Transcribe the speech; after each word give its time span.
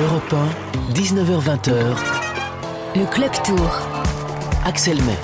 Europe 0.00 0.32
1, 0.32 0.92
19h20h. 0.94 1.96
Le 2.94 3.04
Club 3.12 3.32
Tour. 3.44 3.80
Axel 4.64 4.96
May. 4.98 5.16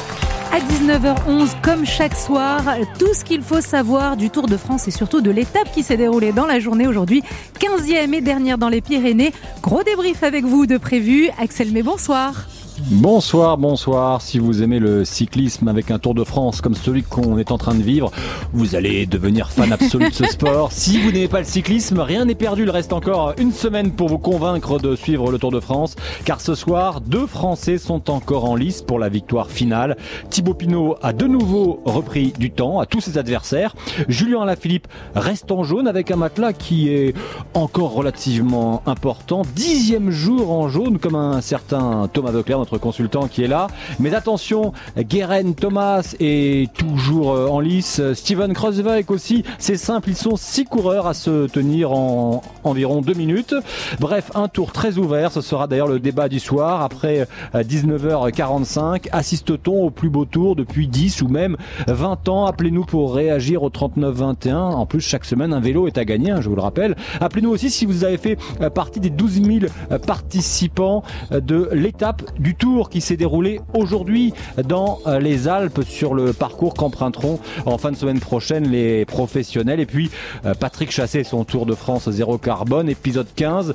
À 0.51 0.59
19h11, 0.59 1.61
comme 1.63 1.87
chaque 1.87 2.17
soir, 2.17 2.65
tout 2.99 3.15
ce 3.15 3.25
qu'il 3.25 3.43
faut 3.43 3.61
savoir 3.61 4.17
du 4.17 4.31
Tour 4.31 4.49
de 4.49 4.57
France 4.57 4.89
et 4.89 4.91
surtout 4.91 5.21
de 5.21 5.31
l'étape 5.31 5.71
qui 5.73 5.85
s'est 5.85 5.97
déroulée 5.97 6.33
dans 6.33 6.47
la 6.47 6.59
journée 6.59 6.89
aujourd'hui, 6.89 7.23
15e 7.61 8.15
et 8.15 8.21
dernière 8.21 8.59
dans 8.59 8.69
les 8.69 8.81
Pyrénées. 8.81 9.33
Gros 9.63 9.85
débrief 9.85 10.25
avec 10.25 10.45
vous 10.45 10.67
de 10.67 10.77
prévu. 10.77 11.31
Axel 11.39 11.71
May, 11.71 11.85
bonsoir. 11.85 12.47
Bonsoir, 12.91 13.57
bonsoir. 13.57 14.21
Si 14.21 14.39
vous 14.39 14.63
aimez 14.63 14.79
le 14.79 15.07
cyclisme 15.07 15.69
avec 15.69 15.91
un 15.91 15.99
Tour 15.99 16.13
de 16.13 16.23
France 16.23 16.61
comme 16.61 16.75
celui 16.75 17.03
qu'on 17.03 17.39
est 17.39 17.51
en 17.51 17.57
train 17.57 17.75
de 17.75 17.83
vivre, 17.83 18.11
vous 18.53 18.75
allez 18.75 19.07
devenir 19.07 19.51
fan 19.51 19.73
absolu 19.73 20.11
de 20.11 20.15
ce 20.15 20.27
sport. 20.27 20.71
Si 20.71 21.01
vous 21.01 21.11
n'aimez 21.11 21.29
pas 21.29 21.39
le 21.39 21.47
cyclisme, 21.47 21.99
rien 22.01 22.27
n'est 22.27 22.35
perdu. 22.35 22.65
Il 22.65 22.71
reste 22.71 22.93
encore 22.93 23.33
une 23.39 23.53
semaine 23.53 23.93
pour 23.93 24.09
vous 24.09 24.19
convaincre 24.19 24.79
de 24.79 24.97
suivre 24.97 25.31
le 25.33 25.39
Tour 25.39 25.51
de 25.51 25.61
France. 25.61 25.97
Car 26.27 26.43
ce 26.43 26.55
soir, 26.55 27.01
deux 27.01 27.27
Français 27.27 27.79
sont 27.79 28.11
encore 28.11 28.45
en 28.45 28.55
lice 28.55 28.83
pour 28.83 28.99
la 28.99 29.09
victoire 29.09 29.51
finale. 29.51 29.97
Thibaut 30.29 30.53
Pinot 30.53 30.97
a 31.01 31.15
de 31.15 31.27
nouveau 31.27 31.81
repris 31.87 32.35
du 32.39 32.51
temps 32.51 32.81
à 32.81 32.87
tous 32.87 33.01
ses 33.01 33.17
adversaires. 33.17 33.75
Julien 34.09 34.43
Alaphilippe 34.43 34.89
reste 35.15 35.51
en 35.51 35.65
jaune 35.65 35.89
avec 35.89 36.11
un 36.11 36.17
matelas 36.17 36.53
qui 36.53 36.91
est 36.91 37.15
encore 37.55 37.95
relativement 37.95 38.83
important. 38.85 39.41
Dixième 39.57 40.11
jour 40.11 40.53
en 40.53 40.69
jaune 40.69 40.99
comme 40.99 41.15
un 41.15 41.41
certain 41.41 42.11
Thomas 42.13 42.31
Veuclair 42.31 42.59
notre 42.59 42.74
consultant 42.79 43.29
qui 43.29 43.43
est 43.43 43.49
là. 43.49 43.69
Mais 43.99 44.15
attention, 44.15 44.73
Guérin 44.97 45.53
Thomas 45.53 46.15
est 46.21 46.73
toujours 46.73 47.33
euh, 47.33 47.49
en 47.49 47.61
lice. 47.61 48.01
Steven 48.15 48.53
Kreuzweig 48.53 49.11
aussi. 49.11 49.45
C'est 49.59 49.77
simple, 49.77 50.11
ils 50.11 50.17
sont 50.17 50.37
six 50.37 50.65
coureurs 50.65 51.07
à 51.07 51.15
se 51.15 51.47
tenir 51.47 51.93
en 51.93 52.43
environ 52.65 53.01
deux 53.01 53.15
minutes. 53.15 53.55
Bref, 54.01 54.31
un 54.35 54.49
tour 54.49 54.73
très 54.73 54.99
ouvert. 54.99 55.33
Ce 55.33 55.41
sera 55.41 55.67
d'ailleurs 55.67 55.89
le 55.89 56.01
débat 56.01 56.29
du 56.29 56.41
soir. 56.41 56.83
Après 56.83 57.27
19h45, 57.55 58.79
euh, 58.79 58.99
assiste-t-on 59.13 59.85
au 59.85 59.91
plus 59.91 60.11
beau 60.11 60.25
tour 60.25 60.57
depuis 60.57 60.89
10 60.89 61.23
ou 61.23 61.29
même 61.29 61.57
20 61.87 62.29
ans? 62.29 62.47
Appelez-nous 62.47 62.85
pour 62.85 63.15
réagir 63.15 63.63
au 63.63 63.71
39-21. 63.71 64.55
En 64.55 64.87
plus, 64.87 65.01
chaque 65.01 65.25
semaine, 65.25 65.53
un 65.53 65.61
vélo 65.61 65.87
est 65.87 65.99
à 65.99 66.05
gagner, 66.05 66.31
hein, 66.31 66.41
je 66.41 66.49
vous 66.49 66.57
le 66.57 66.63
rappelle. 66.63 66.97
Appelez-nous 67.21 67.51
aussi 67.51 67.71
si 67.71 67.87
vous 67.87 68.05
avez 68.05 68.17
fait 68.17 68.39
euh, 68.61 68.71
partie 68.71 69.01
des 69.01 69.11
12 69.11 69.43
000 69.43 69.59
participants 70.07 71.03
de 71.31 71.69
l'étape 71.73 72.23
du 72.39 72.55
tour 72.55 72.64
qui 72.91 73.01
s'est 73.01 73.17
déroulé 73.17 73.61
aujourd'hui 73.75 74.33
dans 74.65 74.99
euh, 75.07 75.19
les 75.19 75.49
Alpes 75.49 75.83
sur 75.87 76.15
le 76.15 76.33
parcours 76.33 76.75
qu'emprunteront 76.75 77.39
en 77.67 77.79
fin 77.79 77.91
de 77.93 77.97
semaine 77.97 78.21
prochaine 78.21 78.69
les 78.69 79.05
professionnels. 79.05 79.81
Et 79.81 79.87
puis 79.87 80.11
euh, 80.45 80.55
Patrick 80.55 80.91
Chassé, 80.91 81.25
son 81.25 81.45
Tour 81.45 81.67
de 81.67 81.75
France 81.75 82.09
zéro 82.11 82.39
carbone, 82.39 82.89
épisode 82.89 83.27
15, 83.37 83.75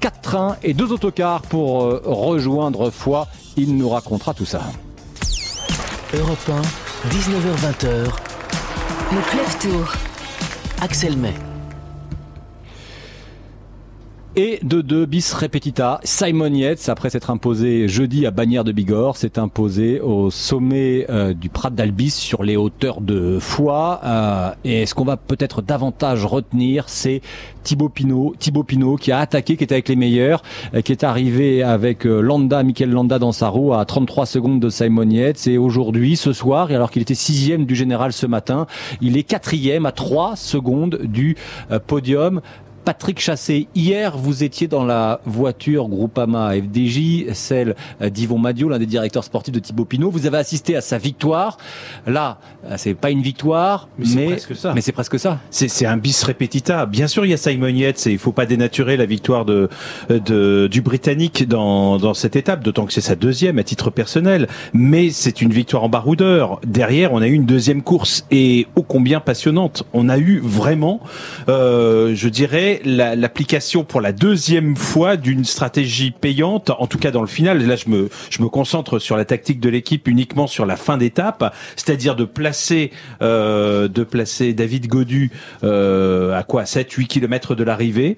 4 0.00 0.20
trains 0.20 0.56
et 0.62 0.74
2 0.74 0.92
autocars 0.92 1.42
pour 1.42 1.84
euh, 1.84 2.02
rejoindre 2.04 2.90
Foix. 2.90 3.28
Il 3.56 3.76
nous 3.76 3.88
racontera 3.88 4.34
tout 4.34 4.46
ça. 4.46 4.62
Europe 6.12 6.38
1, 6.48 7.08
19h20h. 7.10 8.10
Le 9.12 9.30
Club 9.30 9.60
Tour. 9.60 9.92
Axel 10.82 11.16
May 11.16 11.53
et 14.36 14.58
de 14.62 14.80
2 14.80 15.06
bis 15.06 15.32
repetita. 15.32 16.00
Simon 16.02 16.52
Yates, 16.52 16.88
après 16.88 17.10
s'être 17.10 17.30
imposé 17.30 17.86
jeudi 17.86 18.26
à 18.26 18.30
Bagnères 18.30 18.64
de 18.64 18.72
Bigorre, 18.72 19.16
s'est 19.16 19.38
imposé 19.38 20.00
au 20.00 20.30
sommet 20.30 21.06
euh, 21.08 21.34
du 21.34 21.48
Prat 21.48 21.70
d'Albis 21.70 22.10
sur 22.10 22.42
les 22.42 22.56
hauteurs 22.56 23.00
de 23.00 23.38
Foix. 23.38 24.00
Euh, 24.04 24.50
et 24.64 24.86
ce 24.86 24.94
qu'on 24.94 25.04
va 25.04 25.16
peut-être 25.16 25.62
davantage 25.62 26.24
retenir, 26.26 26.88
c'est 26.88 27.20
Thibaut 27.62 27.88
Pinot, 27.88 28.34
Thibaut 28.38 28.64
Pinot 28.64 28.96
qui 28.96 29.12
a 29.12 29.20
attaqué, 29.20 29.56
qui 29.56 29.64
était 29.64 29.76
avec 29.76 29.88
les 29.88 29.96
meilleurs, 29.96 30.42
euh, 30.74 30.80
qui 30.80 30.90
est 30.90 31.04
arrivé 31.04 31.62
avec 31.62 32.04
Landa, 32.04 32.62
Michael 32.64 32.90
Landa 32.90 33.18
dans 33.20 33.32
sa 33.32 33.48
roue 33.48 33.72
à 33.72 33.84
33 33.84 34.26
secondes 34.26 34.60
de 34.60 34.68
Simon 34.68 35.08
Yates. 35.08 35.46
Et 35.46 35.58
aujourd'hui, 35.58 36.16
ce 36.16 36.32
soir, 36.32 36.70
alors 36.70 36.90
qu'il 36.90 37.02
était 37.02 37.14
sixième 37.14 37.66
du 37.66 37.76
général 37.76 38.12
ce 38.12 38.26
matin, 38.26 38.66
il 39.00 39.16
est 39.16 39.22
quatrième 39.22 39.86
à 39.86 39.92
3 39.92 40.34
secondes 40.34 40.98
du 41.04 41.36
podium. 41.86 42.40
Patrick 42.84 43.18
Chassé, 43.18 43.66
hier 43.74 44.16
vous 44.18 44.44
étiez 44.44 44.66
dans 44.66 44.84
la 44.84 45.20
voiture 45.24 45.88
Groupama 45.88 46.52
FDJ, 46.54 47.32
celle 47.32 47.76
d'Yvon 48.00 48.38
Madio, 48.38 48.68
l'un 48.68 48.78
des 48.78 48.86
directeurs 48.86 49.24
sportifs 49.24 49.54
de 49.54 49.58
Thibaut 49.58 49.84
Pinot. 49.84 50.10
Vous 50.10 50.26
avez 50.26 50.38
assisté 50.38 50.76
à 50.76 50.80
sa 50.80 50.98
victoire. 50.98 51.56
Là, 52.06 52.38
c'est 52.76 52.94
pas 52.94 53.10
une 53.10 53.22
victoire, 53.22 53.88
mais, 53.98 54.04
c'est 54.06 54.26
presque 54.26 54.56
ça. 54.56 54.72
Mais 54.74 54.80
c'est 54.80 54.92
presque 54.92 55.18
ça. 55.18 55.38
C'est 55.50 55.86
un 55.86 55.96
bis 55.96 56.22
repetita. 56.24 56.86
Bien 56.86 57.06
sûr, 57.06 57.24
il 57.24 57.30
y 57.30 57.34
a 57.34 57.38
Simon 57.38 57.68
Yates 57.68 58.06
et 58.06 58.12
il 58.12 58.18
faut 58.18 58.32
pas 58.32 58.46
dénaturer 58.46 58.96
la 58.96 59.06
victoire 59.06 59.44
de, 59.44 59.68
de 60.08 60.68
du 60.70 60.82
Britannique 60.82 61.48
dans, 61.48 61.98
dans 61.98 62.14
cette 62.14 62.36
étape, 62.36 62.62
d'autant 62.62 62.86
que 62.86 62.92
c'est 62.92 63.00
sa 63.00 63.16
deuxième 63.16 63.58
à 63.58 63.62
titre 63.64 63.90
personnel. 63.90 64.48
Mais 64.72 65.10
c'est 65.10 65.40
une 65.40 65.52
victoire 65.52 65.84
en 65.84 65.88
baroudeur. 65.88 66.60
Derrière, 66.66 67.12
on 67.12 67.22
a 67.22 67.26
eu 67.26 67.32
une 67.32 67.46
deuxième 67.46 67.82
course 67.82 68.26
et 68.30 68.66
ô 68.76 68.82
combien 68.82 69.20
passionnante. 69.20 69.84
On 69.92 70.08
a 70.08 70.18
eu 70.18 70.40
vraiment, 70.42 71.00
euh, 71.48 72.14
je 72.14 72.28
dirais, 72.28 72.73
l'application 72.84 73.84
pour 73.84 74.00
la 74.00 74.12
deuxième 74.12 74.76
fois 74.76 75.16
d'une 75.16 75.44
stratégie 75.44 76.10
payante, 76.10 76.70
en 76.70 76.86
tout 76.86 76.98
cas 76.98 77.10
dans 77.10 77.20
le 77.20 77.26
final. 77.26 77.66
Là, 77.66 77.76
je 77.76 77.88
me, 77.88 78.48
concentre 78.48 78.98
sur 78.98 79.16
la 79.16 79.24
tactique 79.24 79.60
de 79.60 79.68
l'équipe 79.68 80.06
uniquement 80.08 80.46
sur 80.46 80.66
la 80.66 80.76
fin 80.76 80.96
d'étape, 80.96 81.54
c'est-à-dire 81.76 82.16
de 82.16 82.24
placer, 82.24 82.90
euh, 83.22 83.88
de 83.88 84.04
placer 84.04 84.52
David 84.52 84.86
Godu 84.86 85.30
euh, 85.62 86.38
à 86.38 86.42
quoi? 86.42 86.64
7-8 86.64 87.06
km 87.06 87.54
de 87.54 87.64
l'arrivée, 87.64 88.16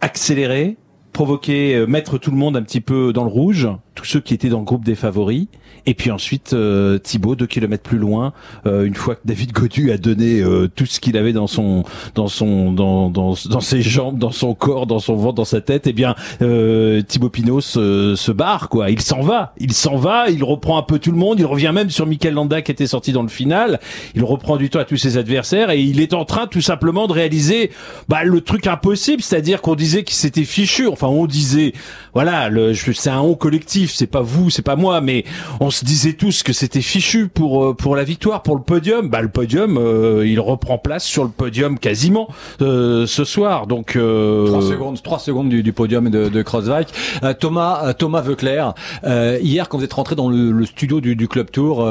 accélérer, 0.00 0.76
provoquer, 1.12 1.76
euh, 1.76 1.86
mettre 1.86 2.18
tout 2.18 2.30
le 2.30 2.36
monde 2.36 2.56
un 2.56 2.62
petit 2.62 2.80
peu 2.80 3.12
dans 3.12 3.24
le 3.24 3.30
rouge, 3.30 3.68
tous 3.94 4.04
ceux 4.04 4.20
qui 4.20 4.34
étaient 4.34 4.48
dans 4.48 4.58
le 4.58 4.64
groupe 4.64 4.84
des 4.84 4.94
favoris. 4.94 5.46
Et 5.86 5.94
puis 5.94 6.10
ensuite, 6.10 6.54
euh, 6.54 6.98
Thibaut, 6.98 7.34
deux 7.34 7.46
kilomètres 7.46 7.82
plus 7.82 7.98
loin, 7.98 8.32
euh, 8.66 8.84
une 8.84 8.94
fois 8.94 9.16
que 9.16 9.20
David 9.24 9.52
Godu 9.52 9.92
a 9.92 9.98
donné 9.98 10.40
euh, 10.40 10.66
tout 10.74 10.86
ce 10.86 10.98
qu'il 10.98 11.16
avait 11.18 11.34
dans 11.34 11.46
son, 11.46 11.84
dans 12.14 12.28
son, 12.28 12.72
dans, 12.72 13.10
dans, 13.10 13.34
dans 13.50 13.60
ses 13.60 13.82
jambes, 13.82 14.18
dans 14.18 14.32
son 14.32 14.54
corps, 14.54 14.86
dans 14.86 14.98
son 14.98 15.14
ventre, 15.16 15.34
dans 15.34 15.44
sa 15.44 15.60
tête, 15.60 15.86
eh 15.86 15.92
bien, 15.92 16.14
euh, 16.40 17.02
Thibaut 17.02 17.28
Pinot 17.28 17.60
se, 17.60 18.14
se 18.16 18.32
barre, 18.32 18.70
quoi. 18.70 18.90
Il 18.90 19.02
s'en 19.02 19.20
va, 19.20 19.52
il 19.58 19.74
s'en 19.74 19.96
va, 19.96 20.30
il 20.30 20.42
reprend 20.42 20.78
un 20.78 20.82
peu 20.82 20.98
tout 20.98 21.10
le 21.12 21.18
monde, 21.18 21.38
il 21.38 21.46
revient 21.46 21.72
même 21.74 21.90
sur 21.90 22.06
Michael 22.06 22.34
Landa 22.34 22.62
qui 22.62 22.72
était 22.72 22.86
sorti 22.86 23.12
dans 23.12 23.22
le 23.22 23.28
final. 23.28 23.78
Il 24.14 24.24
reprend 24.24 24.56
du 24.56 24.70
temps 24.70 24.78
à 24.80 24.84
tous 24.84 24.96
ses 24.96 25.18
adversaires 25.18 25.70
et 25.70 25.82
il 25.82 26.00
est 26.00 26.14
en 26.14 26.24
train 26.24 26.46
tout 26.46 26.62
simplement 26.62 27.06
de 27.06 27.12
réaliser 27.12 27.70
bah, 28.08 28.24
le 28.24 28.40
truc 28.40 28.66
impossible, 28.66 29.22
c'est-à-dire 29.22 29.60
qu'on 29.60 29.74
disait 29.74 30.02
qu'il 30.02 30.16
s'était 30.16 30.44
fichu. 30.44 30.86
Enfin, 30.86 31.08
on 31.08 31.26
disait, 31.26 31.74
voilà, 32.14 32.48
c'est 32.94 33.10
un 33.10 33.20
haut 33.20 33.36
collectif, 33.36 33.83
c'est 33.88 34.06
pas 34.06 34.22
vous, 34.22 34.50
c'est 34.50 34.62
pas 34.62 34.76
moi, 34.76 35.00
mais 35.00 35.24
on 35.60 35.70
se 35.70 35.84
disait 35.84 36.14
tous 36.14 36.42
que 36.42 36.52
c'était 36.52 36.80
fichu 36.80 37.28
pour 37.28 37.64
euh, 37.64 37.74
pour 37.74 37.96
la 37.96 38.04
victoire, 38.04 38.42
pour 38.42 38.56
le 38.56 38.62
podium. 38.62 39.08
Bah 39.08 39.22
le 39.22 39.28
podium, 39.28 39.76
euh, 39.78 40.26
il 40.26 40.40
reprend 40.40 40.78
place 40.78 41.04
sur 41.04 41.24
le 41.24 41.30
podium 41.30 41.78
quasiment 41.78 42.28
euh, 42.62 43.06
ce 43.06 43.24
soir. 43.24 43.66
Donc 43.66 43.96
euh... 43.96 44.46
3 44.46 44.62
secondes, 44.62 45.02
3 45.02 45.18
secondes 45.18 45.48
du, 45.48 45.62
du 45.62 45.72
podium 45.72 46.10
de, 46.10 46.28
de 46.28 46.42
Crosswijk. 46.42 46.88
Euh, 47.22 47.34
Thomas 47.38 47.92
Thomas 47.94 48.20
Veuclair, 48.20 48.74
hier 49.04 49.68
quand 49.68 49.78
vous 49.78 49.84
êtes 49.84 49.92
rentré 49.92 50.14
dans 50.14 50.28
le, 50.28 50.50
le 50.52 50.66
studio 50.66 51.00
du, 51.00 51.16
du 51.16 51.28
Club 51.28 51.50
Tour, 51.50 51.86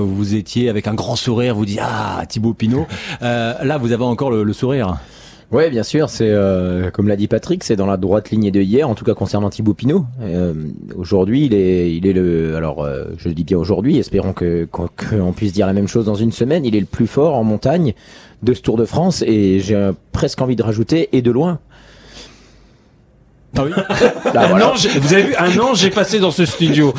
vous 0.00 0.34
étiez 0.34 0.68
avec 0.68 0.86
un 0.86 0.94
grand 0.94 1.16
sourire, 1.16 1.54
vous 1.54 1.66
dites 1.66 1.80
ah 1.82 2.24
Thibaut 2.28 2.54
Pinot. 2.54 2.86
là 3.20 3.78
vous 3.78 3.92
avez 3.92 4.04
encore 4.04 4.30
le, 4.30 4.42
le 4.42 4.52
sourire. 4.52 4.98
Oui, 5.50 5.70
bien 5.70 5.82
sûr, 5.82 6.10
c'est 6.10 6.28
euh, 6.28 6.90
comme 6.90 7.08
l'a 7.08 7.16
dit 7.16 7.26
Patrick, 7.26 7.64
c'est 7.64 7.76
dans 7.76 7.86
la 7.86 7.96
droite 7.96 8.30
lignée 8.30 8.50
de 8.50 8.60
hier, 8.60 8.86
en 8.86 8.94
tout 8.94 9.06
cas 9.06 9.14
concernant 9.14 9.48
Thibaut 9.48 9.72
Pinot. 9.72 10.04
Euh, 10.20 10.52
aujourd'hui, 10.94 11.46
il 11.46 11.54
est, 11.54 11.94
il 11.94 12.06
est 12.06 12.12
le, 12.12 12.54
alors 12.54 12.84
euh, 12.84 13.04
je 13.16 13.28
le 13.28 13.34
dis 13.34 13.44
bien 13.44 13.56
aujourd'hui, 13.56 13.96
espérons 13.96 14.34
que 14.34 14.68
qu'on 14.70 15.32
puisse 15.32 15.54
dire 15.54 15.66
la 15.66 15.72
même 15.72 15.88
chose 15.88 16.04
dans 16.04 16.16
une 16.16 16.32
semaine. 16.32 16.66
Il 16.66 16.76
est 16.76 16.80
le 16.80 16.86
plus 16.86 17.06
fort 17.06 17.34
en 17.34 17.44
montagne 17.44 17.94
de 18.42 18.52
ce 18.52 18.60
Tour 18.60 18.76
de 18.76 18.84
France 18.84 19.22
et 19.26 19.58
j'ai 19.60 19.90
presque 20.12 20.40
envie 20.42 20.56
de 20.56 20.62
rajouter 20.62 21.08
et 21.12 21.22
de 21.22 21.30
loin. 21.30 21.60
Ah 23.56 23.62
oui. 23.64 23.70
Là, 24.34 24.48
voilà. 24.48 24.74
vous 25.00 25.14
avez 25.14 25.22
vu 25.22 25.34
un 25.36 25.58
an 25.58 25.72
j'ai 25.72 25.88
passé 25.88 26.20
dans 26.20 26.30
ce 26.30 26.44
studio. 26.44 26.92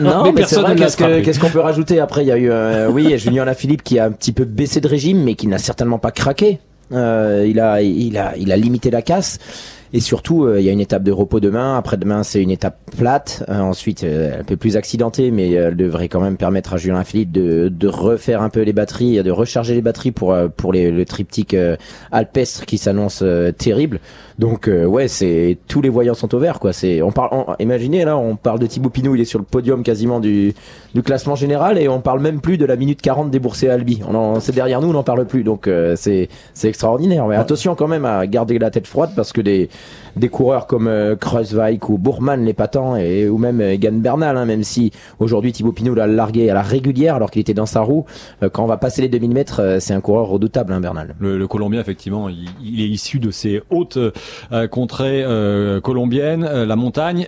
Non, 0.00 0.22
mais, 0.26 0.32
mais 0.32 0.44
c'est 0.44 0.60
vrai. 0.60 0.76
Qu'est-ce 0.76 1.40
qu'on 1.40 1.50
peut 1.50 1.58
rajouter 1.58 1.98
après? 1.98 2.22
Il 2.22 2.28
y 2.28 2.32
a 2.32 2.38
eu, 2.38 2.50
euh, 2.50 2.88
oui, 2.88 3.18
Julien 3.18 3.44
Lafilippe 3.44 3.82
qui 3.82 3.98
a 3.98 4.04
un 4.04 4.12
petit 4.12 4.30
peu 4.30 4.44
baissé 4.44 4.80
de 4.80 4.86
régime, 4.86 5.24
mais 5.24 5.34
qui 5.34 5.48
n'a 5.48 5.58
certainement 5.58 5.98
pas 5.98 6.12
craqué. 6.12 6.60
Euh, 6.92 7.46
il 7.48 7.60
a, 7.60 7.80
il 7.82 8.18
a, 8.18 8.36
il 8.36 8.52
a 8.52 8.56
limité 8.56 8.90
la 8.90 9.02
casse. 9.02 9.38
Et 9.92 10.00
surtout, 10.00 10.44
euh, 10.44 10.60
il 10.60 10.66
y 10.66 10.68
a 10.68 10.72
une 10.72 10.80
étape 10.80 11.02
de 11.02 11.12
repos 11.12 11.40
demain. 11.40 11.76
Après-demain, 11.76 12.22
c'est 12.22 12.42
une 12.42 12.50
étape 12.50 12.78
plate. 12.96 13.44
Euh, 13.48 13.60
ensuite, 13.60 14.04
un 14.04 14.44
peu 14.44 14.56
plus 14.56 14.76
accidentée, 14.76 15.30
mais 15.30 15.50
elle 15.50 15.76
devrait 15.76 16.08
quand 16.08 16.20
même 16.20 16.36
permettre 16.36 16.74
à 16.74 16.76
Julien 16.76 17.04
Philippe 17.04 17.32
de, 17.32 17.68
de 17.68 17.88
refaire 17.88 18.42
un 18.42 18.50
peu 18.50 18.62
les 18.62 18.72
batteries, 18.72 19.22
de 19.22 19.30
recharger 19.30 19.74
les 19.74 19.82
batteries 19.82 20.12
pour 20.12 20.36
pour 20.56 20.72
les, 20.72 20.90
le 20.90 21.04
triptyque 21.04 21.56
alpestre 22.12 22.66
qui 22.66 22.78
s'annonce 22.78 23.24
terrible. 23.58 24.00
Donc 24.40 24.68
euh, 24.68 24.86
ouais, 24.86 25.06
c'est 25.06 25.58
tous 25.68 25.82
les 25.82 25.90
voyants 25.90 26.14
sont 26.14 26.34
au 26.34 26.38
vert 26.38 26.60
quoi. 26.60 26.72
C'est 26.72 27.02
on 27.02 27.12
parle, 27.12 27.44
imaginez 27.58 28.06
là, 28.06 28.16
on 28.16 28.36
parle 28.36 28.58
de 28.58 28.66
Thibaut 28.66 28.88
Pinot, 28.88 29.14
il 29.14 29.20
est 29.20 29.26
sur 29.26 29.38
le 29.38 29.44
podium 29.44 29.82
quasiment 29.82 30.18
du, 30.18 30.54
du 30.94 31.02
classement 31.02 31.34
général 31.34 31.76
et 31.76 31.88
on 31.88 32.00
parle 32.00 32.20
même 32.20 32.40
plus 32.40 32.56
de 32.56 32.64
la 32.64 32.76
minute 32.76 33.02
40 33.02 33.30
déboursée 33.30 33.68
à 33.68 33.74
Albi. 33.74 34.00
On 34.08 34.40
c'est 34.40 34.54
derrière 34.54 34.80
nous, 34.80 34.88
on 34.88 34.92
n'en 34.94 35.02
parle 35.02 35.26
plus. 35.26 35.44
Donc 35.44 35.68
euh, 35.68 35.94
c'est 35.94 36.30
c'est 36.54 36.68
extraordinaire. 36.68 37.26
Mais 37.26 37.36
attention 37.36 37.74
quand 37.74 37.86
même 37.86 38.06
à 38.06 38.26
garder 38.26 38.58
la 38.58 38.70
tête 38.70 38.86
froide 38.86 39.10
parce 39.14 39.34
que 39.34 39.42
des 39.42 39.68
des 40.16 40.28
coureurs 40.28 40.66
comme 40.66 40.88
euh, 40.88 41.16
Kreuzweig 41.16 41.88
ou 41.88 41.98
Bourman 41.98 42.44
l'épatant 42.44 42.96
et 42.96 43.28
ou 43.28 43.38
même 43.38 43.60
Egan 43.60 43.92
Bernal 43.92 44.36
hein, 44.36 44.44
même 44.44 44.64
si 44.64 44.92
aujourd'hui 45.18 45.52
Thibaut 45.52 45.72
Pinot 45.72 45.94
l'a 45.94 46.06
largué 46.06 46.50
à 46.50 46.54
la 46.54 46.62
régulière 46.62 47.14
alors 47.14 47.30
qu'il 47.30 47.40
était 47.40 47.54
dans 47.54 47.66
sa 47.66 47.80
roue 47.80 48.04
quand 48.52 48.64
on 48.64 48.66
va 48.66 48.76
passer 48.76 49.02
les 49.02 49.08
2000 49.08 49.30
mètres 49.30 49.78
c'est 49.80 49.94
un 49.94 50.00
coureur 50.00 50.28
redoutable 50.28 50.72
hein, 50.72 50.80
Bernal. 50.80 51.14
Le, 51.20 51.46
Colombien 51.46 51.80
effectivement 51.80 52.28
il, 52.28 52.80
est 52.80 52.88
issu 52.88 53.18
de 53.18 53.30
ces 53.30 53.62
hautes 53.70 53.98
contrées 54.70 55.24
colombiennes 55.82 56.44
la 56.44 56.76
montagne. 56.76 57.26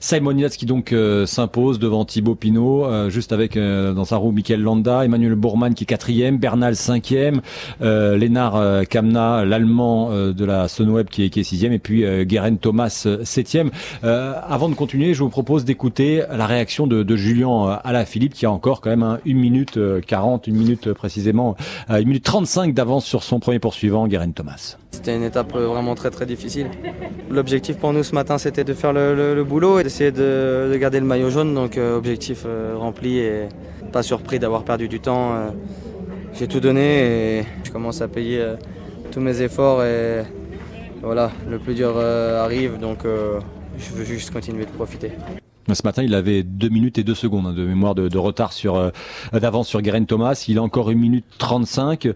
Simon 0.00 0.36
Yates 0.36 0.56
qui 0.56 0.66
donc 0.66 0.94
s'impose 1.24 1.78
devant 1.78 2.04
Thibaut 2.04 2.34
Pinot 2.34 3.08
juste 3.08 3.32
avec 3.32 3.56
dans 3.58 4.04
sa 4.04 4.16
roue 4.16 4.32
Michael 4.32 4.60
Landa 4.60 5.04
Emmanuel 5.04 5.34
Bourman 5.34 5.74
qui 5.74 5.84
est 5.84 5.86
quatrième 5.86 6.38
Bernal 6.38 6.76
cinquième 6.76 7.40
Lénard 7.80 8.86
Kamna 8.88 9.44
l'allemand 9.44 10.10
de 10.10 10.44
la 10.44 10.68
Sunweb 10.68 11.08
qui 11.08 11.30
qui 11.30 11.40
est 11.40 11.44
sixième 11.44 11.72
et 11.76 11.78
puis 11.78 12.04
euh, 12.04 12.24
Guérin 12.24 12.56
Thomas 12.56 13.02
euh, 13.04 13.18
septième. 13.24 13.70
Euh, 14.02 14.32
avant 14.48 14.70
de 14.70 14.74
continuer, 14.74 15.12
je 15.12 15.22
vous 15.22 15.28
propose 15.28 15.66
d'écouter 15.66 16.22
la 16.30 16.46
réaction 16.46 16.86
de, 16.86 17.02
de 17.02 17.16
Julien 17.16 17.78
Alaphilippe 17.84 18.32
qui 18.32 18.46
a 18.46 18.50
encore 18.50 18.80
quand 18.80 18.88
même 18.88 19.02
un, 19.02 19.18
1 19.26 19.34
minute 19.34 19.78
40, 20.06 20.46
une 20.46 20.56
minute 20.56 20.92
précisément, 20.94 21.54
1 21.88 22.00
minute 22.00 22.24
35 22.24 22.72
d'avance 22.72 23.04
sur 23.04 23.22
son 23.22 23.40
premier 23.40 23.58
poursuivant, 23.58 24.08
Guérin 24.08 24.30
Thomas. 24.30 24.78
C'était 24.90 25.14
une 25.14 25.22
étape 25.22 25.52
vraiment 25.52 25.94
très 25.94 26.10
très 26.10 26.24
difficile. 26.24 26.68
L'objectif 27.30 27.76
pour 27.76 27.92
nous 27.92 28.02
ce 28.02 28.14
matin 28.14 28.38
c'était 28.38 28.64
de 28.64 28.72
faire 28.72 28.94
le, 28.94 29.44
boulot 29.44 29.78
et 29.78 29.82
d'essayer 29.82 30.12
de, 30.12 30.74
garder 30.80 31.00
le 31.00 31.06
maillot 31.06 31.28
jaune. 31.28 31.54
Donc 31.54 31.76
objectif 31.76 32.46
rempli 32.76 33.18
et 33.18 33.48
pas 33.92 34.02
surpris 34.02 34.38
d'avoir 34.38 34.64
perdu 34.64 34.88
du 34.88 35.00
temps. 35.00 35.34
J'ai 36.32 36.48
tout 36.48 36.60
donné 36.60 37.40
et 37.40 37.44
je 37.64 37.70
commence 37.70 38.00
à 38.00 38.08
payer 38.08 38.42
tous 39.12 39.20
mes 39.20 39.42
efforts 39.42 39.84
et 39.84 40.22
voilà, 41.06 41.30
le 41.48 41.60
plus 41.60 41.74
dur 41.74 41.94
euh, 41.96 42.44
arrive, 42.44 42.78
donc 42.78 43.04
euh, 43.04 43.38
je 43.78 43.92
veux 43.92 44.04
juste 44.04 44.32
continuer 44.32 44.64
de 44.64 44.70
profiter. 44.70 45.12
Ce 45.72 45.82
matin, 45.84 46.02
il 46.02 46.14
avait 46.14 46.42
2 46.42 46.68
minutes 46.68 46.98
et 46.98 47.04
2 47.04 47.14
secondes 47.14 47.46
hein, 47.46 47.52
de 47.52 47.64
mémoire 47.64 47.94
de, 47.94 48.18
retard 48.18 48.52
sur 48.52 48.74
euh, 48.74 48.90
d'avance 49.32 49.68
sur 49.68 49.80
Guérin 49.82 50.04
Thomas. 50.04 50.44
Il 50.48 50.58
a 50.58 50.62
encore 50.62 50.90
1 50.90 50.94
minute 50.94 51.24
35. 51.38 52.08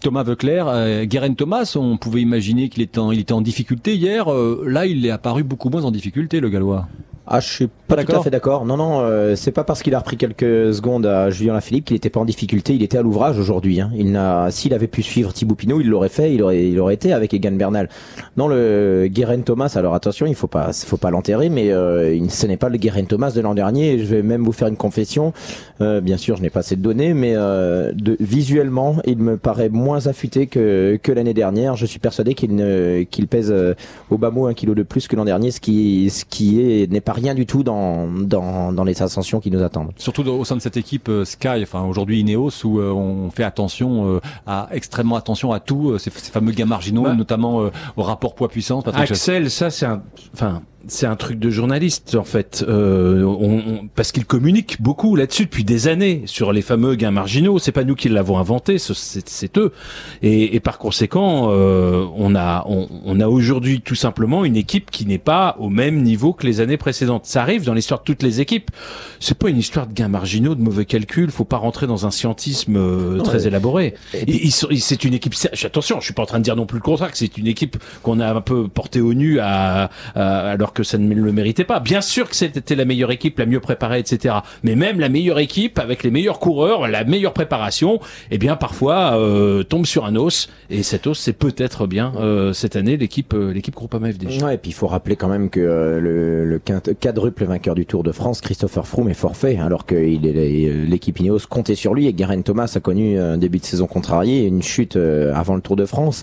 Thomas 0.00 0.22
Veuclair, 0.22 0.66
euh, 0.68 1.06
Thomas, 1.36 1.74
on 1.76 1.98
pouvait 1.98 2.22
imaginer 2.22 2.68
qu'il 2.68 2.82
était, 2.82 3.00
il 3.12 3.20
était 3.20 3.32
en 3.32 3.42
difficulté 3.42 3.94
hier. 3.94 4.26
là, 4.64 4.86
il 4.86 5.06
est 5.06 5.10
apparu 5.10 5.44
beaucoup 5.44 5.68
moins 5.68 5.84
en 5.84 5.92
difficulté, 5.92 6.40
le 6.40 6.48
Gallois. 6.48 6.88
Ah, 7.32 7.38
je 7.38 7.48
suis 7.48 7.68
pas, 7.86 8.02
tout 8.02 8.16
à 8.16 8.22
fait 8.22 8.30
d'accord. 8.30 8.66
Non, 8.66 8.76
non, 8.76 9.02
euh, 9.02 9.36
c'est 9.36 9.52
pas 9.52 9.62
parce 9.62 9.84
qu'il 9.84 9.94
a 9.94 10.00
repris 10.00 10.16
quelques 10.16 10.74
secondes 10.74 11.06
à 11.06 11.30
Julien 11.30 11.52
Lafilippe 11.52 11.84
qu'il 11.84 11.96
était 11.96 12.10
pas 12.10 12.18
en 12.18 12.24
difficulté. 12.24 12.74
Il 12.74 12.82
était 12.82 12.98
à 12.98 13.02
l'ouvrage 13.02 13.38
aujourd'hui. 13.38 13.80
Hein. 13.80 13.92
Il 13.94 14.10
n'a, 14.10 14.50
s'il 14.50 14.74
avait 14.74 14.88
pu 14.88 15.04
suivre 15.04 15.32
Thibaut 15.32 15.54
Pinot, 15.54 15.80
il 15.80 15.88
l'aurait 15.88 16.08
fait. 16.08 16.34
Il 16.34 16.42
aurait, 16.42 16.68
il 16.68 16.80
aurait 16.80 16.94
été 16.94 17.12
avec 17.12 17.32
Egan 17.32 17.52
Bernal. 17.52 17.88
Non, 18.36 18.48
le 18.48 19.06
Guérin 19.08 19.42
Thomas. 19.42 19.72
Alors 19.76 19.94
attention, 19.94 20.26
il 20.26 20.34
faut 20.34 20.48
pas, 20.48 20.72
faut 20.72 20.96
pas 20.96 21.10
l'enterrer, 21.10 21.50
mais 21.50 21.70
euh, 21.70 22.18
ce 22.28 22.48
n'est 22.48 22.56
pas 22.56 22.68
le 22.68 22.78
Guérin 22.78 23.04
Thomas 23.04 23.30
de 23.30 23.40
l'an 23.40 23.54
dernier. 23.54 24.00
je 24.00 24.06
vais 24.06 24.22
même 24.22 24.42
vous 24.42 24.50
faire 24.50 24.66
une 24.66 24.76
confession. 24.76 25.32
Euh, 25.80 26.00
bien 26.00 26.16
sûr, 26.16 26.36
je 26.36 26.42
n'ai 26.42 26.50
pas 26.50 26.60
assez 26.60 26.74
de 26.74 26.82
données, 26.82 27.14
mais 27.14 27.34
euh, 27.36 27.92
de, 27.94 28.16
visuellement, 28.18 28.96
il 29.06 29.18
me 29.18 29.36
paraît 29.36 29.68
moins 29.68 30.08
affûté 30.08 30.48
que 30.48 30.98
que 31.00 31.12
l'année 31.12 31.34
dernière. 31.34 31.76
Je 31.76 31.86
suis 31.86 32.00
persuadé 32.00 32.34
qu'il 32.34 32.56
ne, 32.56 33.04
qu'il 33.04 33.28
pèse 33.28 33.54
au 34.10 34.18
bas 34.18 34.30
mot 34.30 34.48
un 34.48 34.54
kilo 34.54 34.74
de 34.74 34.82
plus 34.82 35.06
que 35.06 35.14
l'an 35.14 35.24
dernier, 35.24 35.52
ce 35.52 35.60
qui, 35.60 36.10
ce 36.10 36.24
qui 36.24 36.60
est 36.60 36.90
n'est 36.90 37.00
pas 37.00 37.19
rien 37.20 37.34
du 37.34 37.46
tout 37.46 37.62
dans, 37.62 38.06
dans, 38.08 38.72
dans 38.72 38.84
les 38.84 39.02
ascensions 39.02 39.40
qui 39.40 39.50
nous 39.50 39.62
attendent. 39.62 39.92
Surtout 39.96 40.22
au 40.26 40.44
sein 40.44 40.56
de 40.56 40.62
cette 40.62 40.76
équipe 40.76 41.08
euh, 41.08 41.24
Sky, 41.24 41.62
enfin 41.62 41.82
aujourd'hui 41.82 42.20
Ineos, 42.20 42.64
où 42.64 42.80
euh, 42.80 42.90
on 42.92 43.30
fait 43.30 43.44
attention 43.44 44.16
euh, 44.16 44.20
à 44.46 44.68
extrêmement 44.72 45.16
attention 45.16 45.52
à 45.52 45.60
tout, 45.60 45.98
ces, 45.98 46.10
fameux 46.10 46.52
gains 46.52 46.66
marginaux, 46.66 47.02
bah. 47.02 47.14
notamment 47.14 47.70
au 47.96 48.02
rapport 48.02 48.34
poids-puissance. 48.34 48.84
Axel, 48.92 49.50
ça 49.50 49.70
c'est 49.70 49.86
un, 49.86 50.02
enfin 50.34 50.62
c'est 50.88 51.06
un 51.06 51.16
truc 51.16 51.38
de 51.38 51.50
journaliste 51.50 52.14
en 52.14 52.24
fait, 52.24 52.64
euh, 52.66 53.22
on, 53.24 53.88
parce 53.94 54.12
qu'ils 54.12 54.24
communiquent 54.24 54.80
beaucoup 54.80 55.16
là-dessus 55.16 55.44
depuis 55.44 55.64
des 55.64 55.88
années 55.88 56.22
sur 56.26 56.52
les 56.52 56.62
fameux 56.62 56.94
gains 56.94 57.10
marginaux. 57.10 57.58
C'est 57.58 57.72
pas 57.72 57.84
nous 57.84 57.94
qui 57.94 58.08
l'avons 58.08 58.38
inventé, 58.38 58.78
c'est 58.78 59.58
eux. 59.58 59.72
Et, 60.22 60.54
et, 60.54 60.60
par 60.60 60.78
conséquent, 60.78 61.48
euh, 61.50 62.06
on 62.16 62.34
a 62.34 62.64
on, 62.66 62.88
on 63.04 63.20
a 63.20 63.28
aujourd'hui 63.28 63.80
tout 63.80 63.94
simplement 63.94 64.44
une 64.44 64.56
équipe 64.56 64.90
qui 64.90 65.06
n'est 65.06 65.18
pas 65.18 65.56
au 65.58 65.68
même 65.68 66.02
niveau 66.02 66.32
que 66.32 66.46
les 66.46 66.60
années 66.60 66.76
précédentes. 66.76 67.26
Ça 67.26 67.42
arrive 67.42 67.64
dans 67.64 67.74
l'histoire 67.74 68.00
de 68.00 68.04
toutes 68.04 68.22
les 68.22 68.40
équipes. 68.40 68.70
C'est 69.18 69.36
pas 69.36 69.50
une 69.50 69.58
histoire 69.58 69.86
de 69.86 69.92
gains 69.92 70.08
marginaux, 70.08 70.54
de 70.54 70.62
mauvais 70.62 70.84
calculs. 70.84 71.30
Faut 71.30 71.44
pas 71.44 71.56
rentrer 71.58 71.86
dans 71.86 72.06
un 72.06 72.10
scientisme 72.10 72.76
euh, 72.76 73.20
très 73.20 73.46
élaboré. 73.46 73.94
C'est 74.78 75.04
une 75.04 75.14
équipe. 75.14 75.34
Attention, 75.64 76.00
je 76.00 76.04
suis 76.04 76.14
pas 76.14 76.22
en 76.22 76.26
train 76.26 76.38
de 76.38 76.44
dire 76.44 76.56
non 76.56 76.66
plus 76.66 76.78
le 76.78 76.82
contraire. 76.82 77.10
C'est 77.14 77.36
une 77.38 77.46
équipe 77.46 77.76
qu'on 78.02 78.20
a 78.20 78.32
un 78.34 78.40
peu 78.40 78.68
porté 78.68 79.00
au 79.00 79.14
nu 79.14 79.38
à, 79.40 79.90
à 80.14 80.56
que 80.72 80.82
ça 80.82 80.98
ne 80.98 81.14
le 81.14 81.32
méritait 81.32 81.64
pas. 81.64 81.80
Bien 81.80 82.00
sûr 82.00 82.28
que 82.28 82.36
c'était 82.36 82.74
la 82.74 82.84
meilleure 82.84 83.10
équipe, 83.10 83.38
la 83.38 83.46
mieux 83.46 83.60
préparée, 83.60 83.98
etc. 83.98 84.36
Mais 84.62 84.76
même 84.76 85.00
la 85.00 85.08
meilleure 85.08 85.38
équipe, 85.38 85.78
avec 85.78 86.02
les 86.02 86.10
meilleurs 86.10 86.38
coureurs, 86.38 86.88
la 86.88 87.04
meilleure 87.04 87.32
préparation, 87.32 88.00
eh 88.30 88.38
bien 88.38 88.56
parfois 88.56 89.18
euh, 89.18 89.62
tombe 89.62 89.86
sur 89.86 90.04
un 90.04 90.16
os. 90.16 90.48
Et 90.70 90.82
cet 90.82 91.06
os, 91.06 91.18
c'est 91.18 91.32
peut-être 91.32 91.86
bien 91.86 92.12
euh, 92.16 92.52
cette 92.52 92.76
année 92.76 92.96
l'équipe 92.96 93.34
euh, 93.34 93.52
l'équipe 93.52 93.74
Groupama 93.74 94.12
FDJ. 94.12 94.42
Ouais, 94.42 94.54
et 94.54 94.58
puis 94.58 94.70
il 94.70 94.74
faut 94.74 94.86
rappeler 94.86 95.16
quand 95.16 95.28
même 95.28 95.50
que 95.50 95.60
le, 95.60 96.44
le 96.44 96.58
quadruple 96.58 97.44
vainqueur 97.44 97.74
du 97.74 97.86
Tour 97.86 98.02
de 98.02 98.12
France, 98.12 98.40
Christopher 98.40 98.86
Froome, 98.86 99.08
est 99.08 99.14
forfait, 99.14 99.58
alors 99.58 99.86
que 99.86 99.94
l'équipe 99.94 101.18
Ineos 101.18 101.40
comptait 101.48 101.74
sur 101.74 101.94
lui 101.94 102.06
et 102.06 102.12
Garen 102.12 102.42
Thomas 102.42 102.72
a 102.74 102.80
connu 102.80 103.18
un 103.18 103.36
début 103.36 103.58
de 103.58 103.64
saison 103.64 103.86
contrarié, 103.86 104.46
une 104.46 104.62
chute 104.62 104.96
avant 104.96 105.54
le 105.54 105.60
Tour 105.60 105.76
de 105.76 105.84
France. 105.84 106.22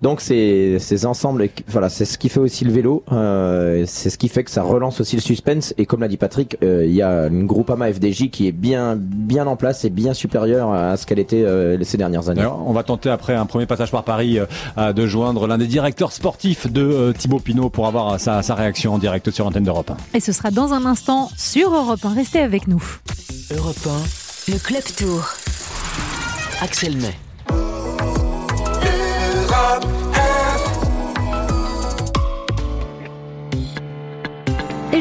Donc 0.00 0.20
c'est 0.20 0.78
ces 0.78 1.06
ensembles, 1.06 1.48
voilà, 1.66 1.88
c'est 1.88 2.04
ce 2.04 2.18
qui 2.18 2.28
fait 2.28 2.38
aussi 2.38 2.64
le 2.64 2.70
vélo, 2.70 3.02
euh, 3.10 3.84
c'est 3.88 4.10
ce 4.10 4.18
qui 4.18 4.28
fait 4.28 4.44
que 4.44 4.50
ça 4.50 4.62
relance 4.62 5.00
aussi 5.00 5.16
le 5.16 5.22
suspense. 5.22 5.74
Et 5.78 5.86
comme 5.86 6.00
l'a 6.00 6.08
dit 6.08 6.16
Patrick, 6.16 6.56
euh, 6.62 6.84
il 6.86 6.94
y 6.94 7.02
a 7.02 7.26
une 7.26 7.46
Groupama 7.46 7.92
FDJ 7.92 8.30
qui 8.30 8.46
est 8.46 8.52
bien 8.52 8.96
bien 8.96 9.46
en 9.46 9.56
place 9.56 9.84
et 9.84 9.90
bien 9.90 10.14
supérieure 10.14 10.72
à 10.72 10.96
ce 10.96 11.06
qu'elle 11.06 11.18
était 11.18 11.42
euh, 11.42 11.82
ces 11.82 11.96
dernières 11.96 12.28
années. 12.28 12.46
on 12.46 12.72
va 12.72 12.82
tenter 12.82 13.10
après 13.10 13.34
un 13.34 13.46
premier 13.46 13.66
passage 13.66 13.90
par 13.90 14.04
Paris 14.04 14.38
de 14.76 15.06
joindre 15.06 15.46
l'un 15.46 15.58
des 15.58 15.66
directeurs 15.66 16.12
sportifs 16.12 16.70
de 16.70 17.12
Thibaut 17.16 17.38
Pinot 17.38 17.70
pour 17.70 17.86
avoir 17.86 18.20
sa, 18.20 18.42
sa 18.42 18.54
réaction 18.54 18.94
en 18.94 18.98
direct 18.98 19.30
sur 19.30 19.46
Antenne 19.46 19.64
d'Europe 19.64 19.90
1. 19.90 20.16
Et 20.16 20.20
ce 20.20 20.32
sera 20.32 20.50
dans 20.50 20.72
un 20.72 20.84
instant 20.84 21.30
sur 21.36 21.74
Europe 21.74 22.04
1. 22.04 22.14
Restez 22.14 22.40
avec 22.40 22.68
nous. 22.68 22.82
Europe 23.54 23.76
1. 23.86 24.52
Le 24.52 24.58
Club 24.58 24.82
Tour. 24.96 25.28
Axel 26.60 26.96
May. 26.96 27.14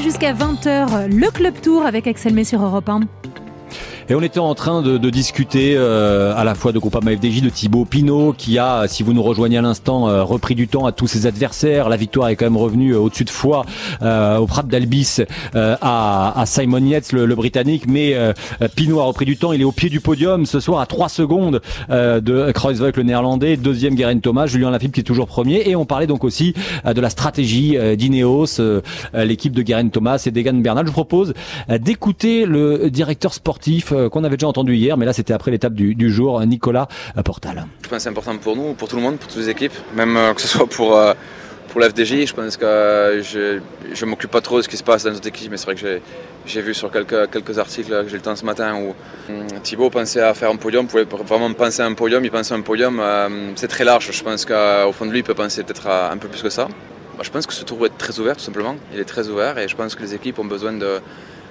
Jusqu'à 0.07 0.31
20h, 0.31 1.13
le 1.13 1.29
Club 1.31 1.59
Tour 1.61 1.85
avec 1.85 2.07
Axel 2.07 2.33
May 2.33 2.45
sur 2.45 2.63
Europe 2.63 2.87
1. 2.87 3.01
Et 4.09 4.15
on 4.15 4.21
était 4.21 4.39
en 4.39 4.55
train 4.55 4.81
de, 4.81 4.97
de 4.97 5.09
discuter 5.09 5.73
euh, 5.75 6.33
à 6.33 6.45
la 6.45 6.55
fois 6.55 6.71
de 6.71 6.79
Groupama 6.79 7.11
FDJ, 7.11 7.41
de 7.41 7.49
Thibaut 7.49 7.83
Pinot, 7.83 8.33
qui 8.37 8.57
a, 8.57 8.87
si 8.87 9.03
vous 9.03 9.11
nous 9.11 9.21
rejoignez 9.21 9.57
à 9.57 9.61
l'instant, 9.61 10.07
euh, 10.07 10.23
repris 10.23 10.55
du 10.55 10.69
temps 10.69 10.85
à 10.85 10.93
tous 10.93 11.07
ses 11.07 11.25
adversaires. 11.25 11.89
La 11.89 11.97
victoire 11.97 12.29
est 12.29 12.37
quand 12.37 12.45
même 12.45 12.55
revenue 12.55 12.93
euh, 12.93 12.99
au-dessus 12.99 13.25
de 13.25 13.29
foi 13.29 13.65
au 13.99 14.45
Prat 14.47 14.63
d'Albis 14.63 15.23
à, 15.53 16.39
à, 16.39 16.45
Simon 16.45 16.85
Yates, 16.85 17.11
le, 17.11 17.35
Britannique. 17.35 17.83
Mais 17.87 18.15
Pinot 18.75 19.01
a 19.01 19.03
repris 19.03 19.25
du 19.25 19.35
temps. 19.35 19.51
Il 19.51 19.59
est 19.59 19.65
au 19.65 19.71
pied 19.73 19.89
du 19.89 19.99
podium 19.99 20.45
ce 20.45 20.61
soir 20.61 20.79
à 20.79 20.85
3 20.85 21.09
secondes 21.09 21.61
de 21.89 22.51
Kreuzweig, 22.53 22.95
le 22.95 23.03
Néerlandais. 23.03 23.57
Deuxième, 23.57 23.95
Guerin 23.95 24.19
Thomas. 24.19 24.45
Julien 24.45 24.71
Lafilippe 24.71 24.93
qui 24.93 25.01
est 25.01 25.03
toujours 25.03 25.27
premier. 25.27 25.69
Et 25.69 25.75
on 25.75 25.85
parlait 25.85 26.07
donc 26.07 26.23
aussi 26.23 26.53
de 26.85 27.01
la 27.01 27.09
stratégie 27.09 27.77
d'Ineos, 27.97 28.61
l'équipe 29.13 29.53
de 29.53 29.61
Guerin 29.61 29.89
Thomas 29.89 30.23
et 30.25 30.31
d'Egan 30.31 30.53
Bernal. 30.53 30.85
Je 30.85 30.91
vous 30.91 30.93
propose 30.93 31.33
d'écouter 31.69 32.45
le 32.45 32.89
directeur 32.89 33.33
sportif 33.33 33.93
euh, 33.96 33.96
qu'on 34.09 34.23
avait 34.23 34.37
déjà 34.37 34.47
entendu 34.47 34.75
hier, 34.75 34.97
mais 34.97 35.05
là 35.05 35.13
c'était 35.13 35.33
après 35.33 35.51
l'étape 35.51 35.73
du, 35.73 36.09
jour, 36.11 36.39
Nicolas 36.45 36.87
Portal. 37.25 37.65
Je 37.83 37.89
pense 37.89 37.97
que 37.97 38.03
c'est 38.03 38.09
important 38.09 38.37
pour 38.37 38.55
nous, 38.55 38.73
pour 38.73 38.87
tout 38.87 38.95
le 38.95 39.01
monde, 39.01 39.17
pour 39.17 39.27
toutes 39.27 39.41
les 39.41 39.49
équipes, 39.49 39.73
même 39.95 40.15
euh, 40.17 40.33
que 40.33 40.41
ce 40.41 40.47
soit 40.47 40.67
pour, 40.67 40.95
euh, 40.95 41.13
pour 41.69 41.81
l'FDJ. 41.81 42.25
Je 42.25 42.33
pense 42.33 42.57
que 42.57 43.21
je 43.23 43.59
ne 44.05 44.09
m'occupe 44.09 44.31
pas 44.31 44.41
trop 44.41 44.57
de 44.57 44.61
ce 44.61 44.69
qui 44.69 44.77
se 44.77 44.83
passe 44.83 45.03
dans 45.03 45.11
notre 45.11 45.27
équipe, 45.27 45.49
mais 45.51 45.57
c'est 45.57 45.65
vrai 45.65 45.75
que 45.75 45.99
j'ai 46.45 46.61
vu 46.61 46.73
sur 46.73 46.91
quelques, 46.91 47.29
quelques 47.31 47.59
articles 47.59 47.89
que 47.89 48.09
j'ai 48.09 48.17
le 48.17 48.21
temps 48.21 48.35
ce 48.35 48.45
matin 48.45 48.75
où 48.75 48.95
hum, 49.31 49.47
Thibaut 49.63 49.89
pensait 49.89 50.21
à 50.21 50.33
faire 50.33 50.49
un 50.49 50.55
podium, 50.55 50.87
pouvait 50.87 51.03
vraiment 51.03 51.51
penser 51.53 51.81
à 51.81 51.85
un 51.85 51.93
podium, 51.93 52.23
il 52.23 52.31
pensait 52.31 52.53
à 52.53 52.57
un 52.57 52.61
podium. 52.61 53.01
c'est 53.55 53.67
très 53.67 53.83
large, 53.83 54.09
je 54.11 54.23
pense 54.23 54.45
qu'au 54.45 54.91
fond 54.93 55.05
de 55.05 55.11
lui, 55.11 55.19
il 55.19 55.23
peut 55.23 55.33
penser 55.33 55.63
peut-être 55.63 55.87
à 55.87 56.11
un 56.11 56.17
peu 56.17 56.27
plus 56.27 56.41
que 56.41 56.49
ça. 56.49 56.67
Je 57.21 57.29
pense 57.31 57.47
que 57.47 57.53
ce 57.53 57.63
tour 57.63 57.79
va 57.79 57.87
être 57.87 57.97
très 57.97 58.19
ouvert 58.19 58.37
tout 58.37 58.43
simplement. 58.43 58.75
Il 58.93 58.99
est 58.99 59.05
très 59.05 59.27
ouvert 59.27 59.57
et 59.57 59.67
je 59.67 59.75
pense 59.75 59.95
que 59.95 60.03
les 60.03 60.13
équipes 60.13 60.37
ont 60.37 60.45
besoin 60.45 60.73
de, 60.73 61.01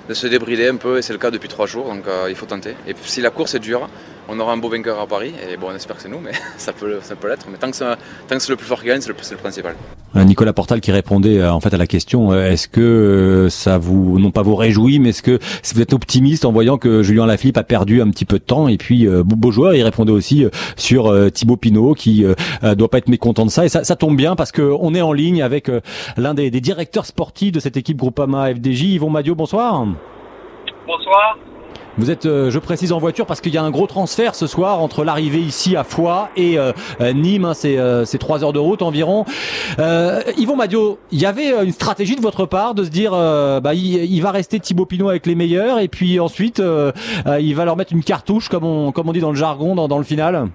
de 0.09 0.15
se 0.15 0.27
débrider 0.27 0.69
un 0.69 0.77
peu 0.77 0.99
et 0.99 1.03
c'est 1.03 1.13
le 1.13 1.19
cas 1.19 1.31
depuis 1.31 1.49
trois 1.49 1.67
jours 1.67 1.87
donc 1.87 2.07
euh, 2.07 2.27
il 2.29 2.37
faut 2.37 2.47
tenter. 2.47 2.75
Et 2.87 2.95
si 3.03 3.21
la 3.21 3.31
course 3.31 3.55
est 3.55 3.59
dure, 3.61 3.89
on 4.29 4.39
aura 4.41 4.53
un 4.53 4.57
beau 4.57 4.69
vainqueur 4.69 4.99
à 5.01 5.07
Paris. 5.07 5.33
Et 5.49 5.57
bon, 5.57 5.69
on 5.71 5.75
espère 5.75 5.97
que 5.97 6.03
c'est 6.03 6.09
nous, 6.09 6.21
mais 6.21 6.33
ça 6.57 6.73
peut, 6.73 6.99
ça 7.01 7.17
peut 7.17 7.29
l'être. 7.29 7.47
Mais 7.51 7.59
tant 7.59 7.71
que, 7.71 7.79
tant 7.79 7.97
que 8.37 8.39
c'est 8.39 8.51
le 8.51 8.57
plus 8.57 8.67
fort 8.67 8.81
qui 8.81 8.87
gagne, 8.87 9.01
c'est 9.01 9.09
le, 9.09 9.15
le, 9.15 9.37
principal. 9.37 9.75
Euh, 10.15 10.25
Nicolas 10.25 10.53
Portal 10.53 10.81
qui 10.81 10.93
répondait 10.93 11.41
euh, 11.41 11.53
en 11.53 11.61
fait 11.61 11.75
à 11.75 11.77
la 11.77 11.87
question 11.87 12.33
euh, 12.33 12.51
est-ce 12.51 12.69
que 12.69 13.49
ça 13.51 13.77
vous 13.77 14.19
non 14.19 14.31
pas 14.31 14.43
vous 14.43 14.57
réjouit, 14.57 14.99
mais 14.99 15.11
est-ce 15.11 15.23
que 15.23 15.39
vous 15.75 15.81
êtes 15.81 15.93
optimiste 15.93 16.45
en 16.45 16.53
voyant 16.53 16.79
que 16.79 17.03
Julien 17.03 17.27
Lafilippe 17.27 17.59
a 17.59 17.65
perdu 17.65 18.01
un 18.01 18.11
petit 18.11 18.25
peu 18.25 18.39
de 18.39 18.45
temps? 18.45 18.69
Et 18.69 18.77
puis 18.77 19.07
beau 19.25 19.51
joueur. 19.51 19.75
Il 19.75 19.83
répondait 19.83 20.13
aussi 20.13 20.47
sur 20.77 21.13
Thibaut 21.33 21.57
Pinot 21.57 21.95
qui 21.95 22.25
doit 22.63 22.89
pas 22.89 22.99
être 22.99 23.09
mécontent 23.09 23.45
de 23.45 23.51
ça 23.51 23.65
et 23.65 23.69
ça, 23.69 23.85
ça 23.85 23.97
tombe 23.97 24.17
bien 24.17 24.37
parce 24.37 24.53
que 24.53 24.63
on 24.63 24.95
est 24.95 25.03
en 25.03 25.13
ligne 25.13 25.43
avec 25.43 25.71
l'un 26.17 26.35
des, 26.35 26.51
des, 26.51 26.61
directeurs 26.61 27.07
sportifs 27.07 27.53
de 27.53 27.61
cette 27.61 27.77
équipe 27.77 27.99
Groupama 27.99 28.55
FDJ, 28.55 28.83
Yvon 28.95 29.11
Madio. 29.11 29.35
Bonsoir. 29.35 29.87
Bonsoir. 30.87 31.37
Vous 31.99 32.11
êtes, 32.11 32.27
euh, 32.27 32.51
je 32.51 32.59
précise, 32.59 32.93
en 32.93 32.99
voiture 32.99 33.25
parce 33.25 33.41
qu'il 33.41 33.55
y 33.55 33.59
a 33.59 33.63
un 33.63 33.71
gros 33.71 33.87
transfert 33.87 34.35
ce 34.35 34.47
soir 34.47 34.81
entre 34.81 35.03
l'arrivée 35.03 35.39
ici 35.39 35.77
à 35.77 35.85
Foix 35.85 36.29
et 36.37 36.59
euh, 36.59 36.73
euh, 37.01 37.15
Nîmes. 37.15 37.47
Hein, 37.47 37.55
c'est 37.55 38.19
trois 38.19 38.45
heures 38.45 38.53
de 38.53 38.59
route 38.59 38.83
environ. 38.83 39.25
Yvon 39.79 40.57
Madio, 40.57 40.99
il 41.11 41.21
y 41.21 41.27
avait 41.27 41.65
une 41.65 41.73
stratégie 41.73 42.17
de 42.17 42.21
votre 42.21 42.45
part 42.45 42.75
de 42.75 42.85
se 42.85 42.91
dire, 42.91 43.13
bah, 43.13 43.73
il, 43.75 44.21
va 44.21 44.31
rester 44.31 44.61
Thibaut 44.61 44.87
Pinot 44.87 45.09
avec 45.09 45.27
les 45.27 45.35
meilleurs 45.35 45.79
et 45.79 45.89
puis 45.89 46.21
ensuite 46.21 46.61
il 46.61 47.55
va 47.55 47.65
leur 47.65 47.77
mettre 47.77 47.93
une 47.93 48.03
cartouche 48.03 48.49
comme 48.49 48.65
on, 48.65 48.93
comme 48.93 49.09
on 49.09 49.13
dit 49.13 49.21
dans 49.21 49.31
le 49.31 49.37
jargon 49.37 49.75
dans, 49.75 49.89
dans 49.89 49.99
le 49.99 50.05
final? 50.05 50.49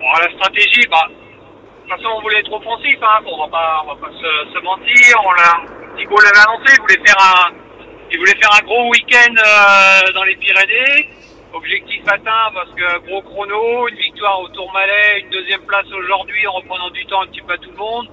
Bon, 0.00 0.06
la 0.20 0.32
stratégie, 0.34 0.86
bah, 0.90 1.06
de 1.08 1.90
toute 1.90 1.96
façon, 1.96 2.08
on 2.16 2.22
voulait 2.22 2.40
être 2.40 2.52
offensif, 2.52 2.96
hein, 3.02 3.22
on 3.26 3.44
va 3.44 3.48
pas, 3.48 3.82
on 3.84 3.94
va 3.94 3.96
pas 4.00 4.12
se, 4.12 4.52
se 4.52 4.64
mentir. 4.64 5.16
On 5.24 5.32
l'a, 5.32 5.98
Thibaut 5.98 6.16
l'avait 6.22 6.38
annoncé, 6.48 6.74
il 6.76 6.80
voulait 6.80 7.06
faire 7.06 7.18
un 7.20 7.69
il 8.10 8.18
voulait 8.18 8.34
faire 8.36 8.50
un 8.60 8.64
gros 8.64 8.90
week-end 8.90 9.34
euh, 9.36 10.12
dans 10.12 10.24
les 10.24 10.36
Pyrénées. 10.36 11.08
Objectif 11.52 12.02
atteint 12.06 12.50
parce 12.54 12.70
que 12.70 12.98
gros 13.06 13.22
chrono, 13.22 13.88
une 13.88 13.96
victoire 13.96 14.40
au 14.40 14.48
Tourmalet, 14.48 15.20
une 15.20 15.30
deuxième 15.30 15.62
place 15.62 15.86
aujourd'hui 15.92 16.46
en 16.46 16.52
reprenant 16.52 16.90
du 16.90 17.04
temps 17.06 17.22
un 17.22 17.26
petit 17.26 17.40
peu 17.42 17.54
à 17.54 17.58
tout 17.58 17.70
le 17.70 17.76
monde. 17.76 18.08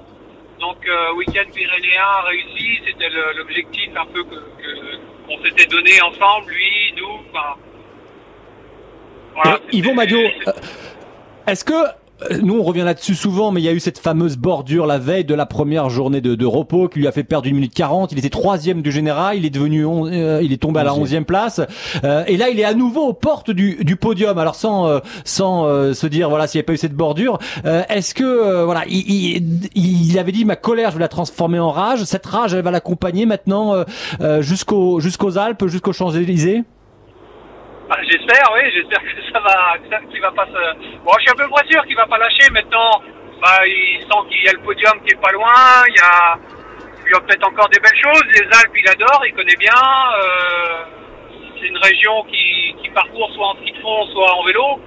Donc 0.60 0.78
euh, 0.88 1.14
week-end 1.14 1.46
pyrénéen 1.54 2.04
réussi, 2.26 2.80
c'était 2.86 3.10
l'objectif 3.36 3.90
un 3.96 4.06
peu 4.08 4.24
que, 4.24 5.28
qu'on 5.28 5.44
s'était 5.44 5.68
donné 5.68 6.02
ensemble, 6.02 6.52
lui, 6.52 6.94
nous. 6.98 7.22
Enfin, 7.32 7.56
voilà, 9.36 9.60
Yvon 9.72 9.94
Madio, 9.94 10.20
euh, 10.20 10.52
est-ce 11.46 11.64
que 11.64 11.74
nous, 12.42 12.60
on 12.60 12.64
revient 12.64 12.82
là-dessus 12.82 13.16
souvent, 13.16 13.52
mais 13.52 13.62
il 13.62 13.64
y 13.64 13.68
a 13.68 13.74
eu 13.74 13.80
cette 13.80 14.00
fameuse 14.00 14.38
bordure 14.38 14.86
la 14.86 14.98
veille 14.98 15.26
de 15.26 15.36
la 15.36 15.46
première 15.46 15.90
journée 15.90 16.22
de, 16.22 16.36
de 16.36 16.46
repos 16.46 16.88
qui 16.88 17.00
lui 17.00 17.08
a 17.08 17.12
fait 17.12 17.24
perdre 17.24 17.48
une 17.48 17.56
minute 17.56 17.74
40. 17.74 18.12
Il 18.12 18.20
était 18.20 18.30
troisième 18.30 18.82
du 18.82 18.92
général, 18.92 19.38
il 19.38 19.46
est 19.46 19.50
devenu, 19.50 19.86
euh, 19.86 20.42
il 20.42 20.52
est 20.52 20.62
tombé 20.62 20.80
à 20.80 20.84
la 20.84 20.96
onzième 20.96 21.26
place. 21.26 21.62
Euh, 22.04 22.24
et 22.28 22.38
là, 22.38 22.50
il 22.50 22.60
est 22.60 22.66
à 22.66 22.74
nouveau 22.74 23.08
aux 23.08 23.14
portes 23.14 23.52
du, 23.52 23.84
du 23.84 23.96
podium. 23.96 24.38
Alors 24.38 24.56
sans, 24.56 25.02
sans 25.24 25.94
se 25.94 26.08
dire 26.08 26.30
voilà 26.30 26.48
s'il 26.48 26.58
n'y 26.58 26.62
avait 26.62 26.66
pas 26.66 26.74
eu 26.74 26.78
cette 26.78 26.94
bordure, 26.94 27.40
est-ce 27.64 28.14
que 28.14 28.64
voilà, 28.64 28.84
il, 28.88 29.42
il, 29.76 30.12
il, 30.12 30.20
avait 30.20 30.32
dit 30.32 30.46
ma 30.46 30.56
colère, 30.56 30.92
je 30.92 30.96
vais 30.96 31.02
la 31.02 31.08
transformer 31.08 31.60
en 31.60 31.72
rage. 31.72 32.04
Cette 32.04 32.26
rage, 32.26 32.54
elle 32.54 32.64
va 32.64 32.72
l'accompagner 32.72 33.26
maintenant 33.26 33.76
jusqu'aux 34.40 35.00
jusqu'aux 35.00 35.38
Alpes, 35.38 35.68
jusqu'aux 35.68 35.94
Champs 35.94 36.12
Élysées. 36.12 36.64
Ah, 37.90 37.96
j'espère, 38.04 38.52
oui, 38.54 38.70
j'espère 38.74 39.02
que 39.02 39.32
ça 39.32 39.40
va, 39.40 39.78
qu'il 40.12 40.22
va 40.22 40.32
pas 40.32 40.46
se. 40.46 40.98
Bon, 41.06 41.12
je 41.18 41.22
suis 41.22 41.32
un 41.32 41.36
peu 41.36 41.48
près 41.48 41.66
sûr 41.68 41.86
qu'il 41.86 41.96
va 41.96 42.06
pas 42.06 42.18
lâcher. 42.18 42.50
Maintenant, 42.52 42.92
bah, 43.42 43.66
il 43.66 44.02
sent 44.02 44.28
qu'il 44.30 44.44
y 44.44 44.50
a 44.50 44.52
le 44.52 44.60
podium 44.60 45.00
qui 45.06 45.14
est 45.14 45.22
pas 45.22 45.32
loin. 45.32 45.86
Il 45.88 45.96
y 45.96 46.04
a, 46.04 46.38
il 47.06 47.12
y 47.12 47.16
a 47.16 47.20
peut-être 47.22 47.48
encore 47.48 47.70
des 47.70 47.80
belles 47.80 47.96
choses. 47.96 48.24
Les 48.34 48.44
Alpes, 48.44 48.76
il 48.76 48.90
adore, 48.90 49.24
il 49.26 49.34
connaît 49.34 49.56
bien. 49.56 49.72
Euh, 49.72 50.84
c'est 51.60 51.68
une 51.68 51.78
région 51.78 52.24
qui, 52.24 52.76
qui 52.82 52.90
parcourt 52.90 53.32
soit 53.34 53.48
en 53.48 53.56
ski 53.56 53.72
de 53.72 53.80
fond, 53.80 54.06
soit 54.08 54.36
en 54.36 54.44
vélo. 54.44 54.82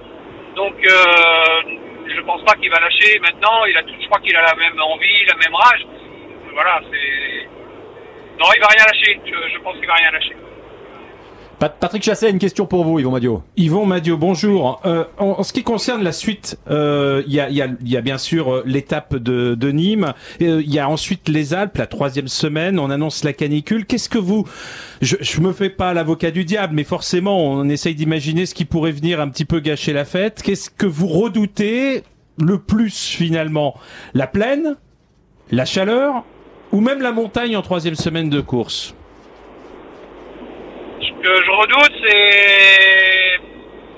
Donc, 0.55 0.75
euh, 0.85 1.61
je 2.05 2.21
pense 2.21 2.43
pas 2.43 2.53
qu'il 2.53 2.69
va 2.69 2.79
lâcher 2.81 3.17
maintenant. 3.19 3.65
Il 3.65 3.77
a 3.77 3.81
tout, 3.81 3.95
je 3.99 4.05
crois 4.05 4.19
qu'il 4.19 4.35
a 4.35 4.43
la 4.43 4.53
même 4.53 4.79
envie, 4.79 5.25
la 5.25 5.35
même 5.37 5.55
rage. 5.55 5.87
Voilà, 6.53 6.81
c'est. 6.91 7.47
Non, 8.37 8.45
il 8.53 8.61
va 8.61 8.67
rien 8.67 8.85
lâcher. 8.85 9.19
Je, 9.25 9.53
je 9.53 9.57
pense 9.59 9.75
qu'il 9.77 9.87
va 9.87 9.95
rien 9.95 10.11
lâcher. 10.11 10.35
Patrick 11.69 12.01
Chasset, 12.01 12.31
une 12.31 12.39
question 12.39 12.65
pour 12.65 12.83
vous, 12.83 12.97
Yvon 12.97 13.11
Madio. 13.11 13.43
Yvon 13.55 13.85
Madio, 13.85 14.17
bonjour. 14.17 14.81
Euh, 14.83 15.03
en, 15.19 15.43
ce 15.43 15.53
qui 15.53 15.61
concerne 15.61 16.01
la 16.01 16.11
suite, 16.11 16.57
euh, 16.71 17.21
il 17.27 17.33
y, 17.33 17.39
a, 17.39 17.51
y, 17.51 17.61
a, 17.61 17.67
y, 17.85 17.97
a, 17.97 18.01
bien 18.01 18.17
sûr 18.17 18.51
euh, 18.51 18.63
l'étape 18.65 19.15
de, 19.15 19.53
de, 19.53 19.71
Nîmes. 19.71 20.13
Il 20.39 20.73
y 20.73 20.79
a 20.79 20.89
ensuite 20.89 21.29
les 21.29 21.53
Alpes, 21.53 21.77
la 21.77 21.85
troisième 21.85 22.27
semaine. 22.27 22.79
On 22.79 22.89
annonce 22.89 23.23
la 23.23 23.33
canicule. 23.33 23.85
Qu'est-ce 23.85 24.09
que 24.09 24.17
vous 24.17 24.47
je, 25.01 25.17
je 25.19 25.39
me 25.39 25.53
fais 25.53 25.69
pas 25.69 25.93
l'avocat 25.93 26.31
du 26.31 26.45
diable, 26.45 26.73
mais 26.73 26.83
forcément, 26.83 27.37
on 27.37 27.69
essaye 27.69 27.93
d'imaginer 27.93 28.47
ce 28.47 28.55
qui 28.55 28.65
pourrait 28.65 28.91
venir 28.91 29.21
un 29.21 29.29
petit 29.29 29.45
peu 29.45 29.59
gâcher 29.59 29.93
la 29.93 30.05
fête. 30.05 30.41
Qu'est-ce 30.41 30.71
que 30.71 30.87
vous 30.87 31.07
redoutez 31.07 32.01
le 32.39 32.57
plus 32.57 33.05
finalement? 33.05 33.75
La 34.15 34.25
plaine, 34.25 34.77
la 35.51 35.65
chaleur, 35.65 36.23
ou 36.71 36.81
même 36.81 37.03
la 37.03 37.11
montagne 37.11 37.55
en 37.55 37.61
troisième 37.61 37.93
semaine 37.95 38.31
de 38.31 38.41
course? 38.41 38.95
Que 41.21 41.43
je 41.43 41.51
redoute, 41.51 41.93
c'est 42.03 43.39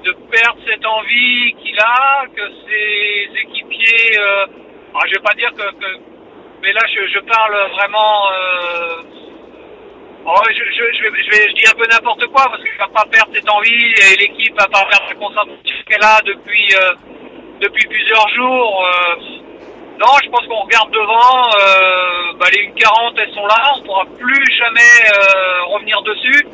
de 0.03 0.11
perdre 0.29 0.59
cette 0.67 0.85
envie 0.85 1.53
qu'il 1.63 1.79
a, 1.79 2.25
que 2.35 2.41
ses 2.67 3.29
équipiers. 3.41 4.19
Euh, 4.19 4.45
alors 4.91 5.07
je 5.07 5.13
vais 5.15 5.23
pas 5.23 5.33
dire 5.35 5.49
que, 5.53 5.63
mais 6.61 6.73
là 6.73 6.81
je, 6.87 7.19
parle 7.19 7.55
vraiment. 7.71 8.31
Euh, 8.31 9.03
oh, 10.25 10.35
je, 10.51 10.63
vais, 10.63 10.93
je, 10.93 11.03
vais, 11.03 11.49
je 11.49 11.53
dis 11.53 11.67
un 11.67 11.77
peu 11.77 11.87
n'importe 11.89 12.25
quoi 12.27 12.45
parce 12.49 12.61
qu'il 12.61 12.77
va 12.77 12.87
pas 12.87 13.05
perdre 13.09 13.31
cette 13.33 13.49
envie 13.49 13.71
et 13.71 14.17
l'équipe 14.19 14.55
va 14.59 14.67
pas 14.67 14.85
perdre 14.85 15.05
la 15.07 15.15
concentration 15.15 15.75
qu'elle 15.87 16.03
a 16.03 16.19
depuis 16.25 16.75
euh, 16.75 16.93
depuis 17.61 17.87
plusieurs 17.87 18.27
jours. 18.29 18.85
Euh, 18.85 19.15
non, 19.99 20.11
je 20.23 20.29
pense 20.29 20.45
qu'on 20.47 20.63
regarde 20.65 20.91
devant. 20.91 21.49
Bah, 22.37 22.47
les 22.51 22.71
40 22.75 23.17
elles 23.19 23.33
sont 23.33 23.45
là. 23.45 23.73
On 23.77 23.81
pourra 23.83 24.05
plus 24.19 24.45
jamais 24.57 25.07
revenir 25.69 26.01
dessus 26.01 26.45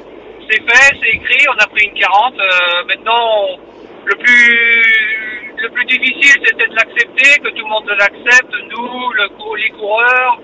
c'est 0.49 0.61
fait, 0.61 0.97
c'est 1.01 1.09
écrit, 1.09 1.45
on 1.49 1.63
a 1.63 1.67
pris 1.67 1.85
une 1.85 1.99
40. 1.99 2.33
Euh, 2.39 2.83
maintenant, 2.87 3.59
le 4.05 4.15
plus 4.15 5.39
le 5.61 5.69
plus 5.69 5.85
difficile, 5.85 6.41
c'était 6.45 6.67
de 6.67 6.75
l'accepter, 6.75 7.39
que 7.41 7.49
tout 7.49 7.65
le 7.65 7.69
monde 7.69 7.83
l'accepte, 7.89 8.53
nous, 8.71 9.11
le, 9.11 9.57
les 9.57 9.69
coureurs, 9.71 10.39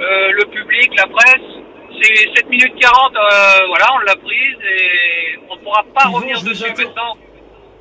euh, 0.00 0.32
le 0.32 0.44
public, 0.50 0.90
la 0.98 1.06
presse. 1.06 1.42
C'est 2.02 2.36
7 2.36 2.50
minutes 2.50 2.74
40, 2.78 3.16
euh, 3.16 3.66
voilà, 3.68 3.86
on 3.94 3.98
l'a 4.00 4.16
prise 4.16 4.56
et 4.62 5.38
on 5.48 5.56
ne 5.56 5.60
pourra 5.60 5.82
pas 5.94 6.08
revenir 6.08 6.42
dessus 6.42 6.68
maintenant. 6.68 7.16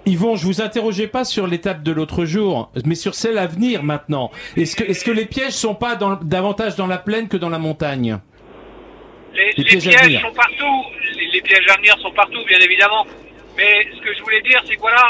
Yvon, 0.05 0.36
je 0.36 0.45
vous 0.45 0.62
interrogeais 0.62 1.07
pas 1.07 1.24
sur 1.24 1.48
l'étape 1.48 1.81
de 1.81 1.91
l'autre 1.91 2.25
jour, 2.25 2.69
mais 2.86 2.95
sur 2.95 3.15
celle 3.15 3.38
à 3.38 3.48
venir 3.48 3.83
maintenant. 3.83 4.31
Est-ce 4.55 4.75
que, 4.75 4.83
est-ce 4.83 5.03
que 5.03 5.12
les 5.12 5.25
pièges 5.25 5.53
sont 5.53 5.75
pas 5.75 5.95
dans, 5.95 6.15
davantage 6.15 6.75
dans 6.75 6.88
la 6.88 6.98
plaine 6.98 7.27
que 7.27 7.38
dans 7.38 7.50
la 7.50 7.60
montagne? 7.60 8.19
Les, 9.34 9.63
pièges, 9.63 10.22
sont 10.22 10.34
partout. 10.34 10.86
Les, 11.32 11.42
pièges 11.42 11.68
à 11.70 11.78
venir 11.78 11.98
sont 12.00 12.12
partout, 12.12 12.44
bien 12.48 12.60
évidemment. 12.60 13.06
Mais 13.58 13.88
ce 13.96 14.02
que 14.02 14.13
je 14.13 14.22
voulais 14.24 14.42
dire, 14.42 14.62
c'est 14.66 14.75
que 14.75 14.82
voilà, 14.82 15.04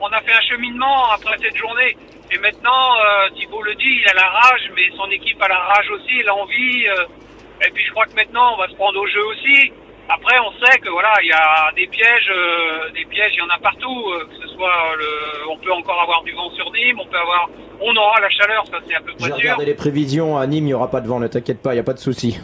on, 0.00 0.06
a 0.06 0.20
fait 0.22 0.32
un 0.32 0.40
cheminement 0.40 1.10
après 1.12 1.36
cette 1.40 1.56
journée. 1.56 1.96
Et 2.30 2.38
maintenant, 2.38 2.96
euh, 2.96 3.28
Thibault 3.36 3.62
le 3.62 3.74
dit, 3.74 4.00
il 4.02 4.08
a 4.08 4.14
la 4.14 4.28
rage, 4.28 4.70
mais 4.74 4.90
son 4.96 5.08
équipe 5.10 5.40
a 5.40 5.48
la 5.48 5.58
rage 5.58 5.90
aussi, 5.90 6.22
l'envie. 6.24 6.88
Euh, 6.88 7.66
et 7.66 7.70
puis 7.70 7.84
je 7.84 7.90
crois 7.92 8.06
que 8.06 8.14
maintenant, 8.14 8.54
on 8.54 8.58
va 8.58 8.68
se 8.68 8.74
prendre 8.74 9.00
au 9.00 9.06
jeu 9.06 9.24
aussi. 9.26 9.72
Après, 10.08 10.36
on 10.38 10.52
sait 10.64 10.78
que 10.80 10.90
voilà, 10.90 11.14
il 11.22 11.28
y 11.28 11.32
a 11.32 11.72
des 11.74 11.86
pièges, 11.86 12.30
euh, 12.30 12.90
des 12.94 13.06
pièges, 13.06 13.32
il 13.34 13.38
y 13.38 13.42
en 13.42 13.48
a 13.48 13.58
partout. 13.58 14.04
Euh, 14.10 14.26
que 14.26 14.46
ce 14.46 14.54
soit, 14.54 14.96
le, 14.98 15.50
on 15.50 15.56
peut 15.56 15.72
encore 15.72 16.00
avoir 16.02 16.22
du 16.24 16.32
vent 16.32 16.50
sur 16.50 16.70
Nîmes, 16.72 16.98
on 17.00 17.06
peut 17.06 17.16
avoir, 17.16 17.48
on 17.80 17.96
aura 17.96 18.20
la 18.20 18.28
chaleur, 18.28 18.64
ça 18.70 18.78
c'est 18.86 18.94
un 18.94 19.00
peu 19.00 19.12
près 19.14 19.26
sûr. 19.26 19.36
J'ai 19.36 19.42
regardé 19.42 19.64
les 19.64 19.74
prévisions 19.74 20.36
à 20.36 20.46
Nîmes, 20.46 20.64
il 20.64 20.68
n'y 20.68 20.74
aura 20.74 20.90
pas 20.90 21.00
de 21.00 21.08
vent, 21.08 21.20
ne 21.20 21.26
t'inquiète 21.26 21.62
pas, 21.62 21.72
il 21.72 21.76
n'y 21.76 21.80
a 21.80 21.84
pas 21.84 21.94
de 21.94 21.98
souci. 21.98 22.38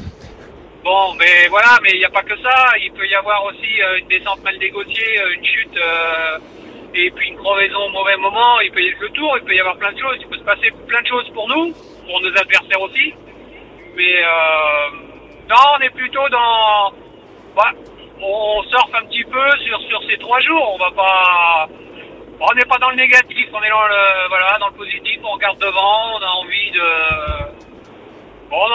Bon, 0.90 1.14
mais 1.20 1.46
voilà, 1.46 1.78
mais 1.84 1.90
il 1.92 1.98
n'y 1.98 2.04
a 2.04 2.10
pas 2.10 2.24
que 2.24 2.36
ça. 2.42 2.72
Il 2.82 2.90
peut 2.90 3.06
y 3.06 3.14
avoir 3.14 3.44
aussi 3.44 3.80
euh, 3.80 3.98
une 4.00 4.08
descente 4.08 4.42
mal 4.42 4.58
négociée, 4.58 5.20
euh, 5.20 5.34
une 5.34 5.44
chute, 5.44 5.76
euh, 5.76 6.38
et 6.92 7.12
puis 7.12 7.28
une 7.28 7.36
crevaison 7.36 7.84
au 7.84 7.90
mauvais 7.90 8.16
moment. 8.16 8.58
Il 8.60 8.72
peut 8.72 8.82
y 8.82 8.88
avoir 8.88 9.02
le 9.02 9.10
tour, 9.10 9.38
il 9.38 9.44
peut 9.44 9.54
y 9.54 9.60
avoir 9.60 9.76
plein 9.76 9.92
de 9.92 10.00
choses. 10.00 10.16
Il 10.18 10.26
peut 10.26 10.38
se 10.38 10.42
passer 10.42 10.68
plein 10.88 11.00
de 11.00 11.06
choses 11.06 11.30
pour 11.32 11.46
nous, 11.46 11.72
pour 12.08 12.20
nos 12.20 12.36
adversaires 12.36 12.80
aussi. 12.80 13.14
Mais 13.94 14.20
non, 15.48 15.62
on 15.78 15.80
est 15.80 15.94
plutôt 15.94 16.28
dans. 16.28 16.92
Bah, 17.54 17.70
on 18.20 18.60
surfe 18.64 18.92
un 18.92 19.06
petit 19.06 19.22
peu 19.22 19.48
sur 19.64 19.80
sur 19.82 20.02
ces 20.10 20.18
trois 20.18 20.40
jours. 20.40 20.74
On 20.74 20.78
va 20.78 20.90
pas. 20.90 21.68
On 22.40 22.52
n'est 22.54 22.64
pas 22.64 22.78
dans 22.78 22.90
le 22.90 22.96
négatif, 22.96 23.46
on 23.52 23.62
est 23.62 23.70
dans 23.70 23.86
le 23.86 24.28
voilà 24.28 24.56
dans 24.58 24.70
le 24.70 24.74
positif. 24.74 25.20
On 25.22 25.34
regarde 25.34 25.58
devant, 25.60 26.18
on 26.18 26.20
a 26.20 26.30
envie 26.42 26.70
de 26.72 27.69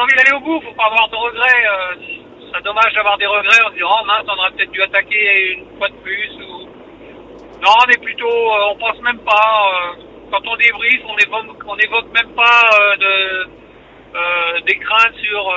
envie 0.06 0.16
d'aller 0.16 0.34
au 0.34 0.40
bout, 0.40 0.62
faut 0.62 0.74
pas 0.74 0.86
avoir 0.86 1.10
de 1.10 1.16
regrets. 1.16 1.66
Euh, 1.68 1.96
c'est 2.54 2.64
dommage 2.64 2.94
d'avoir 2.94 3.18
des 3.18 3.26
regrets 3.26 3.62
en 3.66 3.70
se 3.70 3.74
disant, 3.74 3.90
oh 4.02 4.06
mince, 4.06 4.26
on 4.28 4.40
aurait 4.40 4.52
peut-être 4.52 4.72
dû 4.72 4.82
attaquer 4.82 5.54
une 5.54 5.78
fois 5.78 5.90
de 5.90 5.96
plus. 5.96 6.30
Non, 7.62 7.72
on 7.86 7.90
est 7.90 8.02
plutôt, 8.02 8.28
euh, 8.28 8.72
on 8.72 8.76
pense 8.78 9.02
même 9.02 9.20
pas. 9.20 9.72
Euh, 9.74 10.02
quand 10.32 10.48
on 10.48 10.56
débriefe, 10.58 11.02
on 11.08 11.18
évoque, 11.18 11.64
on 11.66 11.78
évoque 11.78 12.14
même 12.14 12.34
pas 12.34 12.70
de, 13.00 13.48
des 14.66 14.76
craintes 14.80 15.16
sur 15.24 15.54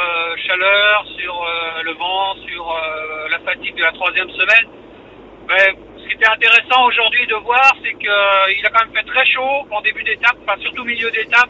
chaleur, 0.47 1.07
sur 1.19 1.47
le 1.83 1.93
vent, 1.95 2.35
sur 2.47 2.76
la 3.31 3.38
fatigue 3.40 3.75
de 3.76 3.83
la 3.83 3.93
troisième 3.93 4.28
semaine. 4.31 4.69
Ce 5.49 6.07
qui 6.07 6.12
était 6.12 6.28
intéressant 6.28 6.85
aujourd'hui 6.85 7.26
de 7.28 7.35
voir, 7.37 7.75
c'est 7.83 7.95
qu'il 7.95 8.67
a 8.67 8.71
quand 8.71 8.85
même 8.85 8.95
fait 8.95 9.11
très 9.11 9.25
chaud 9.25 9.67
en 9.71 9.81
début 9.81 10.05
d'étape, 10.05 10.37
enfin 10.47 10.61
surtout 10.61 10.85
milieu 10.85 11.11
d'étape, 11.11 11.49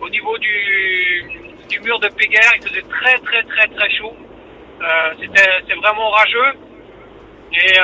au 0.00 0.08
niveau 0.08 0.38
du, 0.38 1.47
du 1.68 1.80
mur 1.80 1.98
de 2.00 2.08
Péguerre, 2.08 2.52
il 2.56 2.68
faisait 2.68 2.84
très 2.88 3.18
très 3.18 3.42
très 3.44 3.66
très 3.68 3.90
chaud. 3.90 4.14
Euh, 4.80 4.84
c'était 5.20 5.48
c'est 5.66 5.74
vraiment 5.74 6.10
rageux. 6.10 6.58
Et 7.52 7.78
euh, 7.78 7.82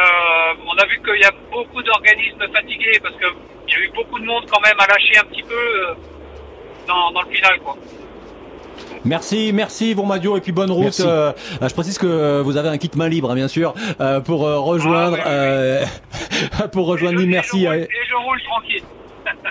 on 0.67 0.77
a 0.77 0.87
vu 0.87 1.01
qu'il 1.03 1.21
y 1.21 1.25
a 1.25 1.33
beaucoup 1.51 1.83
d'organismes 1.83 2.47
fatigués 2.53 2.99
parce 3.03 3.15
qu'il 3.17 3.73
y 3.73 3.75
a 3.75 3.85
eu 3.85 3.91
beaucoup 3.95 4.19
de 4.19 4.25
monde 4.25 4.45
quand 4.51 4.61
même 4.61 4.79
à 4.79 4.87
lâcher 4.87 5.17
un 5.19 5.25
petit 5.25 5.43
peu 5.43 5.55
euh, 5.55 5.95
dans, 6.87 7.11
dans 7.13 7.23
le 7.23 7.31
final. 7.31 7.59
Quoi. 7.61 7.77
Merci, 9.05 9.53
merci 9.55 9.91
Yvon 9.91 10.07
Madio 10.07 10.37
et 10.37 10.41
puis 10.41 10.53
bonne 10.53 10.71
route. 10.71 11.01
Euh, 11.01 11.33
je 11.61 11.73
précise 11.75 11.99
que 11.99 12.41
vous 12.43 12.57
avez 12.57 12.69
un 12.69 12.79
kit 12.79 12.91
main 12.97 13.09
libre, 13.09 13.31
hein, 13.31 13.35
bien 13.35 13.49
sûr, 13.49 13.75
euh, 14.01 14.21
pour 14.21 14.41
rejoindre, 14.41 15.19
Ah, 15.25 16.69
pour 16.73 16.87
rejoindre 16.87 17.19
Nîmes. 17.19 17.31
Merci. 17.31 17.65
Et 17.65 17.65
je, 17.65 17.69
roule, 17.69 17.79
et 17.79 17.89
je 18.09 18.15
roule 18.15 18.43
tranquille. 18.43 18.83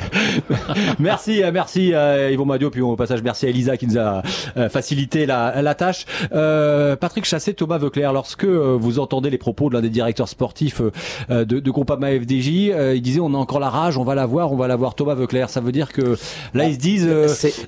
merci, 1.00 1.42
merci 1.52 1.94
euh, 1.94 2.32
Yvon 2.32 2.46
Madio, 2.46 2.70
puis 2.70 2.82
au 2.82 2.96
passage 2.96 3.22
merci 3.24 3.46
à 3.46 3.50
Elisa 3.50 3.78
qui 3.78 3.88
nous 3.88 3.98
a 3.98 4.22
euh, 4.58 4.70
facilité 4.70 5.26
la, 5.26 5.62
la 5.62 5.76
tâche. 5.76 6.06
Euh, 6.34 6.96
Patrick 6.96 7.26
Chassé, 7.26 7.54
Thomas 7.54 7.78
Veuclair, 7.78 8.14
lorsque 8.14 8.46
euh, 8.46 8.78
vous 8.80 9.00
entendez 9.00 9.30
les 9.30 9.38
propos 9.38 9.70
de 9.70 9.76
l'un 9.76 9.82
des 9.82 9.90
directeurs 9.90 10.28
sportifs 10.28 10.82
euh, 11.30 11.46
de, 11.46 11.60
de 11.60 11.72
Groupama 11.72 12.12
FDJ, 12.12 12.48
il 12.96 13.02
disait 13.02 13.20
on 13.20 13.34
a 13.34 13.38
encore 13.38 13.60
la 13.60 13.70
rage, 13.70 13.98
on 13.98 14.04
va 14.04 14.16
la 14.16 14.26
voir, 14.26 14.52
on 14.52 14.56
va 14.56 14.68
la 14.68 14.76
voir. 14.76 14.96
Thomas 14.96 15.16
Veuclair, 15.16 15.50
ça 15.50 15.62
veut 15.62 15.72
dire 15.72 15.92
que 15.92 16.18
là 16.54 16.66
ils 16.66 16.76
se 16.76 16.80
disent 16.80 17.10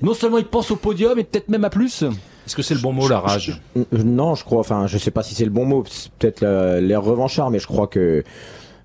non 0.01 0.13
seulement 0.13 0.37
ils 0.37 0.45
pensent 0.45 0.71
au 0.71 0.75
podium, 0.75 1.17
et 1.19 1.23
peut-être 1.23 1.49
même 1.49 1.65
à 1.65 1.69
plus. 1.69 2.03
Est-ce 2.45 2.55
que 2.55 2.61
c'est 2.61 2.75
le 2.75 2.81
bon 2.81 2.93
mot, 2.93 3.07
la 3.07 3.19
rage? 3.19 3.59
Non, 3.91 4.35
je 4.35 4.43
crois. 4.43 4.59
Enfin, 4.59 4.85
je 4.85 4.99
sais 4.99 5.09
pas 5.09 5.23
si 5.23 5.33
c'est 5.33 5.45
le 5.45 5.49
bon 5.49 5.65
mot. 5.65 5.83
Peut-être 6.19 6.41
l'air 6.79 7.01
revanchard, 7.01 7.49
mais 7.49 7.57
je 7.57 7.65
crois 7.65 7.87
que 7.87 8.23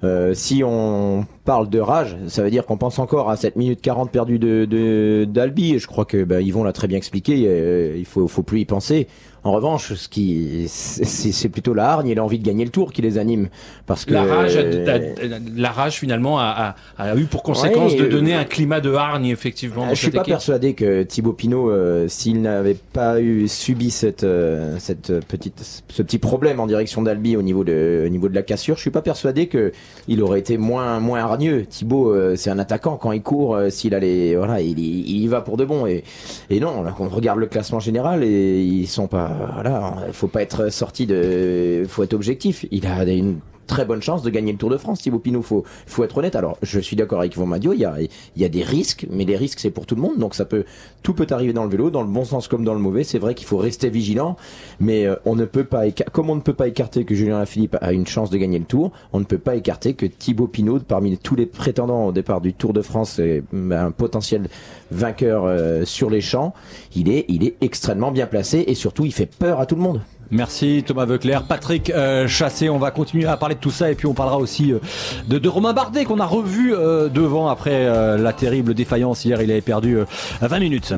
euh, 0.03 0.33
si 0.33 0.63
on 0.65 1.27
parle 1.45 1.69
de 1.69 1.79
rage, 1.79 2.17
ça 2.29 2.43
veut 2.43 2.51
dire 2.51 2.65
qu'on 2.65 2.79
pense 2.79 2.99
encore 2.99 3.29
à 3.29 3.37
cette 3.37 3.57
minute 3.57 3.83
40 3.83 4.11
perdue 4.11 4.39
de 4.39 5.27
d'Albi. 5.29 5.75
Et 5.75 5.79
je 5.79 5.87
crois 5.87 6.05
que 6.05 6.25
bah, 6.25 6.41
Yvon 6.41 6.65
l'a 6.65 6.73
très 6.73 6.89
bien 6.89 6.97
expliqué. 6.97 7.45
Euh, 7.47 7.97
il 7.99 8.07
faut, 8.07 8.27
faut 8.27 8.43
plus 8.43 8.61
y 8.61 8.65
penser. 8.65 9.09
En 9.43 9.53
revanche, 9.53 9.95
ce 9.95 10.09
qui 10.09 10.67
c'est 10.69 11.49
plutôt 11.49 11.73
la 11.73 11.91
hargne 11.91 12.09
et 12.09 12.15
l'envie 12.15 12.39
de 12.39 12.45
gagner 12.45 12.65
le 12.65 12.71
tour 12.71 12.93
qui 12.93 13.01
les 13.01 13.17
anime, 13.17 13.49
parce 13.87 14.05
que 14.05 14.13
la 14.13 14.25
rage, 14.25 14.53
euh, 14.57 15.39
la 15.57 15.71
rage 15.71 15.99
finalement 15.99 16.39
a, 16.39 16.75
a, 16.99 17.03
a 17.03 17.17
eu 17.17 17.25
pour 17.25 17.43
conséquence 17.43 17.93
ouais, 17.93 17.99
de 18.01 18.07
donner 18.07 18.35
un 18.35 18.45
climat 18.45 18.81
de 18.81 18.93
hargne 18.93 19.27
effectivement. 19.27 19.89
je 19.89 19.95
suis 19.95 20.11
pas 20.11 20.21
équipe. 20.21 20.33
persuadé 20.35 20.75
que 20.75 21.03
Thibaut 21.05 21.33
Pinot, 21.33 21.71
euh, 21.71 22.07
s'il 22.09 22.43
n'avait 22.43 22.77
pas 22.93 23.21
eu 23.21 23.49
subi 23.49 23.91
cette 23.91 24.25
euh, 24.25 24.77
cette 24.79 25.25
petite 25.27 25.85
ce 25.89 26.03
petit 26.03 26.19
problème 26.19 26.61
en 26.61 26.67
direction 26.67 27.01
d'Albi 27.01 27.37
au 27.37 27.43
niveau 27.43 27.65
de 27.65 28.05
au 28.05 28.09
niveau 28.11 28.29
de 28.29 28.35
la 28.35 28.43
cassure, 28.43 28.77
je 28.77 28.83
suis 28.83 28.91
pas 28.91 29.03
persuadé 29.03 29.47
que 29.47 29.73
il 30.07 30.23
aurait 30.23 30.41
été 30.41 30.59
moins 30.59 31.01
moins 31.01 31.21
hargneux. 31.21 31.65
Thibaut, 31.65 32.13
euh, 32.13 32.37
c'est 32.37 32.51
un 32.51 32.59
attaquant 32.59 32.99
quand 32.99 33.13
il 33.13 33.23
court, 33.23 33.59
s'il 33.71 33.95
allait 33.95 34.35
voilà, 34.37 34.61
il, 34.61 34.79
il, 34.79 35.17
y 35.23 35.29
va 35.29 35.41
pour 35.41 35.57
de 35.57 35.65
bon 35.65 35.87
et 35.87 36.05
et 36.51 36.61
non, 36.61 36.83
là, 36.83 36.95
on 36.99 37.09
regarde 37.09 37.39
le 37.39 37.47
classement 37.47 37.81
général 37.81 38.23
et 38.23 38.63
ils 38.63 38.87
sont 38.87 39.07
pas 39.07 39.30
voilà, 39.55 39.97
faut 40.13 40.29
pas 40.29 40.43
être 40.43 40.71
sorti 40.71 41.07
de, 41.07 41.85
faut 41.89 42.03
être 42.03 42.15
objectif. 42.15 42.67
Il 42.71 42.87
a 42.87 43.05
une 43.05 43.41
très 43.71 43.85
bonne 43.85 44.03
chance 44.03 44.25
de 44.25 44.31
gagner 44.31 44.51
le 44.51 44.59
Tour 44.59 44.69
de 44.69 44.77
France, 44.77 45.01
Thibaut 45.01 45.21
Pinot. 45.21 45.43
Faut, 45.43 45.63
faut 45.87 46.03
être 46.03 46.19
honnête. 46.19 46.35
Alors, 46.35 46.59
je 46.61 46.81
suis 46.81 46.97
d'accord 46.97 47.21
avec 47.21 47.37
Yvon 47.37 47.47
Madio. 47.47 47.73
Il 47.73 47.79
y 47.79 47.85
a, 47.85 47.95
y 48.37 48.45
a 48.45 48.49
des 48.49 48.65
risques, 48.65 49.07
mais 49.09 49.25
les 49.25 49.37
risques 49.37 49.61
c'est 49.61 49.71
pour 49.71 49.87
tout 49.87 49.95
le 49.95 50.03
monde. 50.03 50.19
Donc 50.19 50.35
ça 50.35 50.45
peut, 50.45 50.65
tout 51.05 51.15
peut 51.15 51.29
arriver 51.31 51.53
dans 51.53 51.63
le 51.63 51.71
vélo, 51.71 51.91
dans 51.91 52.03
le 52.03 52.09
bon 52.09 52.25
sens 52.25 52.49
comme 52.49 52.65
dans 52.65 52.75
le 52.75 52.81
mauvais. 52.81 53.05
C'est 53.05 53.21
vrai 53.21 53.37
qu'il 53.37 53.47
faut 53.47 53.59
rester 53.59 53.89
vigilant, 53.89 54.37
mais 54.81 55.07
euh, 55.07 55.15
on 55.25 55.37
ne 55.37 55.45
peut 55.45 55.63
pas, 55.63 55.85
comme 56.13 56.31
on 56.31 56.35
ne 56.35 56.41
peut 56.41 56.53
pas 56.53 56.67
écarter 56.67 57.05
que 57.05 57.15
Julien 57.15 57.39
Lafilippe 57.39 57.77
a 57.81 57.93
une 57.93 58.09
chance 58.09 58.29
de 58.31 58.39
gagner 58.39 58.59
le 58.59 58.65
Tour, 58.65 58.91
on 59.13 59.21
ne 59.21 59.25
peut 59.25 59.39
pas 59.39 59.55
écarter 59.55 59.95
que 59.95 60.07
Thibaut 60.07 60.49
Pinot, 60.49 60.81
parmi 60.81 61.17
tous 61.17 61.37
les 61.37 61.47
prétendants 61.47 62.07
au 62.07 62.13
départ 62.13 62.41
du 62.41 62.53
Tour 62.53 62.73
de 62.73 62.83
France, 62.83 63.21
est 63.21 63.45
un 63.71 63.93
potentiel 63.93 64.49
vainqueur 64.91 65.45
euh, 65.45 65.85
sur 65.85 66.11
les 66.11 66.21
champs. 66.21 66.55
Il 66.97 67.09
est, 67.09 67.25
il 67.29 67.45
est 67.45 67.55
extrêmement 67.61 68.11
bien 68.11 68.27
placé 68.27 68.65
et 68.67 68.75
surtout 68.75 69.05
il 69.05 69.13
fait 69.13 69.27
peur 69.27 69.61
à 69.61 69.67
tout 69.67 69.77
le 69.77 69.83
monde. 69.83 70.01
Merci 70.31 70.85
Thomas 70.87 71.07
Veuclair. 71.07 71.43
Patrick 71.43 71.91
euh, 71.91 72.29
Chassé, 72.29 72.71
on 72.71 72.79
va 72.79 72.91
continuer 72.91 73.27
à 73.27 73.37
parler 73.37 73.57
de 73.57 73.61
tout 73.61 73.71
ça 73.71 73.91
et 73.91 73.95
puis 73.95 74.07
on 74.07 74.15
parlera 74.15 74.39
aussi 74.39 74.73
euh, 74.73 74.79
de, 75.27 75.49
Romain 75.49 75.73
Bardet 75.73 76.05
qu'on 76.05 76.21
a 76.21 76.27
revu 76.27 76.73
euh, 76.73 77.09
devant 77.09 77.49
après 77.49 77.71
la 78.17 78.33
terrible 78.33 78.75
défaillance 78.75 79.25
hier. 79.25 79.43
Il 79.43 79.51
avait 79.51 79.61
perdu 79.61 79.99
20 80.41 80.59
minutes. 80.61 80.95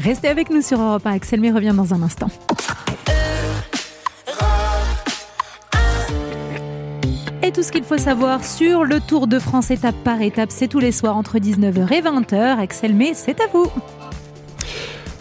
Restez 0.00 0.28
avec 0.28 0.50
nous 0.50 0.62
sur 0.62 0.80
Europe 0.80 1.06
1. 1.06 1.12
Axel 1.12 1.40
May 1.40 1.50
revient 1.50 1.74
dans 1.74 1.94
un 1.94 2.02
instant. 2.02 2.28
Et 7.42 7.52
tout 7.52 7.62
ce 7.62 7.72
qu'il 7.72 7.84
faut 7.84 7.98
savoir 7.98 8.44
sur 8.44 8.84
le 8.84 9.00
Tour 9.00 9.26
de 9.26 9.38
France 9.38 9.70
étape 9.70 9.94
par 10.04 10.20
étape, 10.20 10.50
c'est 10.50 10.68
tous 10.68 10.80
les 10.80 10.92
soirs 10.92 11.16
entre 11.16 11.38
19h 11.38 11.92
et 11.92 12.02
20h. 12.02 12.58
Axel 12.58 12.94
May, 12.94 13.14
c'est 13.14 13.40
à 13.40 13.46
vous. 13.52 13.70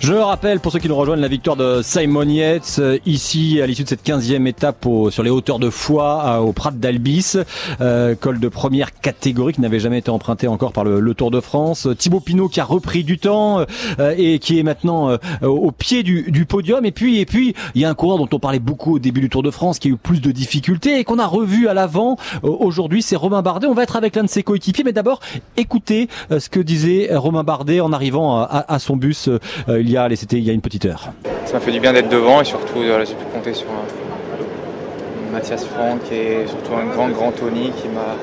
Je 0.06 0.13
rappelle 0.13 0.60
pour 0.60 0.72
ceux 0.72 0.78
qui 0.78 0.88
nous 0.88 0.96
rejoignent 0.96 1.20
la 1.20 1.28
victoire 1.28 1.56
de 1.56 1.82
Simon 1.82 2.30
Yates 2.30 2.76
euh, 2.78 3.00
ici 3.08 3.60
à 3.60 3.65
l'issue 3.65 3.86
de 3.86 3.89
cette 3.89 4.06
15e 4.06 4.46
étape 4.46 4.86
au, 4.86 5.10
sur 5.10 5.24
les 5.24 5.32
hauteurs 5.32 5.58
de 5.58 5.72
Foix 5.72 6.41
au 6.41 6.54
Prat 6.54 6.70
d'Albis, 6.70 7.38
euh, 7.82 8.13
col 8.13 8.39
de 8.39 8.48
première 8.48 8.94
catégorie 8.94 9.54
qui 9.54 9.62
n'avait 9.62 9.80
jamais 9.80 9.98
été 9.98 10.12
emprunté 10.12 10.48
encore 10.48 10.74
par 10.74 10.84
le, 10.84 11.00
le, 11.00 11.13
Tour 11.15 11.32
de 11.32 11.39
France. 11.39 11.88
Thibaut 11.98 12.20
Pinot 12.20 12.50
qui 12.50 12.60
a 12.60 12.65
repris 12.65 13.04
du 13.04 13.18
temps 13.18 13.65
euh, 14.00 14.13
et 14.15 14.38
qui 14.38 14.60
est 14.60 14.63
maintenant 14.63 15.10
euh, 15.10 15.18
au 15.41 15.72
pied 15.72 16.04
du, 16.04 16.30
du, 16.30 16.46
podium. 16.46 16.86
Et 16.86 16.91
puis 16.91 17.18
et 17.18 17.26
puis 17.26 17.56
il 17.74 17.82
y 17.82 17.86
a 17.86 17.89
un 17.89 17.96
coureur 17.96 18.20
dont 18.20 18.30
on 18.32 18.38
parlait 18.38 18.60
beaucoup 18.60 18.98
au 18.98 19.00
début 19.00 19.22
du 19.22 19.30
Tour 19.30 19.41
de 19.41 19.50
France 19.50 19.80
qui 19.80 19.88
a 19.88 19.91
eu 19.91 19.98
plus 19.98 20.22
de 20.22 20.30
difficultés 20.30 21.00
et 21.00 21.04
qu'on 21.04 21.18
a 21.18 21.26
revu 21.26 21.68
à 21.68 21.74
l'avant 21.74 22.18
aujourd'hui, 22.44 23.02
c'est 23.02 23.15
Romain 23.15 23.41
Bardet. 23.41 23.65
On 23.65 23.74
va 23.74 23.82
être 23.82 23.96
avec 23.96 24.15
l'un 24.15 24.24
de 24.24 24.30
ses 24.30 24.44
coéquipiers, 24.44 24.84
mais 24.84 24.94
d'abord 24.94 25.20
écoutez 25.58 26.10
ce 26.30 26.48
que 26.48 26.60
disait 26.60 27.10
Romain 27.12 27.44
Bardet 27.44 27.80
en 27.80 27.91
arrivant 27.91 28.38
à, 28.38 28.65
à 28.68 28.78
son 28.78 28.98
bus 28.98 29.32
il 29.68 29.89
y 29.89 29.94
a 29.94 29.94
c'était 30.15 30.38
il 30.38 30.43
y 30.43 30.49
a 30.49 30.53
une 30.53 30.62
petite 30.62 30.86
heure. 30.86 31.12
Ça 31.45 31.53
m'a 31.53 31.60
fait 31.60 31.71
du 31.71 31.79
bien 31.79 31.93
d'être 31.93 32.10
devant 32.10 32.41
et 32.41 32.45
surtout 32.45 32.75
voilà, 32.75 33.05
j'ai 33.05 33.13
pu 33.13 33.25
compter 33.34 33.53
sur 33.53 33.67
un, 33.67 35.31
Mathias 35.31 35.65
Franck 35.65 36.12
et 36.12 36.47
surtout 36.47 36.73
un 36.75 36.86
grand 36.86 37.10
grand 37.10 37.31
Tony 37.31 37.71
qui 37.81 37.88
m'a 37.89 38.15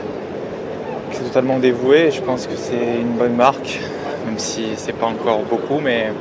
totalement 1.18 1.58
dévoué. 1.58 2.10
Je 2.10 2.20
pense 2.20 2.46
que 2.46 2.56
c'est 2.56 3.00
une 3.00 3.16
bonne 3.18 3.34
marque, 3.34 3.80
même 4.26 4.38
si 4.38 4.70
c'est 4.76 4.92
pas 4.92 5.06
encore 5.06 5.40
beaucoup, 5.44 5.80
mais 5.80 6.12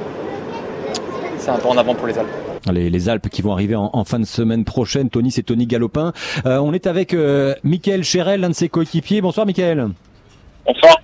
c'est 1.38 1.50
un 1.50 1.58
pas 1.58 1.70
en 1.70 1.78
avant 1.78 1.96
pour 1.96 2.08
les 2.08 2.18
Alpes. 2.18 2.30
Les, 2.72 2.90
les, 2.90 3.10
Alpes 3.10 3.30
qui 3.30 3.42
vont 3.42 3.52
arriver 3.52 3.76
en, 3.76 3.90
en, 3.92 4.04
fin 4.04 4.20
de 4.20 4.26
semaine 4.26 4.64
prochaine. 4.64 5.10
Tony, 5.10 5.32
c'est 5.32 5.44
Tony 5.44 5.66
Galopin. 5.66 6.14
Euh, 6.46 6.60
on 6.60 6.74
est 6.74 6.86
avec 6.86 7.14
euh, 7.14 7.56
Michael 7.64 8.04
Chérel, 8.04 8.42
l'un 8.42 8.50
de 8.50 8.54
ses 8.54 8.70
coéquipiers. 8.70 9.22
Bonsoir, 9.22 9.48
Michael. 9.48 9.90
Bonsoir. 10.66 11.01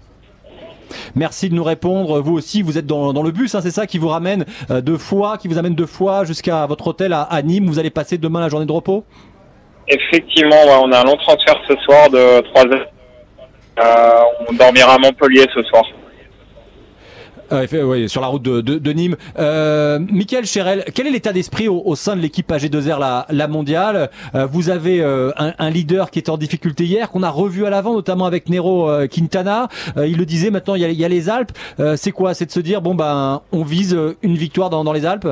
Merci 1.15 1.49
de 1.49 1.55
nous 1.55 1.63
répondre. 1.63 2.21
Vous 2.21 2.33
aussi, 2.33 2.61
vous 2.61 2.77
êtes 2.77 2.85
dans, 2.85 3.13
dans 3.13 3.23
le 3.23 3.31
bus, 3.31 3.55
hein, 3.55 3.61
c'est 3.61 3.71
ça, 3.71 3.87
qui 3.87 3.97
vous 3.97 4.09
ramène 4.09 4.45
euh, 4.69 4.81
deux 4.81 4.97
fois, 4.97 5.37
qui 5.37 5.47
vous 5.47 5.57
amène 5.57 5.75
deux 5.75 5.85
fois 5.85 6.25
jusqu'à 6.25 6.65
votre 6.65 6.87
hôtel 6.87 7.13
à, 7.13 7.41
Nîmes. 7.41 7.67
Vous 7.67 7.79
allez 7.79 7.89
passer 7.89 8.17
demain 8.17 8.39
la 8.39 8.49
journée 8.49 8.65
de 8.65 8.71
repos? 8.71 9.03
Effectivement, 9.87 10.55
on 10.83 10.91
a 10.91 10.99
un 10.99 11.03
long 11.03 11.15
transfert 11.17 11.55
ce 11.67 11.75
soir 11.77 12.09
de 12.09 12.41
3 12.53 12.63
heures. 12.65 12.87
Euh, 13.79 14.47
on 14.49 14.53
dormira 14.53 14.95
à 14.95 14.97
Montpellier 14.97 15.45
ce 15.53 15.63
soir. 15.63 15.83
Euh, 17.51 17.83
oui, 17.83 18.09
sur 18.09 18.21
la 18.21 18.27
route 18.27 18.43
de, 18.43 18.61
de, 18.61 18.77
de 18.77 18.91
Nîmes. 18.91 19.15
Euh, 19.39 19.99
Michael 19.99 20.45
Chérel, 20.45 20.83
quel 20.93 21.07
est 21.07 21.11
l'état 21.11 21.33
d'esprit 21.33 21.67
au, 21.67 21.81
au, 21.85 21.95
sein 21.95 22.15
de 22.15 22.21
l'équipe 22.21 22.49
AG2R 22.51 22.99
la, 22.99 23.25
la 23.29 23.47
mondiale? 23.47 24.09
Euh, 24.35 24.45
Vous 24.45 24.69
avez 24.69 25.01
euh, 25.01 25.31
un, 25.37 25.53
un, 25.57 25.69
leader 25.69 26.11
qui 26.11 26.19
était 26.19 26.29
en 26.29 26.37
difficulté 26.37 26.83
hier, 26.83 27.09
qu'on 27.09 27.23
a 27.23 27.29
revu 27.29 27.65
à 27.65 27.69
l'avant, 27.69 27.93
notamment 27.93 28.25
avec 28.25 28.49
Nero 28.49 28.89
euh, 28.89 29.07
Quintana. 29.07 29.69
il 29.97 30.17
le 30.17 30.25
disait, 30.25 30.49
maintenant 30.51 30.75
il 30.75 30.81
y 30.91 31.05
a, 31.05 31.07
les 31.07 31.29
Alpes. 31.29 31.51
c'est 31.95 32.11
quoi? 32.11 32.33
C'est 32.33 32.45
de 32.45 32.51
se 32.51 32.59
dire, 32.59 32.81
bon 32.81 32.95
ben, 32.95 33.41
on 33.51 33.63
vise 33.63 33.97
une 34.21 34.35
victoire 34.35 34.69
dans, 34.69 34.83
dans 34.83 34.93
les 34.93 35.05
Alpes? 35.05 35.27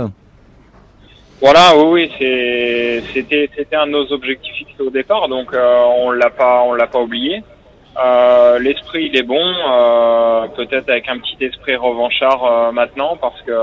Voilà, 1.41 1.77
oui, 1.77 2.09
oui, 2.17 3.01
c'était 3.13 3.49
c'était 3.55 3.75
un 3.75 3.87
de 3.87 3.91
nos 3.91 4.11
objectifs 4.13 4.55
fixés 4.55 4.81
au 4.81 4.89
départ, 4.89 5.27
donc 5.27 5.49
on 5.53 6.11
l'a 6.11 6.29
pas 6.29 6.63
on 6.65 6.73
l'a 6.73 6.87
pas 6.87 7.01
oublié. 7.01 7.43
Euh, 7.97 8.59
L'esprit 8.59 9.05
il 9.05 9.15
est 9.17 9.23
bon, 9.23 9.41
euh, 9.41 10.47
peut-être 10.49 10.89
avec 10.89 11.07
un 11.07 11.17
petit 11.19 11.37
esprit 11.39 11.75
revanchard 11.75 12.43
euh, 12.43 12.71
maintenant 12.71 13.15
parce 13.15 13.41
que 13.43 13.53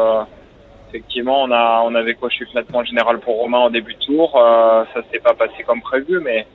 effectivement 0.88 1.42
on 1.42 1.50
a 1.50 1.82
on 1.84 1.94
avait 1.94 2.14
coché 2.14 2.44
le 2.44 2.50
classement 2.50 2.82
général 2.84 3.18
pour 3.20 3.36
Romain 3.36 3.58
en 3.58 3.70
début 3.70 3.94
de 3.94 3.98
tour, 3.98 4.34
euh, 4.36 4.84
ça 4.94 5.00
s'est 5.10 5.18
pas 5.18 5.34
passé 5.34 5.62
comme 5.66 5.82
prévu, 5.82 6.18
mais 6.20 6.46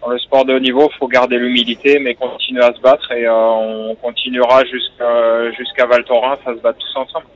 dans 0.00 0.08
le 0.08 0.18
sport 0.18 0.44
de 0.44 0.54
haut 0.54 0.60
niveau, 0.60 0.88
faut 0.98 1.08
garder 1.08 1.36
l'humilité, 1.38 1.98
mais 1.98 2.14
continuer 2.14 2.62
à 2.62 2.72
se 2.72 2.80
battre 2.80 3.10
et 3.12 3.26
euh, 3.26 3.32
on 3.34 3.94
continuera 3.96 4.64
jusqu'à 4.64 5.50
jusqu'à 5.52 5.86
Val 5.86 6.04
Thorens 6.04 6.38
à 6.46 6.54
se 6.54 6.60
battre 6.60 6.78
tous 6.78 6.96
ensemble. 6.96 7.26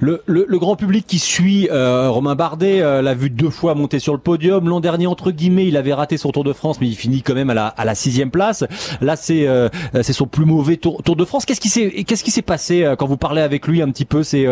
Le, 0.00 0.58
grand 0.58 0.74
public 0.74 1.06
qui 1.06 1.20
suit 1.20 1.68
euh, 1.70 2.10
Romain 2.10 2.34
Bardet 2.34 2.82
euh, 2.82 3.02
l'a 3.02 3.14
vu 3.14 3.30
deux 3.30 3.50
fois 3.50 3.76
monter 3.76 4.00
sur 4.00 4.12
le 4.12 4.18
podium. 4.18 4.68
L'an 4.68 4.80
dernier, 4.80 5.06
entre 5.06 5.30
guillemets, 5.30 5.66
il 5.66 5.76
avait 5.76 5.92
raté 5.92 6.16
son 6.16 6.32
Tour 6.32 6.42
de 6.42 6.52
France, 6.52 6.80
mais 6.80 6.88
il 6.88 6.96
finit 6.96 7.22
quand 7.22 7.34
même 7.34 7.50
à 7.50 7.84
la, 7.84 7.94
sixième 7.94 8.30
place. 8.30 8.64
Là, 9.00 9.14
c'est 9.14 9.46
euh, 9.46 9.68
son 10.02 10.26
plus 10.26 10.44
mauvais 10.44 10.76
tour, 10.76 11.00
de 11.02 11.24
France. 11.24 11.44
Qu'est-ce 11.44 11.60
qui 11.60 11.68
s'est 11.68 12.04
qu'est-ce 12.04 12.24
qui 12.24 12.42
passé 12.42 12.94
quand 12.98 13.06
vous 13.06 13.16
parlez 13.16 13.42
avec 13.42 13.68
lui 13.68 13.80
un 13.80 13.90
petit 13.90 14.04
peu? 14.04 14.24
C'est 14.24 14.46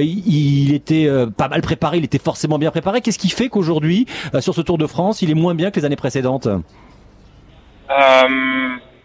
il, 0.00 0.72
était 0.72 1.08
pas 1.36 1.48
mal 1.48 1.62
préparé, 1.62 1.98
il 1.98 2.04
était 2.04 2.18
forcément 2.18 2.58
bien 2.58 2.70
préparé. 2.70 3.00
Qu'est-ce 3.00 3.18
qui 3.18 3.30
fait 3.30 3.48
qu'aujourd'hui, 3.48 4.06
sur 4.38 4.54
ce 4.54 4.60
Tour 4.60 4.78
de 4.78 4.86
France, 4.86 5.22
il 5.22 5.30
est 5.30 5.34
moins 5.34 5.54
bien 5.54 5.70
que 5.70 5.80
les 5.80 5.86
années 5.86 5.96
précédentes? 5.96 6.48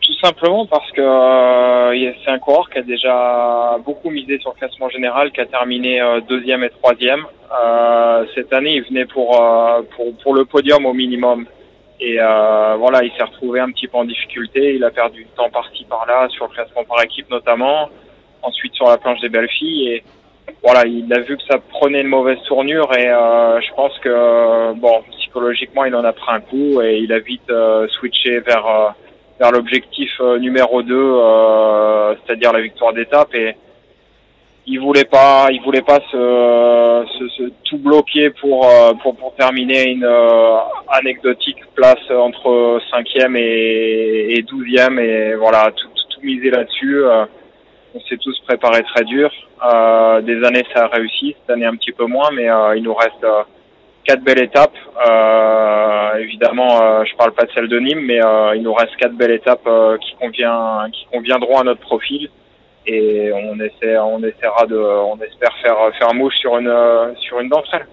Tout 0.07 0.25
simplement 0.25 0.65
parce 0.65 0.89
que 0.91 1.01
euh, 1.01 2.13
c'est 2.23 2.31
un 2.31 2.39
coureur 2.39 2.69
qui 2.69 2.79
a 2.79 2.81
déjà 2.81 3.77
beaucoup 3.85 4.09
misé 4.09 4.39
sur 4.39 4.53
le 4.53 4.57
classement 4.57 4.87
général, 4.89 5.31
qui 5.31 5.41
a 5.41 5.45
terminé 5.45 6.01
euh, 6.01 6.21
deuxième 6.21 6.63
et 6.63 6.69
troisième. 6.69 7.25
Euh, 7.61 8.25
cette 8.33 8.53
année, 8.53 8.75
il 8.75 8.83
venait 8.83 9.05
pour, 9.05 9.35
euh, 9.35 9.81
pour, 9.95 10.15
pour 10.23 10.33
le 10.33 10.45
podium 10.45 10.85
au 10.85 10.93
minimum. 10.93 11.45
Et 11.99 12.17
euh, 12.21 12.75
voilà, 12.77 13.03
il 13.03 13.11
s'est 13.17 13.23
retrouvé 13.23 13.59
un 13.59 13.69
petit 13.71 13.87
peu 13.87 13.97
en 13.97 14.05
difficulté. 14.05 14.75
Il 14.75 14.83
a 14.85 14.91
perdu 14.91 15.25
du 15.25 15.29
temps 15.31 15.49
par-ci 15.49 15.85
par-là, 15.89 16.29
sur 16.29 16.47
le 16.47 16.53
classement 16.53 16.85
par 16.85 17.03
équipe 17.03 17.29
notamment. 17.29 17.89
Ensuite 18.43 18.75
sur 18.75 18.87
la 18.87 18.97
planche 18.97 19.19
des 19.19 19.29
belles 19.29 19.49
filles. 19.49 19.89
Et 19.89 20.03
voilà, 20.63 20.85
il 20.85 21.11
a 21.11 21.19
vu 21.19 21.35
que 21.35 21.43
ça 21.49 21.57
prenait 21.57 22.01
une 22.01 22.07
mauvaise 22.07 22.39
tournure. 22.47 22.89
Et 22.97 23.09
euh, 23.09 23.59
je 23.59 23.73
pense 23.73 23.97
que 23.99 24.73
bon, 24.75 25.01
psychologiquement, 25.17 25.83
il 25.83 25.95
en 25.95 26.05
a 26.05 26.13
pris 26.13 26.31
un 26.31 26.39
coup 26.39 26.81
et 26.81 26.99
il 26.99 27.11
a 27.11 27.19
vite 27.19 27.51
switché 27.99 28.39
vers 28.39 28.93
vers 29.39 29.51
l'objectif 29.51 30.11
euh, 30.19 30.39
numéro 30.39 30.81
2, 30.81 30.95
euh, 30.95 32.15
c'est-à-dire 32.25 32.53
la 32.53 32.61
victoire 32.61 32.93
d'étape. 32.93 33.33
Et 33.35 33.55
il 34.65 34.79
voulait 34.79 35.05
pas, 35.05 35.47
il 35.51 35.61
voulait 35.61 35.81
pas 35.81 35.99
se, 36.11 37.05
se, 37.17 37.27
se 37.29 37.43
tout 37.63 37.77
bloquer 37.77 38.31
pour, 38.31 38.67
euh, 38.67 38.93
pour 39.01 39.15
pour 39.15 39.33
terminer 39.35 39.89
une 39.89 40.09
anecdotique 40.89 41.59
place 41.73 42.11
entre 42.11 42.81
5e 42.91 43.37
et, 43.37 44.33
et 44.37 44.41
12e 44.43 44.99
et 44.99 45.35
voilà 45.35 45.71
tout, 45.71 45.87
tout, 46.09 46.21
miser 46.21 46.49
là-dessus. 46.49 47.01
on 47.95 47.99
s'est 48.09 48.17
tous 48.17 48.37
préparés 48.45 48.83
très 48.83 49.05
dur. 49.05 49.31
des 50.23 50.43
années 50.43 50.65
ça 50.73 50.85
a 50.85 50.87
réussi, 50.87 51.33
cette 51.39 51.49
année 51.49 51.65
un 51.65 51.75
petit 51.77 51.93
peu 51.93 52.05
moins, 52.05 52.29
mais 52.33 52.49
il 52.75 52.83
nous 52.83 52.93
reste 52.93 53.25
quatre 54.07 54.23
belles 54.23 54.41
étapes. 54.41 54.75
Euh, 55.07 56.15
évidemment, 56.19 56.81
euh, 56.81 57.03
je 57.05 57.15
parle 57.15 57.33
pas 57.33 57.43
de 57.43 57.51
celle 57.51 57.67
de 57.67 57.77
Nîmes, 57.77 58.05
mais 58.05 58.23
euh, 58.23 58.55
il 58.55 58.63
nous 58.63 58.73
reste 58.73 58.95
quatre 58.95 59.15
belles 59.15 59.31
étapes 59.31 59.67
qui 60.01 60.15
convient, 60.15 60.89
qui 60.91 61.05
conviendront 61.11 61.59
à 61.59 61.63
notre 61.63 61.81
profil. 61.81 62.29
Et 62.85 63.31
on 63.33 63.59
essaie, 63.59 63.97
on 63.97 64.23
essaiera 64.23 64.65
de, 64.65 64.77
on 64.77 65.19
espère 65.19 65.53
faire 65.61 65.77
faire 65.99 66.13
mouche 66.13 66.35
sur 66.37 66.57
une 66.57 66.73
sur 67.17 67.39
une 67.41 67.49
d'entre 67.49 67.73
elles. 67.73 67.87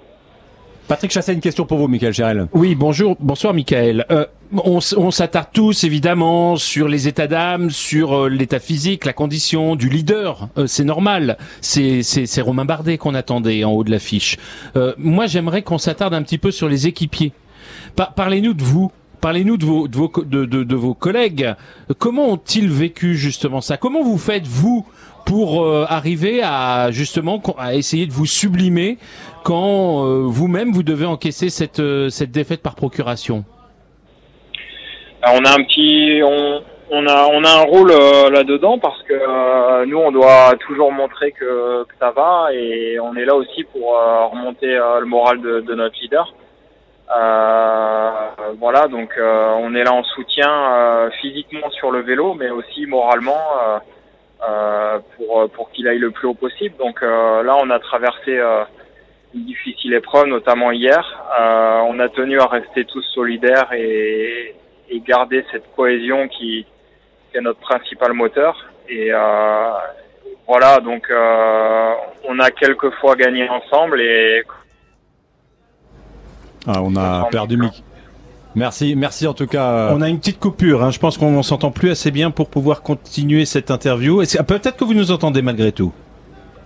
Patrick 0.87 1.11
Chasset, 1.11 1.33
une 1.33 1.41
question 1.41 1.65
pour 1.65 1.79
vous, 1.79 1.89
Michael 1.89 2.13
Gérel. 2.13 2.47
Oui, 2.53 2.75
bonjour, 2.75 3.17
bonsoir, 3.19 3.55
Michael. 3.55 4.05
Euh, 4.11 4.27
on, 4.53 5.11
s'attarde 5.11 5.49
tous 5.53 5.85
évidemment 5.85 6.57
sur 6.57 6.89
les 6.89 7.09
états 7.09 7.27
d'âme, 7.27 7.71
sur 7.71 8.13
euh, 8.13 8.29
l'état 8.29 8.59
physique, 8.59 9.07
la 9.07 9.15
condition 9.15 9.77
du 9.77 9.89
leader. 9.89 10.49
Euh, 10.59 10.67
c'est 10.67 10.85
normal. 10.85 11.39
C'est 11.63 12.03
c'est 12.03 12.41
Romain 12.43 12.67
Bardet 12.67 12.99
qu'on 12.99 13.15
attendait 13.15 13.65
en 13.65 13.73
haut 13.73 13.83
de 13.83 13.91
l'affiche. 13.91 14.37
Euh, 14.77 14.93
moi, 14.99 15.27
j'aimerais 15.27 15.63
qu'on 15.63 15.79
s'attarde 15.79 16.13
un 16.13 16.23
petit 16.23 16.39
peu 16.39 16.51
sur 16.51 16.69
les 16.69 16.87
équipiers. 16.87 17.33
Parlez-nous 17.97 18.53
de 18.53 18.63
vous. 18.63 18.93
Parlez-nous 19.23 19.57
de 19.57 19.65
vos, 19.65 19.89
de 19.89 19.97
vos, 19.97 20.09
de 20.09 20.77
vos 20.77 20.93
collègues. 20.93 21.55
Comment 21.97 22.29
ont-ils 22.29 22.69
vécu 22.69 23.17
justement 23.17 23.63
ça? 23.63 23.79
Comment 23.79 24.03
vous 24.03 24.19
faites 24.19 24.47
vous 24.47 24.85
pour 25.25 25.65
euh, 25.65 25.87
arriver 25.89 26.43
à 26.43 26.91
justement 26.91 27.43
à 27.59 27.75
essayer 27.75 28.07
de 28.07 28.13
vous 28.13 28.27
sublimer 28.27 28.99
quand 29.45 30.05
euh, 30.07 30.23
vous-même 30.27 30.73
vous 30.73 30.83
devez 30.83 31.07
encaisser 31.07 31.51
cette 31.51 31.79
euh, 31.79 32.09
cette 32.09 32.31
défaite 32.31 32.63
par 32.63 32.75
procuration 32.75 33.45
On 35.23 35.45
a 35.45 35.51
un 35.51 35.63
petit 35.65 36.23
on, 36.25 36.63
on 36.91 37.07
a 37.07 37.27
on 37.27 37.45
a 37.45 37.51
un 37.51 37.65
rôle 37.65 37.93
là-dedans 38.33 38.79
parce 38.79 39.01
que 39.03 39.85
nous 39.85 39.99
on 39.99 40.11
doit 40.11 40.55
toujours 40.67 40.91
montrer 40.91 41.33
que, 41.33 41.87
ça 42.01 42.11
va 42.11 42.49
et 42.53 42.99
on 42.99 43.15
est 43.17 43.25
là 43.25 43.35
aussi 43.35 43.65
pour 43.65 43.93
remonter 44.33 44.67
le 44.67 45.05
moral 45.05 45.41
de, 45.41 45.61
de 45.61 45.75
notre 45.75 45.97
leader. 46.01 46.35
voilà, 48.59 48.89
donc 48.89 49.11
on 49.19 49.75
est 49.75 49.85
là 49.85 49.93
en 49.93 50.05
soutien 50.05 51.11
physiquement 51.21 51.71
sur 51.71 51.91
le 51.91 52.01
vélo, 52.01 52.35
mais 52.35 52.51
aussi 52.51 52.87
moralement 52.87 53.43
euh, 54.47 54.99
pour, 55.17 55.49
pour 55.51 55.71
qu'il 55.71 55.89
aille 55.89 55.99
le 55.99 56.11
plus 56.11 56.29
haut 56.29 56.35
possible. 56.35 56.75
Donc 56.77 57.03
euh, 57.03 57.43
là, 57.43 57.57
on 57.63 57.71
a 57.71 57.79
traversé 57.79 58.37
euh, 58.37 58.65
difficile 59.35 59.95
épreuve, 59.95 60.27
notamment 60.27 60.71
hier. 60.71 61.03
on 61.89 61.99
a 61.99 62.09
tenu 62.09 62.39
à 62.41 62.47
rester 62.47 62.85
tous 62.85 63.03
solidaires 63.15 63.73
et, 63.73 64.55
et 64.91 65.01
garder 65.01 65.45
cette 65.51 65.65
cohésion 65.75 66.29
qui, 66.29 66.67
qui, 67.31 67.39
est 67.39 67.41
notre 67.41 67.61
principal 67.61 68.13
moteur. 68.13 68.57
Et 68.89 69.11
voilà, 70.47 70.81
donc 70.81 71.11
on 71.11 72.39
a 72.39 72.51
quelquefois 72.51 73.17
gagné 73.17 73.49
ensemble 73.49 74.01
et 74.01 74.43
ah, 76.67 76.83
on 76.83 76.97
a 76.97 77.29
perdu 77.31 77.57
Mick. 77.57 77.83
Merci, 78.55 78.95
merci 78.97 79.27
en 79.27 79.35
tout 79.35 79.47
cas. 79.47 79.91
On 79.93 80.01
a 80.01 80.09
une 80.09 80.19
petite 80.19 80.39
coupure. 80.39 80.83
Hein. 80.83 80.91
Je 80.91 80.99
pense 80.99 81.19
qu'on 81.19 81.43
s'entend 81.43 81.71
plus 81.71 81.91
assez 81.91 82.11
bien 82.11 82.31
pour 82.31 82.49
pouvoir 82.49 82.83
continuer 82.83 83.45
cette 83.45 83.71
interview. 83.71 84.23
Peut-être 84.47 84.77
que 84.77 84.85
vous 84.85 84.95
nous 84.95 85.11
entendez 85.11 85.43
malgré 85.43 85.73
tout. 85.73 85.93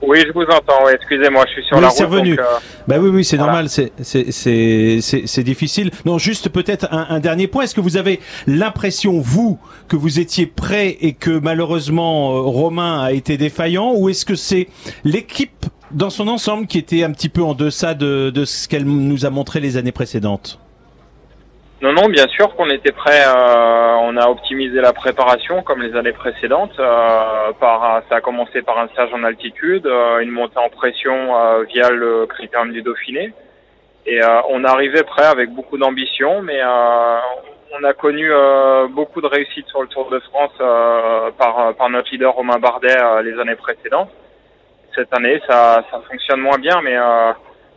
Oui, 0.01 0.23
je 0.27 0.33
vous 0.33 0.43
entends. 0.43 0.85
Oui, 0.87 0.93
excusez-moi, 0.95 1.45
je 1.49 1.53
suis 1.53 1.65
sur 1.65 1.81
la 1.81 1.89
route. 1.89 1.99
revenu. 2.01 2.31
Donc, 2.31 2.41
euh... 2.41 2.59
Bah 2.87 2.97
oui, 3.01 3.11
oui, 3.11 3.25
c'est 3.25 3.37
normal. 3.37 3.69
C'est 3.69 3.93
c'est 4.01 5.43
difficile. 5.43 5.91
Non, 6.05 6.19
juste 6.19 6.49
peut-être 6.49 6.89
un, 6.93 7.07
un, 7.11 7.21
dernier 7.21 7.47
point. 7.47 7.65
Est-ce 7.65 7.75
que 7.75 7.81
vous 7.81 7.97
avez 7.97 8.21
l'impression, 8.47 9.21
vous, 9.21 9.59
que 9.89 9.97
vous 9.97 10.21
étiez 10.21 10.47
prêt 10.47 10.97
et 11.01 11.15
que 11.15 11.31
malheureusement 11.31 12.33
euh, 12.33 12.41
Romain 12.41 13.03
a 13.03 13.13
été 13.13 13.37
défaillant, 13.37 13.93
ou 13.95 14.09
est-ce 14.09 14.25
que 14.25 14.35
c'est 14.37 14.69
l'équipe 15.05 15.67
dans 15.91 16.11
son 16.11 16.29
ensemble 16.29 16.67
qui 16.67 16.79
était 16.79 17.03
un 17.03 17.13
petit 17.13 17.29
peu 17.29 17.43
en 17.43 17.55
deçà 17.55 17.95
de, 17.95 18.31
de 18.31 18.45
ce 18.45 18.69
qu'elle 18.69 18.85
nous 18.85 19.27
a 19.27 19.31
montré 19.31 19.61
les 19.61 19.77
années 19.77 19.93
précédentes? 19.93 20.61
Non, 21.81 21.93
non, 21.93 22.09
bien 22.09 22.27
sûr 22.27 22.57
qu'on 22.57 22.71
était 22.71 22.91
prêt. 22.91 23.23
Euh, 23.25 23.95
on 24.03 24.17
a 24.17 24.29
optimisé 24.29 24.81
la 24.81 24.93
préparation 24.93 25.63
comme 25.63 25.81
les 25.81 25.95
années 25.95 26.13
précédentes. 26.13 26.77
Euh, 26.81 27.53
par, 27.61 28.03
ça 28.09 28.17
a 28.17 28.21
commencé 28.21 28.63
par 28.63 28.79
un 28.79 28.89
stage 28.89 29.15
en 29.15 29.23
altitude, 29.23 29.87
euh, 29.87 30.19
une 30.19 30.33
montée 30.33 30.59
en 30.59 30.71
pression 30.71 31.37
euh, 31.37 31.63
via 31.65 31.89
le 31.91 32.27
critérium 32.27 32.73
du 32.73 32.83
Dauphiné. 32.83 33.33
Et 34.07 34.21
euh, 34.21 34.41
on 34.49 34.65
arrivait 34.65 35.05
prêt 35.05 35.27
avec 35.27 35.51
beaucoup 35.51 35.79
d'ambition, 35.79 36.43
mais 36.43 36.61
on 36.65 37.85
a 37.85 37.93
connu 37.93 38.29
beaucoup 38.91 39.21
de 39.21 39.27
réussite 39.27 39.69
sur 39.69 39.83
le 39.83 39.89
Tour 39.89 40.11
de 40.11 40.19
France 40.21 40.57
par, 41.37 41.75
par 41.77 41.91
notre 41.91 42.11
leader 42.11 42.33
Romain 42.33 42.59
Bardet 42.59 42.97
les 43.23 43.39
années 43.39 43.55
précédentes. 43.55 44.11
Cette 44.95 45.15
année, 45.15 45.41
ça, 45.47 45.85
ça 45.91 46.01
fonctionne 46.11 46.41
moins 46.41 46.59
bien, 46.59 46.81
mais 46.83 46.97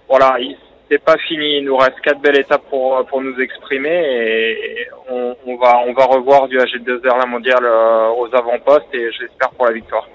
voilà, 0.08 0.38
il, 0.40 0.58
c'est 0.92 1.04
pas 1.04 1.18
fini. 1.18 1.58
Il 1.58 1.66
nous 1.66 1.78
reste 1.78 2.00
quatre 2.02 2.20
belles 2.20 2.40
étapes 2.40 2.64
pour, 2.70 3.06
pour 3.06 3.22
nous 3.22 3.40
exprimer 3.40 3.90
et 3.90 4.88
on, 5.10 5.36
on 5.46 5.56
va, 5.56 5.80
on 5.88 5.94
va 5.94 6.06
revoir 6.06 6.48
du 6.50 6.58
AG2R 6.58 7.18
la 7.18 7.26
mondiale 7.26 7.64
euh, 7.64 8.10
aux 8.10 8.28
avant-postes 8.36 8.94
et 8.94 9.10
j'espère 9.14 9.52
pour 9.52 9.66
la 9.68 9.72
victoire. 9.72 10.08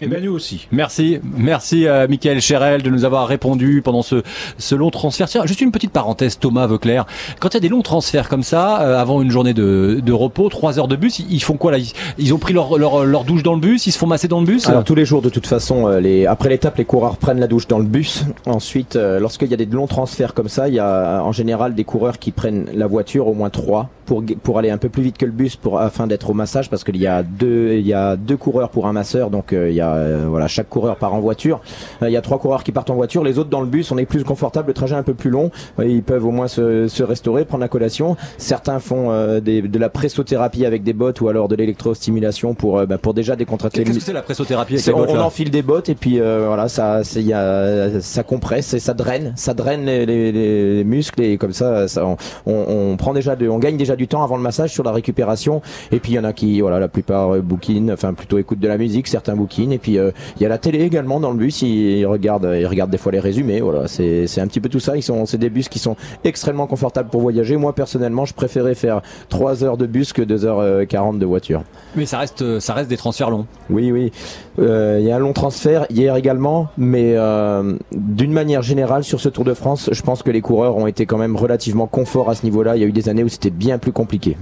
Et 0.00 0.06
bien 0.06 0.20
nous 0.20 0.32
aussi. 0.32 0.68
Merci, 0.70 1.18
merci 1.36 1.88
à 1.88 2.06
Michael 2.06 2.40
Cherel 2.40 2.82
de 2.82 2.90
nous 2.90 3.04
avoir 3.04 3.26
répondu 3.26 3.82
pendant 3.84 4.02
ce, 4.02 4.22
ce 4.56 4.76
long 4.76 4.90
transfert. 4.90 5.28
Tiens, 5.28 5.44
juste 5.44 5.60
une 5.60 5.72
petite 5.72 5.90
parenthèse, 5.90 6.38
Thomas 6.38 6.68
Veuclair. 6.68 7.04
Quand 7.40 7.48
il 7.48 7.54
y 7.54 7.56
a 7.56 7.60
des 7.60 7.68
longs 7.68 7.82
transferts 7.82 8.28
comme 8.28 8.44
ça, 8.44 8.80
euh, 8.82 8.96
avant 8.96 9.22
une 9.22 9.32
journée 9.32 9.54
de, 9.54 10.00
de 10.04 10.12
repos, 10.12 10.48
trois 10.50 10.78
heures 10.78 10.86
de 10.86 10.94
bus, 10.94 11.18
ils, 11.18 11.42
font 11.42 11.56
quoi 11.56 11.72
là? 11.72 11.78
Ils, 12.16 12.32
ont 12.32 12.38
pris 12.38 12.52
leur, 12.52 12.78
leur, 12.78 13.04
leur, 13.04 13.24
douche 13.24 13.42
dans 13.42 13.54
le 13.54 13.60
bus, 13.60 13.88
ils 13.88 13.92
se 13.92 13.98
font 13.98 14.06
masser 14.06 14.28
dans 14.28 14.40
le 14.40 14.46
bus? 14.46 14.68
Alors 14.68 14.84
tous 14.84 14.94
les 14.94 15.04
jours 15.04 15.20
de 15.20 15.30
toute 15.30 15.48
façon, 15.48 15.88
euh, 15.88 15.98
les, 15.98 16.26
après 16.26 16.48
l'étape, 16.48 16.76
les 16.78 16.84
coureurs 16.84 17.16
prennent 17.16 17.40
la 17.40 17.48
douche 17.48 17.66
dans 17.66 17.78
le 17.78 17.84
bus. 17.84 18.24
Ensuite, 18.46 18.94
euh, 18.94 19.18
lorsqu'il 19.18 19.50
y 19.50 19.54
a 19.54 19.56
des 19.56 19.66
longs 19.66 19.88
transferts 19.88 20.32
comme 20.32 20.48
ça, 20.48 20.68
il 20.68 20.74
y 20.74 20.78
a 20.78 21.22
en 21.24 21.32
général 21.32 21.74
des 21.74 21.84
coureurs 21.84 22.20
qui 22.20 22.30
prennent 22.30 22.66
la 22.72 22.86
voiture, 22.86 23.26
au 23.26 23.34
moins 23.34 23.50
trois, 23.50 23.90
pour, 24.08 24.24
pour 24.42 24.58
aller 24.58 24.70
un 24.70 24.78
peu 24.78 24.88
plus 24.88 25.02
vite 25.02 25.18
que 25.18 25.26
le 25.26 25.32
bus 25.32 25.56
pour, 25.56 25.78
afin 25.78 26.06
d'être 26.06 26.30
au 26.30 26.32
massage, 26.32 26.70
parce 26.70 26.82
qu'il 26.82 26.96
y 26.96 27.06
a 27.06 27.22
deux, 27.22 27.74
il 27.74 27.86
y 27.86 27.92
a 27.92 28.16
deux 28.16 28.38
coureurs 28.38 28.70
pour 28.70 28.86
un 28.86 28.92
masseur, 28.94 29.28
donc 29.28 29.52
il 29.52 29.74
y 29.74 29.82
a 29.82 29.94
euh, 29.94 30.24
voilà, 30.26 30.48
chaque 30.48 30.70
coureur 30.70 30.96
part 30.96 31.12
en 31.12 31.20
voiture. 31.20 31.60
Euh, 32.02 32.08
il 32.08 32.12
y 32.12 32.16
a 32.16 32.22
trois 32.22 32.38
coureurs 32.38 32.64
qui 32.64 32.72
partent 32.72 32.88
en 32.88 32.94
voiture, 32.94 33.22
les 33.22 33.38
autres 33.38 33.50
dans 33.50 33.60
le 33.60 33.66
bus. 33.66 33.92
On 33.92 33.98
est 33.98 34.06
plus 34.06 34.24
confortable, 34.24 34.68
le 34.68 34.74
trajet 34.74 34.96
un 34.96 35.02
peu 35.02 35.12
plus 35.12 35.28
long. 35.28 35.50
ils 35.78 36.02
peuvent 36.02 36.24
au 36.24 36.30
moins 36.30 36.48
se, 36.48 36.88
se, 36.88 37.02
restaurer, 37.02 37.44
prendre 37.44 37.60
la 37.60 37.68
collation. 37.68 38.16
Certains 38.38 38.78
font 38.78 39.10
euh, 39.10 39.40
des, 39.40 39.60
de 39.60 39.78
la 39.78 39.90
pressothérapie 39.90 40.64
avec 40.64 40.82
des 40.84 40.94
bottes 40.94 41.20
ou 41.20 41.28
alors 41.28 41.48
de 41.48 41.54
l'électrostimulation 41.56 42.54
pour 42.54 42.86
bah, 42.86 42.96
pour 42.96 43.12
déjà 43.12 43.36
décontracter. 43.36 43.84
Qu'est-ce 43.84 43.98
que 43.98 44.04
c'est 44.04 44.12
la 44.14 44.22
pressothérapie 44.22 44.74
avec 44.74 44.86
les 44.86 44.92
bottes, 44.92 45.10
On 45.12 45.20
enfile 45.20 45.50
des 45.50 45.62
bottes 45.62 45.90
et 45.90 45.94
puis 45.94 46.18
voilà, 46.18 46.68
ça, 46.68 47.02
y 47.16 47.32
a, 47.34 48.00
ça 48.00 48.22
compresse 48.22 48.72
et 48.72 48.78
ça 48.78 48.94
draine, 48.94 49.34
ça 49.36 49.52
draine 49.52 49.84
les, 49.84 50.06
les, 50.06 50.32
les 50.32 50.84
muscles 50.84 51.20
et 51.20 51.36
comme 51.36 51.52
ça, 51.52 51.88
ça 51.88 52.06
on, 52.06 52.16
on, 52.46 52.96
prend 52.96 53.12
déjà, 53.12 53.36
de, 53.36 53.48
on 53.48 53.58
gagne 53.58 53.76
déjà 53.76 53.96
du 53.98 54.08
temps 54.08 54.22
avant 54.22 54.36
le 54.36 54.42
massage 54.42 54.72
sur 54.72 54.82
la 54.82 54.92
récupération. 54.92 55.60
Et 55.92 56.00
puis 56.00 56.12
il 56.12 56.14
y 56.14 56.18
en 56.18 56.24
a 56.24 56.32
qui, 56.32 56.62
voilà, 56.62 56.80
la 56.80 56.88
plupart 56.88 57.34
euh, 57.34 57.40
bouquinent, 57.42 57.92
enfin 57.92 58.14
plutôt 58.14 58.38
écoutent 58.38 58.60
de 58.60 58.68
la 58.68 58.78
musique, 58.78 59.06
certains 59.08 59.36
bouquinent. 59.36 59.72
Et 59.72 59.78
puis 59.78 59.98
euh, 59.98 60.10
il 60.36 60.42
y 60.42 60.46
a 60.46 60.48
la 60.48 60.58
télé 60.58 60.80
également 60.80 61.20
dans 61.20 61.30
le 61.30 61.36
bus. 61.36 61.60
Ils, 61.60 62.06
regardent, 62.06 62.56
ils 62.58 62.66
regardent 62.66 62.90
des 62.90 62.98
fois 62.98 63.12
les 63.12 63.20
résumés. 63.20 63.60
Voilà, 63.60 63.88
c'est 63.88 64.40
un 64.40 64.46
petit 64.46 64.60
peu 64.60 64.70
tout 64.70 64.80
ça. 64.80 64.96
Ils 64.96 65.02
sont, 65.02 65.26
c'est 65.26 65.36
des 65.36 65.50
bus 65.50 65.68
qui 65.68 65.78
sont 65.78 65.96
extrêmement 66.24 66.66
confortables 66.66 67.10
pour 67.10 67.20
voyager. 67.20 67.56
Moi 67.56 67.74
personnellement, 67.74 68.24
je 68.24 68.32
préférais 68.32 68.74
faire 68.74 69.02
3 69.28 69.64
heures 69.64 69.76
de 69.76 69.86
bus 69.86 70.12
que 70.14 70.22
2h40 70.22 71.18
de 71.18 71.26
voiture. 71.26 71.62
Mais 71.96 72.06
ça 72.06 72.18
reste, 72.18 72.60
ça 72.60 72.72
reste 72.72 72.88
des 72.88 72.96
transferts 72.96 73.30
longs. 73.30 73.46
Oui, 73.70 73.92
oui. 73.92 74.12
Euh, 74.58 74.98
il 75.00 75.06
y 75.06 75.10
a 75.10 75.16
un 75.16 75.18
long 75.18 75.32
transfert 75.32 75.86
hier 75.90 76.16
également, 76.16 76.68
mais 76.76 77.14
euh, 77.16 77.76
d'une 77.92 78.32
manière 78.32 78.62
générale 78.62 79.04
sur 79.04 79.20
ce 79.20 79.28
Tour 79.28 79.44
de 79.44 79.54
France, 79.54 79.90
je 79.92 80.02
pense 80.02 80.22
que 80.22 80.30
les 80.30 80.40
coureurs 80.40 80.76
ont 80.76 80.86
été 80.86 81.06
quand 81.06 81.18
même 81.18 81.36
relativement 81.36 81.86
confort 81.86 82.30
à 82.30 82.34
ce 82.34 82.44
niveau-là. 82.44 82.76
Il 82.76 82.82
y 82.82 82.84
a 82.84 82.88
eu 82.88 82.92
des 82.92 83.08
années 83.08 83.22
où 83.22 83.28
c'était 83.28 83.50
bien 83.50 83.78
plus 83.78 83.87
compliqué. 83.92 84.36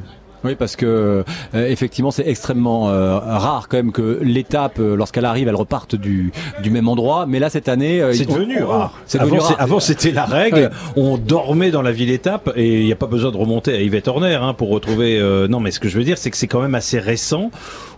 Oui, 0.45 0.55
parce 0.55 0.77
que 0.77 0.87
euh, 0.87 1.67
effectivement, 1.69 2.13
c'est 2.13 2.29
extrêmement 2.29 2.89
euh, 2.89 3.19
rare 3.19 3.67
quand 3.69 3.79
même 3.79 3.91
que 3.91 4.21
l'étape, 4.23 4.79
euh, 4.79 4.95
lorsqu'elle 4.95 5.25
arrive, 5.25 5.49
elle 5.49 5.57
reparte 5.57 5.97
du, 5.97 6.31
du 6.63 6.71
même 6.71 6.87
endroit. 6.89 7.27
Mais 7.27 7.41
là, 7.41 7.51
cette 7.51 7.69
année, 7.69 8.01
c'est 8.13 8.31
on- 8.31 8.35
devenu 8.35 8.63
on- 8.63 8.69
rare. 8.69 8.93
C'est 9.07 9.19
avant, 9.19 9.27
devenu 9.27 9.41
c'est- 9.41 9.55
rare. 9.55 9.63
avant, 9.63 9.81
c'était 9.81 10.13
la 10.13 10.25
règle. 10.25 10.71
On 10.95 11.17
dormait 11.17 11.73
dans 11.73 11.83
la 11.83 11.91
ville 11.91 12.11
étape 12.11 12.53
et 12.55 12.81
il 12.81 12.85
n'y 12.85 12.93
a 12.93 12.97
pas 12.97 13.07
besoin 13.09 13.33
de 13.33 13.37
remonter 13.37 13.73
à 13.73 13.81
Yvette 13.81 14.07
Horner 14.07 14.35
hein, 14.41 14.55
pour 14.55 14.69
retrouver. 14.69 15.19
euh, 15.19 15.49
non, 15.49 15.59
mais 15.59 15.73
ce 15.73 15.81
que 15.81 15.89
je 15.89 15.99
veux 15.99 16.05
dire, 16.05 16.19
c'est 16.19 16.31
que 16.31 16.37
c'est 16.37 16.47
quand 16.47 16.61
même 16.61 16.77
assez 16.77 17.01
récent 17.01 17.51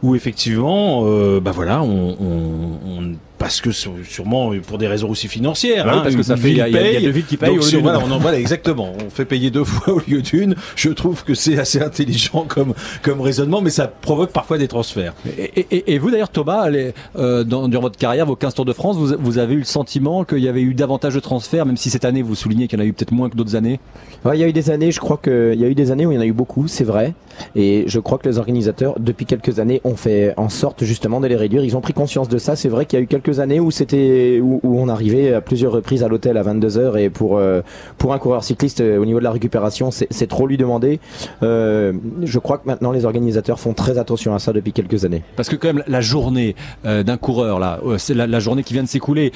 où 0.02 0.14
effectivement, 0.14 1.02
euh, 1.06 1.40
bah 1.40 1.50
voilà, 1.54 1.82
on, 1.82 2.16
on- 2.18 3.02
on- 3.02 3.12
parce 3.38 3.60
que 3.60 3.70
sûrement 3.70 4.52
pour 4.66 4.78
des 4.78 4.86
raisons 4.88 5.08
aussi 5.10 5.28
financières. 5.28 5.84
Bah 5.84 5.92
hein, 5.96 6.00
parce 6.02 6.16
que 6.16 6.22
ça 6.22 6.36
fait- 6.36 6.50
il 6.50 6.56
y 6.56 6.60
a- 6.60 6.68
il 6.68 6.74
y 6.74 6.78
a- 6.78 6.92
il 6.98 7.04
deux 7.04 7.10
villes 7.10 7.24
qui 7.26 7.36
payent 7.36 7.54
Donc, 7.54 7.62
au 7.62 7.70
lieu 7.70 7.78
voilà, 7.78 8.00
on 8.06 8.10
en- 8.10 8.18
voilà, 8.18 8.38
exactement. 8.38 8.92
On 9.06 9.10
fait 9.10 9.24
payer 9.24 9.50
deux 9.50 9.64
fois 9.64 9.94
au 9.94 10.00
lieu 10.06 10.22
d'une. 10.22 10.54
Je 10.76 10.90
trouve 10.90 11.24
que 11.24 11.34
c'est 11.34 11.58
assez 11.58 11.80
intelligent 11.80 12.44
comme 12.48 12.74
comme 13.02 13.20
raisonnement, 13.20 13.60
mais 13.60 13.70
ça 13.70 13.86
provoque 13.86 14.30
parfois 14.32 14.58
des 14.58 14.68
transferts. 14.68 15.14
Et, 15.38 15.66
et- 15.70 15.94
et 15.94 15.98
vous 15.98 16.10
d'ailleurs 16.10 16.28
Thomas, 16.30 16.68
les- 16.68 16.92
euh, 17.16 17.44
dans, 17.44 17.68
durant 17.68 17.82
votre 17.82 17.98
carrière, 17.98 18.26
vos 18.26 18.36
15 18.36 18.54
Tours 18.54 18.64
de 18.64 18.72
France, 18.72 18.96
vous, 18.96 19.14
vous 19.18 19.38
avez 19.38 19.54
eu 19.54 19.58
le 19.58 19.64
sentiment 19.64 20.24
qu'il 20.24 20.38
y 20.38 20.48
avait 20.48 20.62
eu 20.62 20.74
davantage 20.74 21.14
de 21.14 21.20
transferts, 21.20 21.64
même 21.66 21.76
si 21.76 21.90
cette 21.90 22.04
année 22.04 22.22
vous 22.22 22.34
soulignez 22.34 22.66
qu'il 22.68 22.78
y 22.78 22.82
en 22.82 22.84
a 22.84 22.88
eu 22.88 22.92
peut-être 22.92 23.12
moins 23.12 23.28
que 23.30 23.36
d'autres 23.36 23.54
années? 23.56 23.78
Ouais, 24.24 24.36
il 24.36 24.40
y 24.40 24.44
a 24.44 24.48
eu 24.48 24.52
des 24.52 24.70
années, 24.70 24.90
je 24.90 24.98
crois 25.00 25.18
qu'il 25.22 25.54
y 25.60 25.64
a 25.64 25.68
eu 25.68 25.74
des 25.74 25.90
années 25.90 26.06
où 26.06 26.12
il 26.12 26.16
y 26.16 26.18
en 26.18 26.22
a 26.22 26.26
eu 26.26 26.32
beaucoup, 26.32 26.66
c'est 26.66 26.84
vrai. 26.84 27.14
Et 27.54 27.84
je 27.86 28.00
crois 28.00 28.18
que 28.18 28.28
les 28.28 28.38
organisateurs, 28.38 28.94
depuis 28.98 29.24
quelques 29.26 29.60
années, 29.60 29.80
ont 29.84 29.94
fait 29.94 30.34
en 30.36 30.48
sorte 30.48 30.84
justement 30.84 31.20
de 31.20 31.28
les 31.28 31.36
réduire. 31.36 31.64
Ils 31.64 31.76
ont 31.76 31.80
pris 31.80 31.92
conscience 31.92 32.28
de 32.28 32.38
ça. 32.38 32.56
C'est 32.56 32.68
vrai 32.68 32.84
qu'il 32.84 32.98
y 32.98 33.00
a 33.00 33.04
eu 33.04 33.06
quelques 33.06 33.27
années 33.40 33.60
où 33.60 33.70
c'était 33.70 34.40
où, 34.42 34.60
où 34.62 34.80
on 34.80 34.88
arrivait 34.88 35.32
à 35.34 35.40
plusieurs 35.40 35.72
reprises 35.72 36.02
à 36.02 36.08
l'hôtel 36.08 36.36
à 36.36 36.42
22 36.42 36.78
heures 36.78 36.96
et 36.96 37.10
pour 37.10 37.38
euh, 37.38 37.60
pour 37.98 38.12
un 38.12 38.18
coureur 38.18 38.44
cycliste 38.44 38.80
euh, 38.80 38.98
au 38.98 39.04
niveau 39.04 39.18
de 39.18 39.24
la 39.24 39.30
récupération, 39.30 39.90
c'est 39.90 40.26
trop 40.28 40.46
lui 40.46 40.56
demander. 40.56 41.00
Euh, 41.42 41.92
je 42.22 42.38
crois 42.38 42.58
que 42.58 42.66
maintenant 42.66 42.92
les 42.92 43.04
organisateurs 43.04 43.60
font 43.60 43.74
très 43.74 43.98
attention 43.98 44.34
à 44.34 44.38
ça 44.38 44.52
depuis 44.52 44.72
quelques 44.72 45.04
années. 45.04 45.22
Parce 45.36 45.48
que 45.48 45.56
quand 45.56 45.68
même 45.68 45.84
la 45.86 46.00
journée 46.00 46.54
euh, 46.86 47.02
d'un 47.02 47.16
coureur 47.16 47.58
là, 47.58 47.80
c'est 47.98 48.14
la, 48.14 48.26
la 48.26 48.40
journée 48.40 48.62
qui 48.62 48.74
vient 48.74 48.82
de 48.82 48.88
s'écouler. 48.88 49.32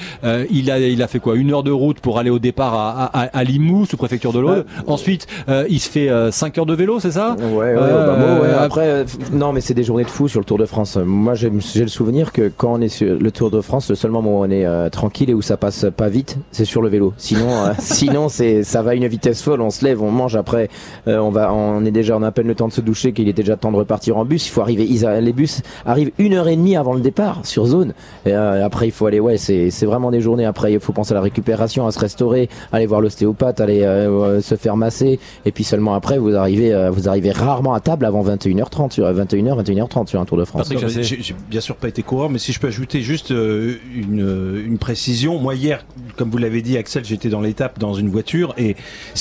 il 0.51 0.71
a 0.71 0.79
il 0.79 1.01
a 1.01 1.07
fait 1.07 1.19
quoi 1.19 1.35
Une 1.35 1.51
heure 1.53 1.63
de 1.63 1.71
route 1.71 1.99
pour 1.99 2.19
aller 2.19 2.29
au 2.29 2.39
départ 2.39 2.73
à, 2.73 3.05
à, 3.05 3.21
à 3.37 3.43
Limoux, 3.43 3.85
sous 3.85 3.97
préfecture 3.97 4.33
de 4.33 4.39
l'Aude. 4.39 4.65
Ensuite, 4.87 5.27
euh, 5.49 5.65
il 5.69 5.79
se 5.79 5.89
fait 5.89 6.09
5 6.31 6.57
heures 6.57 6.65
de 6.65 6.73
vélo, 6.73 6.99
c'est 6.99 7.11
ça? 7.11 7.35
Ouais, 7.39 7.75
ouais. 7.75 8.49
Après, 8.59 9.05
non, 9.31 9.53
mais 9.53 9.61
c'est 9.61 9.73
des 9.73 9.83
journées 9.83 10.03
de 10.03 10.09
fou 10.09 10.27
sur 10.27 10.39
le 10.39 10.45
Tour 10.45 10.57
de 10.57 10.65
France. 10.65 10.97
Moi, 10.97 11.33
j'ai 11.35 11.49
le 11.49 11.87
souvenir 11.87 12.31
que 12.31 12.51
quand 12.55 12.73
on 12.73 12.81
est 12.81 12.89
sur 12.89 13.17
le 13.19 13.31
Tour 13.31 13.51
de 13.51 13.61
France, 13.61 13.82
le 13.89 13.95
seul 13.95 14.11
moment 14.11 14.39
où 14.39 14.43
on 14.43 14.49
est 14.49 14.65
euh, 14.65 14.89
tranquille 14.89 15.29
et 15.29 15.33
où 15.33 15.41
ça 15.41 15.57
passe 15.57 15.85
pas 15.95 16.09
vite, 16.09 16.37
c'est 16.51 16.65
sur 16.65 16.81
le 16.81 16.89
vélo. 16.89 17.13
Sinon, 17.17 17.49
euh, 17.49 17.73
sinon, 17.79 18.29
c'est 18.29 18.63
ça 18.63 18.81
va 18.81 18.91
à 18.91 18.95
une 18.95 19.07
vitesse 19.07 19.41
folle. 19.41 19.61
On 19.61 19.69
se 19.69 19.83
lève, 19.83 20.01
on 20.01 20.11
mange. 20.11 20.35
Après, 20.35 20.69
euh, 21.07 21.17
on 21.17 21.29
va, 21.29 21.53
on 21.53 21.85
est 21.85 21.91
déjà, 21.91 22.17
on 22.17 22.23
a 22.23 22.27
à 22.27 22.31
peine 22.31 22.47
le 22.47 22.55
temps 22.55 22.67
de 22.67 22.73
se 22.73 22.81
doucher 22.81 23.13
qu'il 23.13 23.27
était 23.27 23.43
déjà 23.43 23.55
temps 23.57 23.71
de 23.71 23.77
repartir 23.77 24.17
en 24.17 24.25
bus. 24.25 24.47
Il 24.47 24.49
faut 24.49 24.61
arriver. 24.61 24.85
ils 24.89 25.03
les 25.03 25.33
bus 25.33 25.61
arrivent 25.85 26.11
une 26.17 26.33
heure 26.33 26.47
et 26.47 26.55
demie 26.55 26.75
avant 26.75 26.93
le 26.93 27.01
départ 27.01 27.45
sur 27.45 27.65
zone. 27.65 27.93
Et 28.25 28.33
euh, 28.33 28.65
après, 28.65 28.87
il 28.87 28.91
faut 28.91 29.05
aller. 29.05 29.19
Ouais, 29.19 29.37
c'est 29.37 29.69
c'est 29.69 29.85
vraiment 29.85 30.11
des 30.11 30.21
journées. 30.21 30.45
Après, 30.45 30.73
il 30.73 30.79
faut 30.79 30.93
penser 30.93 31.11
à 31.11 31.15
la 31.15 31.21
récupération, 31.21 31.85
à 31.87 31.91
se 31.91 31.99
restaurer, 31.99 32.49
aller 32.71 32.85
voir 32.85 33.01
l'ostéopathe, 33.01 33.59
aller 33.59 33.81
euh, 33.83 34.09
euh, 34.09 34.41
se 34.41 34.55
faire 34.55 34.77
masser. 34.77 35.19
Et 35.45 35.51
puis 35.51 35.63
seulement 35.63 35.93
après, 35.93 36.17
vous 36.17 36.35
arrivez, 36.35 36.73
euh, 36.73 36.89
vous 36.89 37.09
arrivez 37.09 37.31
rarement 37.31 37.73
à 37.73 37.79
table 37.79 38.05
avant 38.05 38.23
21h30 38.23 38.91
sur 38.91 39.05
21h, 39.05 39.63
21h30 39.63 40.07
sur 40.07 40.19
un 40.19 40.25
Tour 40.25 40.37
de 40.37 40.45
France. 40.45 40.71
J'ai 40.87 41.03
j'ai 41.03 41.35
bien 41.49 41.61
sûr 41.61 41.75
pas 41.75 41.87
été 41.87 42.03
coureur, 42.03 42.29
mais 42.29 42.39
si 42.39 42.53
je 42.53 42.59
peux 42.59 42.67
ajouter 42.67 43.01
juste 43.01 43.31
euh, 43.31 43.72
une, 43.95 44.63
une 44.65 44.77
précision. 44.77 45.39
Moi 45.39 45.55
hier, 45.55 45.85
comme 46.17 46.29
vous 46.29 46.37
l'avez 46.37 46.61
dit, 46.61 46.77
Axel, 46.77 47.05
j'étais 47.05 47.29
dans 47.29 47.41
l'étape 47.41 47.79
dans 47.79 47.93
une 47.93 48.09
voiture 48.09 48.53
et 48.57 48.75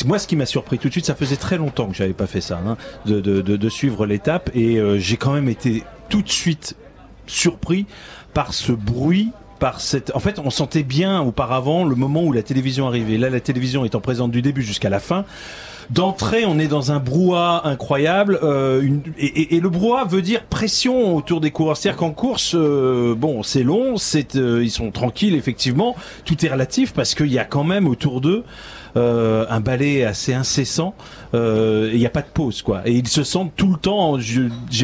moi 0.05 0.19
ce 0.19 0.27
qui 0.27 0.37
m'a 0.37 0.47
surpris 0.47 0.79
tout 0.79 0.89
de 0.89 0.93
suite, 0.93 1.07
ça 1.07 1.15
faisait 1.15 1.37
très 1.37 1.59
longtemps 1.59 1.89
que 1.89 1.95
j'avais 1.95 2.13
pas 2.13 2.27
fait 2.27 2.41
ça, 2.41 2.61
hein, 2.67 2.77
de, 3.07 3.21
de 3.21 3.69
suivre 3.69 4.07
l'étape 4.07 4.51
et 4.55 4.79
euh, 4.79 4.99
j'ai 4.99 5.17
quand 5.17 5.33
même 5.33 5.49
été 5.49 5.85
tout 6.09 6.23
de 6.23 6.29
suite 6.29 6.77
surpris 7.27 7.87
par 8.35 8.55
ce 8.55 8.73
bruit 8.73 9.31
par 9.63 9.81
cette. 9.81 10.11
En 10.17 10.19
fait, 10.19 10.41
on 10.41 10.51
sentait 10.51 10.83
bien 10.83 11.21
auparavant 11.21 11.85
le 11.85 11.95
moment 11.95 12.25
où 12.25 12.33
la 12.33 12.43
télévision 12.43 12.89
arrivait. 12.89 13.17
Là, 13.17 13.31
la 13.31 13.39
télévision 13.39 13.85
étant 13.85 14.01
présente 14.01 14.33
du 14.33 14.43
début 14.43 14.63
jusqu'à 14.63 14.91
la 14.91 14.99
fin. 14.99 15.25
D'entrée, 15.93 16.47
on 16.47 16.59
est 16.59 16.69
dans 16.69 16.91
un 16.91 17.01
brouhaha 17.01 17.69
incroyable, 17.69 18.39
euh, 18.43 18.89
et, 19.19 19.61
le 19.61 19.69
brouhaha 19.69 20.07
veut 20.07 20.23
dire 20.23 20.43
pression 20.45 21.15
autour 21.15 21.43
des 21.43 21.51
coureurs. 21.51 21.77
C'est-à-dire 21.77 21.99
qu'en 21.99 22.13
course, 22.13 22.55
euh, 22.55 23.15
bon, 23.15 23.43
c'est 23.43 23.63
long, 23.63 23.97
euh, 24.35 24.61
ils 24.65 24.71
sont 24.71 24.91
tranquilles, 24.91 25.35
effectivement, 25.35 25.95
tout 26.25 26.47
est 26.47 26.49
relatif 26.49 26.95
parce 26.95 27.15
qu'il 27.15 27.31
y 27.31 27.39
a 27.39 27.45
quand 27.45 27.65
même 27.65 27.87
autour 27.87 28.23
d'eux 28.23 28.45
un 28.95 29.61
balai 29.61 30.05
assez 30.05 30.33
incessant. 30.33 30.95
Il 31.35 31.97
n'y 31.97 32.07
a 32.07 32.11
pas 32.11 32.23
de 32.23 32.27
pause, 32.33 32.63
quoi. 32.63 32.83
Et 32.87 32.93
ils 32.93 33.09
se 33.09 33.23
sentent 33.23 33.53
tout 33.57 33.71
le 33.73 33.79
temps. 33.79 34.19
Je, 34.19 34.43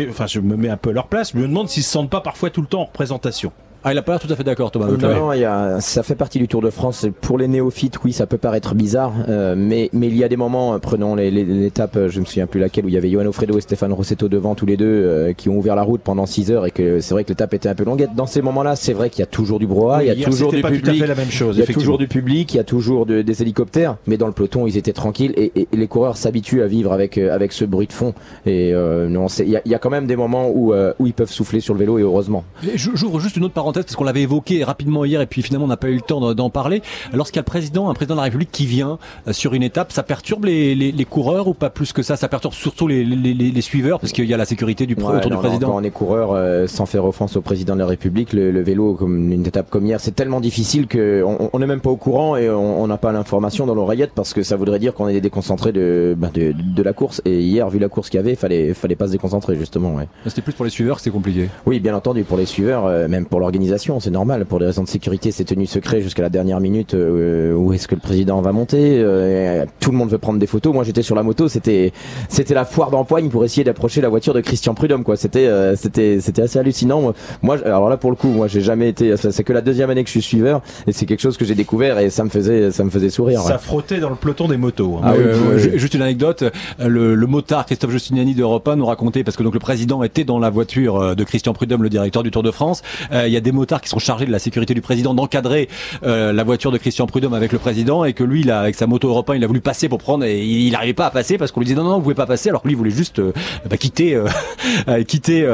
enfin, 0.09 0.27
je 0.27 0.41
me 0.41 0.57
mets 0.57 0.71
un 0.71 0.77
peu 0.77 0.91
à 0.91 0.93
leur 0.95 1.09
place. 1.09 1.33
Je 1.33 1.39
me 1.39 1.47
demande 1.47 1.69
s'ils 1.69 1.85
se 1.85 1.91
sentent 1.91 2.11
pas 2.11 2.21
parfois 2.21 2.51
tout 2.51 2.63
le 2.63 2.67
temps 2.67 2.83
en 2.83 2.87
représentation. 2.87 3.53
Ah, 3.85 3.93
il 3.93 3.99
a 3.99 4.03
pas 4.03 4.13
l'air 4.13 4.21
tout 4.21 4.33
à 4.33 4.37
fait 4.37 4.43
d'accord, 4.45 4.71
Thomas. 4.71 4.87
Non, 4.89 5.15
non, 5.15 5.33
il 5.33 5.41
y 5.41 5.45
a, 5.45 5.81
ça 5.81 6.03
fait 6.03 6.15
partie 6.17 6.39
du 6.39 6.49
Tour 6.49 6.61
de 6.63 6.71
France. 6.71 7.07
Pour 7.21 7.39
les 7.39 7.47
néophytes, 7.49 7.99
oui, 8.05 8.13
ça 8.13 8.27
peut 8.27 8.37
paraître 8.39 8.75
bizarre, 8.75 9.13
euh, 9.29 9.55
mais, 9.57 9.89
mais 9.93 10.09
il 10.09 10.17
y 10.17 10.25
a 10.25 10.29
des 10.29 10.37
moments, 10.37 10.75
euh, 10.75 10.79
prenons 10.79 11.15
les- 11.15 11.31
les- 11.31 11.45
l'étape, 11.45 11.97
euh, 11.97 12.09
je 12.09 12.19
me 12.21 12.25
souviens 12.25 12.47
plus 12.47 12.59
laquelle, 12.61 12.85
où 12.85 12.89
il 12.89 12.95
y 12.95 12.97
avait 12.99 13.09
Johan 13.09 13.27
Ofredo 13.27 13.57
et 13.57 13.61
Stéphane 13.61 13.93
Rossetto 13.93 14.29
devant 14.29 14.55
tous 14.57 14.67
les 14.67 14.77
deux, 14.77 14.85
euh, 14.87 15.33
qui 15.33 15.49
ont 15.49 15.57
ouvert 15.57 15.77
la 15.77 15.83
route 15.83 16.01
pendant 16.03 16.27
6 16.27 16.51
heures 16.51 16.67
et 16.67 16.71
que 16.73 17.01
c'est 17.01 17.15
vrai 17.15 17.23
que 17.25 17.29
l'étape 17.29 17.55
était 17.55 17.69
un 17.69 17.75
peu 17.77 17.85
longuette. 17.85 18.11
Dans 18.17 18.27
ces 18.27 18.43
moments-là, 18.43 18.75
c'est 18.75 18.93
vrai 18.93 19.11
qu'il 19.11 19.21
y 19.21 19.23
a 19.23 19.27
toujours 19.27 19.59
du 19.61 19.67
brouhaha, 19.69 19.99
Oui, 19.99 20.05
il 20.05 20.09
y 20.09 20.11
a 20.11 20.15
hier, 20.15 20.29
toujours 20.29 20.51
du 20.53 20.61
pas 20.61 20.69
tout 20.69 20.75
à 20.75 20.79
public. 20.79 21.01
fait 21.01 21.07
la 21.07 21.15
même 21.15 21.31
chose, 21.31 21.57
il 21.57 21.61
y 21.61 21.63
a 21.63 21.67
toujours 21.73 21.99
du 21.99 22.09
public, 22.09 22.53
il 22.55 22.57
y 22.57 22.61
a 22.61 22.65
toujours 22.65 23.07
de- 23.07 23.23
des 23.23 23.43
hélicoptères, 23.43 23.97
mais 24.09 24.17
dans 24.17 24.27
le 24.27 24.33
peloton, 24.33 24.67
ils 24.67 24.77
étaient 24.77 24.93
tranquilles 24.93 25.33
et, 25.37 25.53
et- 25.55 25.69
et 25.73 25.77
les 25.77 25.87
coureurs 25.87 26.17
s'habituent 26.17 26.63
à 26.63 26.67
vivre 26.67 26.93
avec, 26.93 27.17
avec 27.17 27.53
ce 27.53 27.65
bruit 27.65 27.87
de 27.87 27.93
fond. 27.93 28.13
Et 28.45 28.73
euh, 28.75 29.09
non, 29.09 29.29
il 29.39 29.49
y 29.51 29.57
a, 29.57 29.63
il 29.65 29.71
y 29.71 29.75
a 29.75 29.79
quand 29.79 29.91
même 29.91 30.07
des 30.09 30.17
moments 30.17 30.51
où, 30.53 30.75
euh, 30.75 30.93
où 30.99 31.07
ils 31.07 31.15
peuvent 31.15 31.31
souffler 31.31 31.61
sur 31.61 31.75
le 31.75 31.81
vélo 31.81 31.99
et 31.99 32.03
heureusement. 32.03 32.45
J'ouvre 32.75 33.21
juste 33.21 33.37
une 33.37 33.45
autre 33.45 33.55
parenthèse 33.55 33.68
parce 33.73 33.97
qu'on 33.97 34.05
l'avait 34.05 34.23
évoqué 34.23 34.65
rapidement 34.65 35.05
hier 35.05 35.21
et 35.21 35.27
puis 35.27 35.43
finalement 35.43 35.65
on 35.67 35.69
n'a 35.69 35.77
pas 35.77 35.89
eu 35.89 35.95
le 35.95 36.01
temps 36.01 36.35
d'en- 36.35 36.49
parler. 36.51 36.81
Lorsqu'il 37.13 37.37
y 37.37 37.41
a 37.41 37.43
le 37.43 37.47
président, 37.47 37.91
un 37.91 37.95
président 37.95 38.15
de 38.15 38.21
la 38.21 38.25
République 38.25 38.51
qui 38.51 38.65
vient 38.65 38.99
euh, 39.29 39.33
sur 39.35 39.53
une 39.53 39.63
étape, 39.63 39.93
ça 39.93 40.03
perturbe 40.03 40.47
les, 40.47 40.75
les, 40.75 40.93
les 40.93 41.05
coureurs 41.05 41.47
ou 41.47 41.53
pas 41.55 41.69
plus 41.69 41.93
que 41.93 42.03
ça? 42.03 42.17
Ça 42.17 42.27
perturbe 42.29 42.55
surtout 42.55 42.89
les, 42.89 43.05
les, 43.05 43.61
suiveurs 43.61 44.01
parce 44.01 44.13
qu'il 44.13 44.25
y 44.25 44.33
a 44.33 44.37
la 44.39 44.47
sécurité 44.47 44.87
du 44.87 44.95
Ouais, 44.95 45.03
autour 45.05 45.17
non, 45.17 45.21
du 45.29 45.33
non, 45.35 45.39
président. 45.41 45.67
quand 45.69 45.77
on 45.77 45.83
est 45.83 45.91
coureur, 45.91 46.31
euh, 46.33 46.67
sans 46.67 46.87
faire 46.87 47.05
offense 47.05 47.37
au 47.37 47.43
président 47.43 47.75
de 47.75 47.81
la 47.81 47.87
République, 47.87 48.33
le, 48.33 48.51
le 48.51 48.63
vélo, 48.63 48.95
comme 48.95 49.31
une 49.31 49.47
étape 49.47 49.69
comme 49.69 49.85
hier, 49.87 50.01
c'est 50.01 50.15
tellement 50.15 50.41
difficile 50.41 50.87
que 50.87 51.23
on 51.27 51.51
on 51.53 51.59
n'est 51.59 51.67
même 51.67 51.81
pas 51.81 51.91
au 51.91 51.97
courant 51.97 52.37
et 52.37 52.49
on 52.49 52.87
n'a 52.87 52.97
pas 52.97 53.13
l'information 53.13 53.67
dans 53.67 53.75
l'oreillette 53.75 54.13
parce 54.15 54.33
que 54.33 54.43
ça 54.43 54.57
voudrait 54.57 54.79
dire 54.79 54.95
qu'on 54.95 55.09
est 55.09 55.21
déconcentré 55.21 55.73
de, 55.73 56.15
ben, 56.17 56.31
de, 56.33 56.53
de 56.57 56.83
la 56.83 56.93
course. 56.95 57.21
Et 57.27 57.41
hier, 57.43 57.69
vu 57.69 57.79
la 57.79 57.89
course 57.89 58.09
qu'il 58.11 58.19
y 58.19 58.21
avait, 58.21 58.35
fallait 58.37 58.73
fallait 58.75 58.97
pas 58.97 59.07
se 59.09 59.13
déconcentrer 59.13 59.57
justement. 59.57 59.95
Ouais. 59.95 60.09
C'était 60.27 60.41
plus 60.43 60.53
pour 60.55 60.65
les 60.65 60.71
suiveurs 60.71 60.97
que 60.97 61.03
c'est 61.03 61.11
compliqué. 61.11 61.49
Oui, 61.67 61.79
bien 61.81 61.95
entendu, 61.95 62.25
pour 62.25 62.39
les 62.39 62.47
suiveurs, 62.47 62.87
euh, 62.87 63.07
même 63.09 63.27
pour 63.27 63.41
l'organisation, 63.41 63.58
c'est 64.01 64.11
normal. 64.11 64.45
Pour 64.47 64.59
des 64.59 64.67
raisons 64.67 64.83
de 64.85 64.89
sécurité, 64.89 65.31
c'est 65.33 65.45
tenu 65.45 65.67
secret 65.67 66.01
jusqu'à 66.01 66.23
la 66.23 66.29
dernière 66.29 66.61
minute 66.61 66.95
euh, 66.95 67.53
où 67.55 67.73
est-ce 67.73 67.89
que 67.89 67.95
le 67.95 68.01
président 68.01 68.41
va 68.41 68.53
monter. 68.53 68.99
euh, 68.99 69.65
tout 69.81 69.91
le 69.91 69.97
monde 69.97 70.11
veut 70.11 70.19
prendre 70.19 70.39
des 70.39 70.47
photos. 70.47 70.73
Moi, 70.73 70.85
j'étais 70.85 71.03
sur 71.03 71.15
la 71.15 71.23
moto, 71.23 71.49
c'était 71.49 71.93
c'était 72.29 72.55
la 72.55 72.65
foire 72.65 72.91
d'empoigne 72.91 73.29
pour 73.29 73.45
essayer 73.45 73.65
d'approcher 73.65 74.01
la 74.01 74.09
voiture 74.09 74.35
de 74.35 74.41
Christian 74.41 74.75
Prudhomme. 74.75 75.05
Quoi, 75.05 75.17
c'était 75.17 75.47
euh, 75.47 75.77
c'était 75.77 76.21
c'était 76.21 76.43
assez 76.43 76.59
hallucinant. 76.59 77.13
Moi, 77.43 77.57
alors 77.65 77.89
là, 77.89 77.97
pour 77.97 78.11
le 78.11 78.17
coup, 78.17 78.29
moi, 78.29 78.47
j'ai 78.49 78.61
jamais 78.61 78.89
été. 78.89 79.15
C'est 79.17 79.45
que 79.45 79.53
la 79.53 79.61
deuxième 79.61 79.91
année 79.91 80.03
que 80.03 80.09
je 80.09 80.13
suis 80.13 80.23
suiveur 80.23 80.63
et 80.87 80.93
c'est 80.93 81.07
quelque 81.07 81.21
chose 81.21 81.37
que 81.37 81.45
j'ai 81.45 81.55
découvert 81.55 81.99
et 81.99 82.11
ça 82.11 82.25
me 82.25 82.31
faisait 82.31 82.71
ça 82.71 82.85
me 82.85 82.91
faisait 82.91 83.11
sourire. 83.11 83.41
Ça 83.41 83.55
ouais. 83.55 83.59
frottait 83.59 83.99
dans 84.01 84.11
le 84.11 84.17
peloton 84.17 84.49
des 84.49 84.57
motos. 84.57 84.97
hein. 84.99 85.01
Ah, 85.05 85.13
oui, 85.17 85.23
euh, 85.25 85.35
oui, 85.41 85.49
oui. 85.55 85.61
ju- 85.61 85.79
Juste 85.79 85.95
une 85.95 86.03
anecdote, 86.03 86.45
le, 86.79 87.15
le 87.15 87.27
motard 87.27 87.67
Christophe 87.67 87.91
Giustiniani 87.93 88.35
d'Europe 88.35 88.67
1 88.69 88.77
nous 88.77 88.87
racontait, 88.87 89.25
parce 89.25 89.37
que 89.37 89.43
donc 89.43 89.55
le 89.55 89.61
président 89.61 90.03
était 90.03 90.25
dans 90.25 90.39
la 90.39 90.51
voiture 90.51 91.17
de 91.17 91.25
Christian 91.25 91.53
Prudhomme, 91.53 91.83
le 91.83 91.89
directeur 91.89 92.23
du 92.23 92.31
Tour 92.31 92.43
de 92.43 92.51
France, 92.51 92.83
Euh, 93.13 93.27
il 93.27 93.33
y 93.33 93.37
a 93.37 93.41
des 93.41 93.48
motards 93.53 93.81
qui 93.81 93.89
sont 93.89 93.99
chargés 93.99 94.27
de 94.27 94.33
la 94.33 94.39
sécurité 94.39 94.75
du 94.75 94.81
président 94.81 95.15
d'encadrer 95.15 95.69
euh, 96.05 96.33
la 96.33 96.45
voiture 96.45 96.71
de 96.71 96.79
Christian 96.79 97.07
Prudhomme 97.07 97.35
avec 97.35 97.53
le 97.53 97.59
président 97.59 98.05
et 98.05 98.13
que 98.13 98.25
lui, 98.25 98.51
avec 98.51 98.75
sa 98.75 98.87
moto 98.87 99.09
Europe 99.09 99.31
1, 99.31 99.37
il 99.37 99.45
a 99.45 99.47
voulu 99.47 99.61
passer 99.61 99.89
pour 99.89 99.99
prendre 99.99 100.25
et 100.25 100.45
il 100.45 100.73
n'arrivait 100.73 100.95
pas 100.95 101.07
à 101.07 101.11
passer 101.11 101.39
parce 101.39 101.53
qu'on 101.53 101.61
lui 101.61 101.67
disait 101.67 101.77
non, 101.77 101.85
non, 101.85 101.97
vous 101.97 102.03
pouvez 102.03 102.15
pas 102.15 102.27
passer 102.27 102.49
alors 102.49 102.63
que 102.63 102.69
lui, 102.69 102.75
voulait 102.75 102.91
juste 102.91 103.19
euh, 103.19 103.33
bah, 103.69 103.77
quitter, 103.77 104.15
euh, 104.15 105.03
quitter 105.05 105.47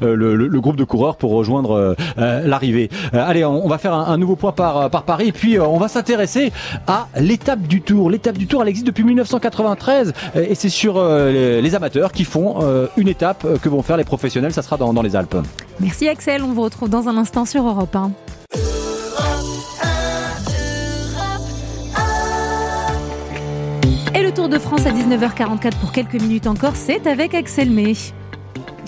le, 0.00 0.60
groupe 0.60 0.76
de 0.76 0.84
coureurs 0.84 1.16
pour 1.16 1.32
rejoindre 1.32 1.96
l'arrivée. 2.16 2.88
Allez, 3.12 3.44
on, 3.44 3.66
va 3.66 3.78
faire 3.78 3.94
un, 3.94 4.06
un 4.06 4.16
nouveau 4.16 4.36
point 4.36 4.52
par, 4.52 4.90
par 4.90 5.02
Paris 5.02 5.28
et 5.28 5.32
puis 5.32 5.58
on 5.58 5.78
va 5.78 5.88
s'intéresser 5.88 6.52
à 6.86 7.08
l'étape 7.18 7.62
du 7.62 7.80
Tour. 7.80 8.10
L'étape 8.10 8.38
du 8.38 8.46
Tour, 8.46 8.62
elle 8.62 8.68
existe 8.68 8.86
depuis 8.86 9.02
1993 9.02 10.12
euh, 10.36 10.46
et 10.48 10.54
c'est 10.54 10.68
sur 10.68 11.02
les, 11.02 11.74
amateurs 11.74 12.12
qui 12.12 12.24
font 12.24 12.60
une 12.98 13.08
étape 13.08 13.46
que 13.62 13.68
vont 13.68 13.82
faire 13.82 13.96
les 13.96 14.04
professionnels. 14.04 14.52
Ça 14.52 14.62
sera 14.62 14.76
dans, 14.76 14.92
dans 14.92 15.02
les 15.02 15.16
Alpes. 15.16 15.36
Merci 15.80 16.08
Axel, 16.08 16.42
on 16.42 16.52
vous 16.52 16.62
retrouve 16.62 16.88
dans 16.88 17.08
un 17.08 17.16
instant 17.16 17.41
sur 17.44 17.66
Europe 17.66 17.94
1. 17.96 18.12
Et 24.14 24.22
le 24.22 24.32
Tour 24.32 24.48
de 24.48 24.58
France 24.58 24.86
à 24.86 24.90
19h44 24.90 25.78
pour 25.80 25.92
quelques 25.92 26.20
minutes 26.20 26.46
encore, 26.46 26.76
c'est 26.76 27.06
avec 27.06 27.34
Axel 27.34 27.70
May. 27.70 27.94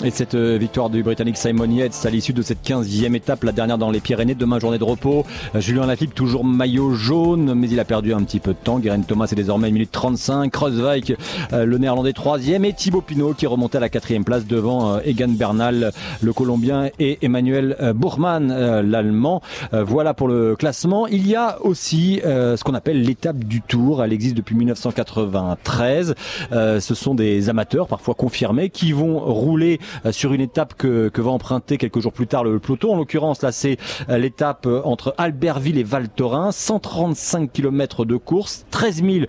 Et 0.03 0.11
cette 0.11 0.35
euh, 0.35 0.57
victoire 0.59 0.89
du 0.89 1.03
Britannique 1.03 1.37
Simon 1.37 1.69
Yates 1.71 2.05
à 2.05 2.09
l'issue 2.09 2.33
de 2.33 2.41
cette 2.41 2.61
15e 2.67 3.15
étape, 3.15 3.45
la 3.45 3.53
dernière 3.53 3.77
dans 3.77 3.89
les 3.89 4.01
Pyrénées, 4.01 4.35
demain 4.35 4.59
journée 4.59 4.77
de 4.77 4.83
repos. 4.83 5.25
Euh, 5.55 5.61
Julien 5.61 5.85
Lafilippe 5.85 6.13
toujours 6.13 6.43
maillot 6.43 6.93
jaune, 6.93 7.53
mais 7.53 7.69
il 7.69 7.79
a 7.79 7.85
perdu 7.85 8.13
un 8.13 8.21
petit 8.23 8.41
peu 8.41 8.51
de 8.51 8.57
temps. 8.57 8.79
Guerin 8.79 9.01
Thomas 9.01 9.29
est 9.31 9.35
désormais 9.35 9.69
1 9.69 9.71
minute 9.71 9.91
35. 9.91 10.51
Kreuzweig, 10.51 11.15
euh, 11.53 11.65
le 11.65 11.77
néerlandais 11.77 12.11
3 12.11 12.45
et 12.45 12.73
Thibaut 12.73 13.01
Pinot 13.01 13.33
qui 13.35 13.47
remontait 13.47 13.77
à 13.77 13.81
la 13.81 13.89
quatrième 13.89 14.25
place 14.25 14.45
devant 14.45 14.99
Egan 14.99 15.29
Bernal, 15.29 15.91
le 16.21 16.33
colombien, 16.33 16.89
et 16.99 17.17
Emmanuel 17.21 17.77
Bourman, 17.95 18.81
l'allemand. 18.81 19.41
Voilà 19.71 20.13
pour 20.13 20.27
le 20.27 20.55
classement. 20.55 21.07
Il 21.07 21.27
y 21.27 21.35
a 21.35 21.57
aussi 21.61 22.19
ce 22.23 22.61
qu'on 22.63 22.73
appelle 22.73 23.01
l'étape 23.01 23.43
du 23.43 23.61
Tour. 23.61 24.03
Elle 24.03 24.13
existe 24.13 24.35
depuis 24.35 24.55
1993. 24.55 26.15
Ce 26.51 26.95
sont 26.95 27.15
des 27.15 27.49
amateurs, 27.49 27.87
parfois 27.87 28.13
confirmés, 28.15 28.69
qui 28.69 28.91
vont 28.91 29.19
rouler 29.19 29.79
euh, 29.84 29.84
sur 30.11 30.33
une 30.33 30.41
étape 30.41 30.75
que, 30.75 31.11
va 31.15 31.31
emprunter 31.31 31.77
quelques 31.77 31.99
jours 31.99 32.13
plus 32.13 32.27
tard 32.27 32.43
le 32.43 32.59
peloton. 32.59 32.93
En 32.93 32.97
l'occurrence, 32.97 33.41
là, 33.41 33.51
c'est 33.51 33.77
euh, 34.09 34.17
l'étape 34.17 34.65
euh, 34.65 34.81
entre 34.83 35.13
Albertville 35.17 35.77
et 35.77 35.83
Val 35.83 36.09
Thorens, 36.09 36.55
135 36.55 37.51
km 37.51 38.05
de 38.05 38.15
course, 38.17 38.65
13 38.71 39.03
000 39.03 39.25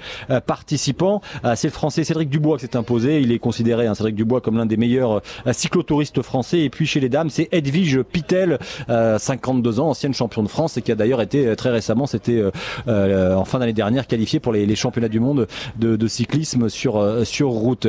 participants. 0.47 1.21
C'est 1.55 1.69
le 1.69 1.73
Français 1.73 2.05
Cédric 2.05 2.29
Dubois 2.29 2.59
qui 2.59 2.67
s'est 2.67 2.77
imposé. 2.77 3.21
Il 3.21 3.33
est 3.33 3.39
considéré, 3.39 3.87
hein, 3.87 3.95
Cédric 3.95 4.15
Dubois, 4.15 4.41
comme 4.41 4.57
l'un 4.57 4.67
des 4.67 4.77
meilleurs 4.77 5.23
cyclotouristes 5.53 6.23
français. 6.23 6.61
Et 6.61 6.71
puis 6.71 6.87
chez 6.87 7.01
les 7.01 7.09
dames, 7.09 7.31
c'est 7.31 7.49
Edwige 7.53 8.03
Pitel, 8.03 8.59
52 8.89 9.81
ans, 9.81 9.91
ancienne 9.91 10.15
championne 10.15 10.45
de 10.45 10.51
France 10.51 10.77
et 10.77 10.83
qui 10.83 10.93
a 10.93 10.95
d'ailleurs 10.95 11.21
été 11.21 11.55
très 11.57 11.71
récemment, 11.71 12.07
c'était 12.07 12.43
en 12.87 13.45
fin 13.45 13.59
d'année 13.59 13.73
dernière, 13.73 14.07
qualifié 14.07 14.41
pour 14.41 14.53
les, 14.53 14.77
championnats 14.77 15.09
du 15.09 15.21
monde 15.21 15.47
de, 15.79 16.07
cyclisme 16.07 16.69
sur 16.69 17.27
sur 17.27 17.49
route. 17.49 17.89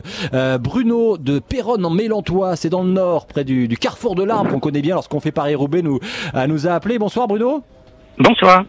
Bruno 0.59 1.17
de 1.17 1.39
Perronne 1.39 1.85
en 1.85 1.89
Mélantois, 1.89 2.55
c'est 2.57 2.69
dans 2.69 2.83
le 2.83 2.89
nord, 2.89 3.27
près 3.27 3.43
du, 3.43 3.67
carrefour 3.77 4.15
de 4.15 4.23
l'Arbre, 4.23 4.51
qu'on 4.51 4.59
connaît 4.59 4.81
bien 4.81 4.95
lorsqu'on 4.95 5.19
fait 5.19 5.31
Paris-Roubaix, 5.31 5.81
nous, 5.81 5.99
euh, 6.35 6.47
nous 6.47 6.67
a 6.67 6.71
appelé. 6.71 6.99
Bonsoir 6.99 7.27
Bruno. 7.27 7.63
Bonsoir. 8.17 8.65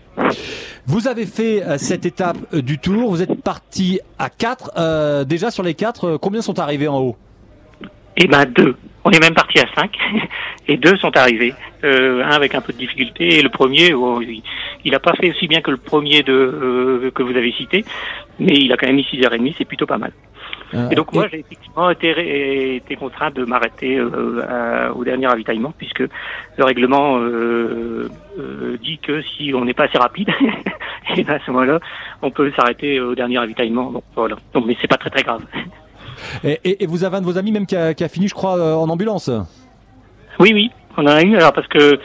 Vous 0.87 1.09
avez 1.09 1.27
fait 1.27 1.63
euh, 1.63 1.79
cette 1.79 2.07
étape 2.07 2.37
euh, 2.55 2.63
du 2.63 2.79
Tour, 2.79 3.11
vous 3.11 3.23
êtes 3.23 3.43
parti 3.43 3.99
à 4.19 4.31
4. 4.31 5.25
déjà 5.25 5.51
sur 5.51 5.63
les 5.63 5.75
4, 5.75 6.19
combien 6.19 6.43
sont 6.43 6.59
arrivés 6.59 6.89
en 6.89 7.01
haut? 7.01 7.17
Eh 8.17 8.27
ben 8.27 8.45
deux. 8.45 8.77
On 9.05 9.11
est 9.11 9.21
même 9.21 9.35
parti 9.35 9.59
à 9.59 9.67
5 9.75 9.91
et 10.69 10.77
deux 10.77 10.97
sont 10.99 11.17
arrivés. 11.17 11.55
un 11.83 12.31
avec 12.31 12.55
un 12.55 12.61
peu 12.61 12.73
de 12.73 12.79
difficulté 12.79 13.39
et 13.39 13.43
le 13.43 13.49
premier, 13.49 13.95
oh, 13.95 14.21
il 14.21 14.93
n'a 14.93 15.01
pas 15.01 15.15
fait 15.15 15.31
aussi 15.31 15.49
bien 15.49 15.63
que 15.63 15.71
le 15.71 15.77
premier 15.79 16.23
de, 16.23 17.11
que 17.15 17.23
vous 17.23 17.37
avez 17.37 17.53
cité, 17.53 17.85
mais 18.39 18.55
il 18.55 18.73
a 18.73 18.77
quand 18.77 18.87
même 18.87 18.97
mis 18.97 19.07
6h30, 19.11 19.55
c'est 19.57 19.65
plutôt 19.65 19.87
pas 19.87 19.99
mal. 19.99 20.13
Euh, 20.75 20.91
et 20.91 20.95
donc 20.95 21.13
moi, 21.13 21.29
j'ai 21.31 21.41
effectivement 21.41 21.91
été, 21.91 22.77
été 22.77 22.97
contraint 22.97 23.31
de 23.31 23.45
m'arrêter 23.45 23.97
euh, 23.99 24.93
au 24.95 25.05
dernier 25.05 25.27
ravitaillement, 25.27 25.73
puisque 25.77 26.01
le 26.01 26.65
règlement 26.65 27.19
euh, 27.19 28.09
euh 28.39 28.77
dit 28.83 28.99
que 28.99 29.23
si 29.23 29.53
on 29.55 29.65
n'est 29.65 29.75
pas 29.75 29.85
assez 29.85 29.99
rapide, 29.99 30.29
et 31.17 31.25
ben, 31.25 31.35
à 31.35 31.39
ce 31.45 31.51
moment-là, 31.51 31.81
on 32.23 32.31
peut 32.31 32.53
s'arrêter 32.55 33.01
au 33.01 33.15
dernier 33.15 33.39
ravitaillement. 33.39 33.91
Donc 33.91 34.05
voilà. 34.15 34.37
Donc, 34.53 34.67
mais 34.67 34.77
c'est 34.81 34.89
pas 34.89 34.99
très 34.99 35.11
très 35.11 35.23
grave. 35.23 35.43
Et, 36.45 36.83
et, 36.83 36.87
vous 36.87 37.05
avez 37.05 37.17
un 37.17 37.21
de 37.21 37.27
vos 37.27 37.39
amis 37.39 37.53
même 37.53 37.67
qui 37.67 37.77
a, 37.77 37.95
qui 37.95 38.03
a 38.03 38.09
fini, 38.09 38.29
je 38.29 38.35
crois, 38.35 38.77
en 38.77 38.89
ambulance? 38.89 39.31
Oui, 40.41 40.51
oui, 40.53 40.71
on 40.97 41.03
en 41.03 41.07
a 41.07 41.23
eu. 41.23 41.37
Alors 41.37 41.53
parce 41.53 41.69
que 41.69 41.99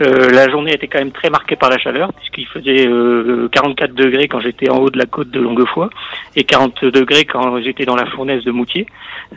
euh, 0.00 0.30
la 0.30 0.48
journée 0.48 0.72
était 0.72 0.88
quand 0.88 0.98
même 0.98 1.12
très 1.12 1.30
marquée 1.30 1.56
par 1.56 1.70
la 1.70 1.78
chaleur, 1.78 2.12
puisqu'il 2.14 2.46
faisait 2.46 2.86
euh, 2.88 3.48
44 3.52 3.94
degrés 3.94 4.26
quand 4.26 4.40
j'étais 4.40 4.68
en 4.68 4.78
haut 4.78 4.90
de 4.90 4.98
la 4.98 5.06
côte 5.06 5.30
de 5.30 5.40
Longuefoy 5.40 5.88
et 6.34 6.44
40 6.44 6.84
degrés 6.86 7.24
quand 7.24 7.60
j'étais 7.62 7.84
dans 7.84 7.94
la 7.94 8.06
fournaise 8.06 8.42
de 8.44 8.50
Moutier. 8.50 8.86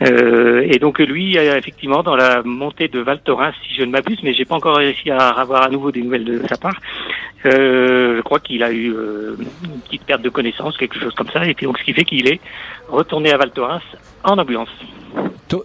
Euh, 0.02 0.66
et 0.68 0.78
donc 0.78 0.98
lui, 0.98 1.36
effectivement, 1.36 2.02
dans 2.02 2.16
la 2.16 2.42
montée 2.42 2.88
de 2.88 2.98
Val 2.98 3.20
Thorens, 3.22 3.54
si 3.66 3.74
je 3.74 3.82
ne 3.82 3.90
m'abuse, 3.90 4.18
mais 4.22 4.34
j'ai 4.34 4.44
pas 4.44 4.56
encore 4.56 4.76
réussi 4.76 5.10
à 5.10 5.28
avoir 5.28 5.62
à 5.62 5.68
nouveau 5.68 5.92
des 5.92 6.02
nouvelles 6.02 6.24
de 6.24 6.42
sa 6.48 6.56
part. 6.56 6.80
Euh, 7.46 8.16
je 8.16 8.22
crois 8.22 8.40
qu'il 8.40 8.64
a 8.64 8.72
eu 8.72 8.88
une 8.88 9.80
petite 9.84 10.04
perte 10.04 10.22
de 10.22 10.28
connaissance, 10.28 10.76
quelque 10.76 10.98
chose 10.98 11.14
comme 11.14 11.30
ça, 11.30 11.46
et 11.46 11.54
puis 11.54 11.66
donc 11.66 11.78
ce 11.78 11.84
qui 11.84 11.92
fait 11.92 12.04
qu'il 12.04 12.26
est 12.26 12.40
retourné 12.88 13.32
à 13.32 13.38
Val 13.38 13.50
Thorens 13.50 13.82
en 14.24 14.38
ambulance. 14.38 14.68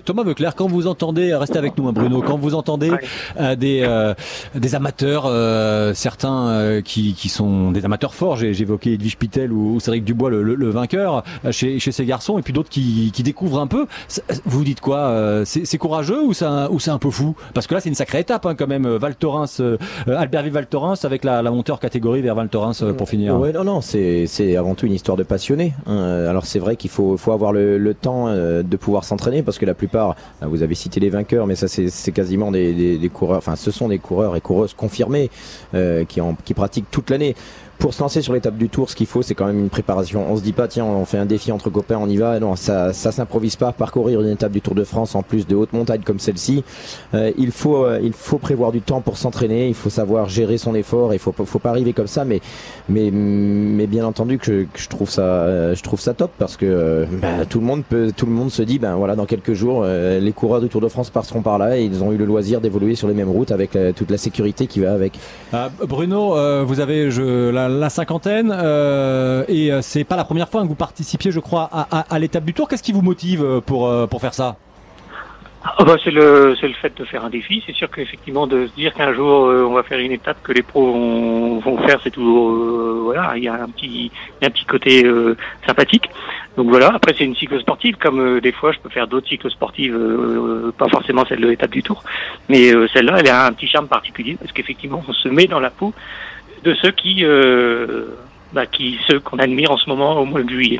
Thomas 0.05 0.23
Veuclair, 0.23 0.55
quand 0.55 0.67
vous 0.67 0.87
entendez, 0.87 1.35
restez 1.35 1.57
avec 1.57 1.77
nous, 1.77 1.87
hein, 1.87 1.93
Bruno, 1.93 2.21
quand 2.21 2.37
vous 2.37 2.55
entendez 2.55 2.91
euh, 3.39 3.55
des, 3.55 3.83
euh, 3.83 4.13
des 4.55 4.75
amateurs, 4.75 5.25
euh, 5.25 5.93
certains 5.93 6.81
qui, 6.83 7.13
qui 7.13 7.29
sont 7.29 7.71
des 7.71 7.83
amateurs 7.83 8.13
forts, 8.13 8.37
j'ai 8.37 8.49
évoqué 8.61 8.93
Edwige 8.93 9.17
Pitel 9.17 9.51
ou, 9.51 9.79
Cédric 9.79 10.03
Dubois, 10.03 10.29
le, 10.29 10.41
le, 10.41 10.69
vainqueur, 10.69 11.23
chez, 11.51 11.79
chez 11.79 11.91
ces 11.91 12.05
garçons, 12.05 12.37
et 12.37 12.41
puis 12.41 12.53
d'autres 12.53 12.69
qui, 12.69 13.11
qui 13.13 13.23
découvrent 13.23 13.59
un 13.59 13.67
peu, 13.67 13.85
vous 14.45 14.63
dites 14.63 14.81
quoi 14.81 15.43
C'est 15.45 15.77
courageux 15.77 16.21
ou 16.23 16.33
c'est 16.33 16.45
un, 16.45 16.69
un 16.69 16.97
peu 16.97 17.09
fou? 17.09 17.35
Parce 17.53 17.67
que 17.67 17.73
là, 17.73 17.81
c'est 17.81 17.89
une 17.89 17.95
sacrée 17.95 18.19
étape 18.19 18.45
hein, 18.45 18.55
quand 18.55 18.67
même, 18.67 18.87
Val 18.87 19.15
Thorens, 19.15 19.61
Albertville 20.07 20.53
Val 20.53 20.67
Thorens, 20.67 21.03
avec 21.03 21.23
la, 21.23 21.41
la 21.41 21.51
montée 21.51 21.71
hors 21.71 21.79
catégorie 21.79 22.21
vers 22.21 22.35
Val 22.35 22.49
Thorens 22.49 22.83
pour 22.97 23.09
finir. 23.09 23.37
Ouais, 23.37 23.51
non, 23.51 23.63
non, 23.63 23.81
c'est 23.81 24.55
avant 24.55 24.75
tout 24.75 24.85
une 24.85 24.93
histoire 24.93 25.17
de 25.17 25.23
passionné. 25.23 25.73
Hein. 25.87 26.25
Alors 26.27 26.45
c'est 26.45 26.59
vrai 26.59 26.75
qu'il 26.75 26.89
faut, 26.89 27.12
faut 27.17 27.31
avoir 27.31 27.53
le, 27.53 27.93
temps 27.93 28.27
de 28.27 28.77
pouvoir 28.77 29.03
s'entraîner, 29.03 29.43
parce 29.43 29.57
que 29.57 29.65
la 29.65 29.73
plupart, 29.73 30.15
vous 30.41 30.63
avez 30.63 30.75
cité 30.75 30.99
les 30.99 31.09
vainqueurs, 31.09 31.47
mais 31.47 31.55
ça 31.55 31.67
c'est 31.67 32.11
quasiment 32.11 32.51
des, 32.51 33.11
coureurs, 33.13 33.37
enfin 33.37 33.55
ce 33.55 33.71
sont 33.71 33.87
des 33.87 33.99
coureurs 33.99 34.35
et 34.35 34.41
coureuses 34.41 34.73
confirmés 34.73 35.29
euh, 35.73 36.03
qui 36.05 36.53
pratiquent 36.53 36.89
toute 36.91 37.09
l'année 37.09 37.35
pour 37.79 37.93
se 37.93 38.01
lancer 38.01 38.21
sur 38.21 38.33
l'étape 38.33 38.57
du 38.57 38.69
tour, 38.69 38.89
ce 38.89 38.95
qu'il 38.95 39.07
faut, 39.07 39.21
c'est 39.21 39.35
quand 39.35 39.45
même 39.45 39.59
une 39.59 39.69
préparation. 39.69 40.25
On 40.29 40.37
se 40.37 40.41
dit 40.41 40.53
pas, 40.53 40.67
tiens, 40.67 40.85
on 40.85 41.05
fait 41.05 41.17
un 41.17 41.25
défi 41.25 41.51
entre 41.51 41.69
copains, 41.69 41.97
on 41.99 42.07
y 42.07 42.17
va. 42.17 42.39
Non, 42.39 42.55
ça, 42.55 42.93
ça 42.93 43.11
s'improvise 43.11 43.55
pas. 43.55 43.71
Parcourir 43.71 44.21
une 44.21 44.29
étape 44.29 44.51
du 44.51 44.61
Tour 44.61 44.75
de 44.75 44.83
France 44.83 45.15
en 45.15 45.23
plus 45.23 45.47
de 45.47 45.55
haute 45.55 45.73
montagne 45.73 46.01
comme 46.05 46.19
celle-ci, 46.19 46.63
euh, 47.13 47.31
il 47.37 47.51
faut, 47.51 47.85
euh, 47.85 47.99
il 48.01 48.13
faut 48.13 48.37
prévoir 48.37 48.71
du 48.71 48.81
temps 48.81 49.01
pour 49.01 49.17
s'entraîner. 49.17 49.67
Il 49.67 49.73
faut 49.73 49.89
savoir 49.89 50.29
gérer 50.29 50.57
son 50.57 50.75
effort. 50.75 51.13
Il 51.13 51.19
faut, 51.19 51.33
faut 51.33 51.59
pas 51.59 51.69
arriver 51.69 51.93
comme 51.93 52.07
ça, 52.07 52.25
mais, 52.25 52.41
mais, 52.89 53.11
mais 53.11 53.87
bien 53.87 54.05
entendu 54.05 54.37
que 54.37 54.65
je, 54.75 54.87
trouve 54.87 55.09
ça, 55.09 55.21
euh, 55.21 55.75
je 55.75 55.83
trouve 55.83 55.99
ça 55.99 56.13
top 56.13 56.31
parce 56.37 56.57
que 56.57 57.05
bah, 57.21 57.45
tout 57.49 57.59
le 57.59 57.65
monde 57.65 57.83
peut, 57.83 58.11
tout 58.15 58.25
le 58.25 58.31
monde 58.31 58.51
se 58.51 58.61
dit, 58.61 58.79
ben 58.79 58.95
voilà, 58.95 59.15
dans 59.15 59.25
quelques 59.25 59.53
jours, 59.53 59.85
les 59.85 60.31
coureurs 60.31 60.61
du 60.61 60.69
Tour 60.69 60.81
de 60.81 60.87
France 60.87 61.09
passeront 61.09 61.41
par 61.41 61.57
là 61.57 61.77
et 61.77 61.83
ils 61.83 62.03
ont 62.03 62.11
eu 62.11 62.17
le 62.17 62.25
loisir 62.25 62.61
d'évoluer 62.61 62.95
sur 62.95 63.07
les 63.07 63.13
mêmes 63.13 63.29
routes 63.29 63.51
avec 63.51 63.77
toute 63.95 64.11
la 64.11 64.17
sécurité 64.17 64.67
qui 64.67 64.79
va 64.79 64.93
avec. 64.93 65.19
Ah, 65.51 65.69
Bruno, 65.87 66.35
vous 66.65 66.79
avez 66.79 67.11
je, 67.11 67.49
la, 67.67 67.89
cinquantaine 67.89 68.53
euh, 68.55 69.43
et 69.47 69.71
euh, 69.71 69.81
c'est 69.81 70.03
pas 70.03 70.15
la 70.15 70.23
première 70.23 70.49
fois 70.49 70.61
que 70.61 70.67
vous 70.67 70.75
participiez, 70.75 71.31
je 71.31 71.39
crois, 71.39 71.69
à, 71.71 72.19
l'étape 72.19 72.45
du 72.45 72.53
Tour. 72.53 72.67
Qu'est-ce 72.67 72.83
qui 72.83 72.91
vous 72.91 73.01
motive 73.01 73.43
euh, 73.43 73.61
pour 73.61 73.91
pour 74.07 74.21
faire 74.21 74.33
ça? 74.33 74.57
Ah 75.65 75.85
bah 75.85 75.95
c'est 76.03 76.11
le 76.11 76.57
c'est 76.59 76.67
le 76.67 76.73
fait 76.73 76.93
de 76.97 77.05
faire 77.05 77.23
un 77.23 77.29
défi. 77.29 77.63
C'est 77.65 77.73
sûr 77.73 77.89
qu'effectivement 77.89 78.47
de 78.47 78.67
se 78.67 78.73
dire 78.73 78.93
qu'un 78.93 79.13
jour 79.13 79.47
on 79.47 79.73
va 79.73 79.83
faire 79.83 79.99
une 79.99 80.11
étape 80.11 80.43
que 80.43 80.51
les 80.51 80.61
pros 80.61 81.61
vont, 81.61 81.77
faire, 81.87 82.01
c'est 82.03 82.11
toujours 82.11 82.51
voilà, 83.03 83.31
il 83.37 83.43
y 83.43 83.47
a 83.47 83.53
un 83.53 83.69
petit 83.69 84.11
un 84.41 84.49
petit 84.49 84.65
côté 84.65 85.09
sympathique. 85.65 86.09
Donc 86.57 86.67
voilà. 86.67 86.91
Après 86.93 87.15
c'est 87.17 87.23
une 87.23 87.35
cyclosportive 87.35 87.95
comme 87.95 88.41
des 88.41 88.51
fois 88.51 88.73
je 88.73 88.79
peux 88.79 88.89
faire 88.89 89.07
d'autres 89.07 89.29
cyclosportives, 89.29 89.97
pas 90.77 90.89
forcément 90.89 91.23
celle 91.25 91.39
de 91.39 91.47
l'étape 91.47 91.71
du 91.71 91.81
Tour, 91.81 92.03
mais 92.49 92.73
celle-là 92.93 93.19
elle 93.19 93.29
a 93.29 93.45
un 93.45 93.53
petit 93.53 93.67
charme 93.67 93.87
particulier 93.87 94.35
parce 94.37 94.51
qu'effectivement 94.51 95.01
on 95.07 95.13
se 95.13 95.29
met 95.29 95.47
dans 95.47 95.61
la 95.61 95.69
peau 95.69 95.93
de 96.63 96.73
ceux 96.75 96.91
qui, 96.91 97.23
euh, 97.23 98.05
bah, 98.53 98.65
qui 98.65 98.97
ceux 99.07 99.19
qu'on 99.19 99.39
admire 99.39 99.71
en 99.71 99.77
ce 99.77 99.89
moment 99.89 100.19
au 100.19 100.25
mois 100.25 100.43
de 100.43 100.49
juillet. 100.49 100.79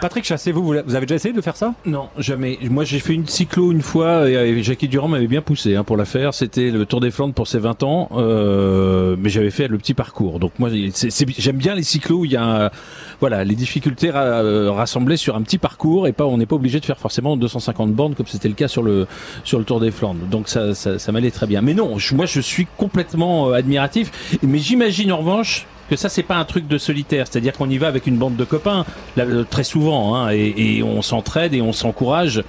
Patrick 0.00 0.24
Chassez, 0.24 0.52
vous, 0.52 0.62
vous 0.62 0.94
avez 0.94 1.06
déjà 1.06 1.16
essayé 1.16 1.34
de 1.34 1.40
faire 1.40 1.56
ça? 1.56 1.74
Non, 1.84 2.08
jamais. 2.18 2.58
Moi, 2.70 2.84
j'ai 2.84 3.00
fait 3.00 3.14
une 3.14 3.26
cyclo 3.26 3.72
une 3.72 3.82
fois 3.82 4.28
et 4.30 4.62
Jackie 4.62 4.86
Durand 4.86 5.08
m'avait 5.08 5.26
bien 5.26 5.42
poussé 5.42 5.74
hein, 5.74 5.82
pour 5.82 5.96
la 5.96 6.04
faire. 6.04 6.34
C'était 6.34 6.70
le 6.70 6.86
Tour 6.86 7.00
des 7.00 7.10
Flandres 7.10 7.34
pour 7.34 7.48
ses 7.48 7.58
20 7.58 7.82
ans, 7.82 8.08
euh, 8.12 9.16
mais 9.18 9.28
j'avais 9.28 9.50
fait 9.50 9.66
le 9.66 9.78
petit 9.78 9.94
parcours. 9.94 10.38
Donc 10.38 10.52
moi, 10.58 10.70
j'aime 10.70 11.56
bien 11.56 11.74
les 11.74 11.82
cyclos 11.82 12.18
où 12.18 12.24
il 12.24 12.32
y 12.32 12.36
a 12.36 12.70
voilà 13.18 13.44
les 13.44 13.54
difficultés 13.54 14.10
euh, 14.14 14.70
rassemblées 14.70 15.16
sur 15.16 15.36
un 15.36 15.42
petit 15.42 15.58
parcours 15.58 16.06
et 16.06 16.12
pas 16.12 16.26
on 16.26 16.36
n'est 16.36 16.46
pas 16.46 16.56
obligé 16.56 16.80
de 16.80 16.84
faire 16.84 16.98
forcément 16.98 17.36
250 17.36 17.92
bornes 17.92 18.14
comme 18.14 18.26
c'était 18.26 18.48
le 18.48 18.54
cas 18.54 18.68
sur 18.68 18.82
le 18.82 19.06
sur 19.42 19.58
le 19.58 19.64
Tour 19.64 19.80
des 19.80 19.90
Flandres. 19.90 20.26
Donc 20.30 20.48
ça 20.48 20.74
ça, 20.74 20.98
ça 20.98 21.12
m'allait 21.12 21.30
très 21.30 21.46
bien. 21.46 21.60
Mais 21.60 21.74
non, 21.74 21.96
moi 22.12 22.26
je 22.26 22.40
suis 22.40 22.66
complètement 22.76 23.48
euh, 23.48 23.54
admiratif. 23.54 24.38
Mais 24.42 24.58
j'imagine 24.58 25.12
en 25.12 25.18
revanche 25.18 25.66
que 25.88 25.96
ça 25.96 26.08
c'est 26.08 26.22
pas 26.22 26.36
un 26.36 26.44
truc 26.44 26.66
de 26.68 26.78
solitaire, 26.78 27.26
c'est-à-dire 27.30 27.52
qu'on 27.52 27.70
y 27.70 27.78
va 27.78 27.88
avec 27.88 28.06
une 28.06 28.16
bande 28.16 28.36
de 28.36 28.44
copains 28.44 28.84
euh, 29.18 29.44
très 29.44 29.64
souvent, 29.64 30.14
hein, 30.14 30.32
et, 30.32 30.54
et, 30.56 30.82
on 30.82 31.02
s'entraide 31.02 31.54
et 31.54 31.62
on 31.62 31.72
s'encourage. 31.72 32.42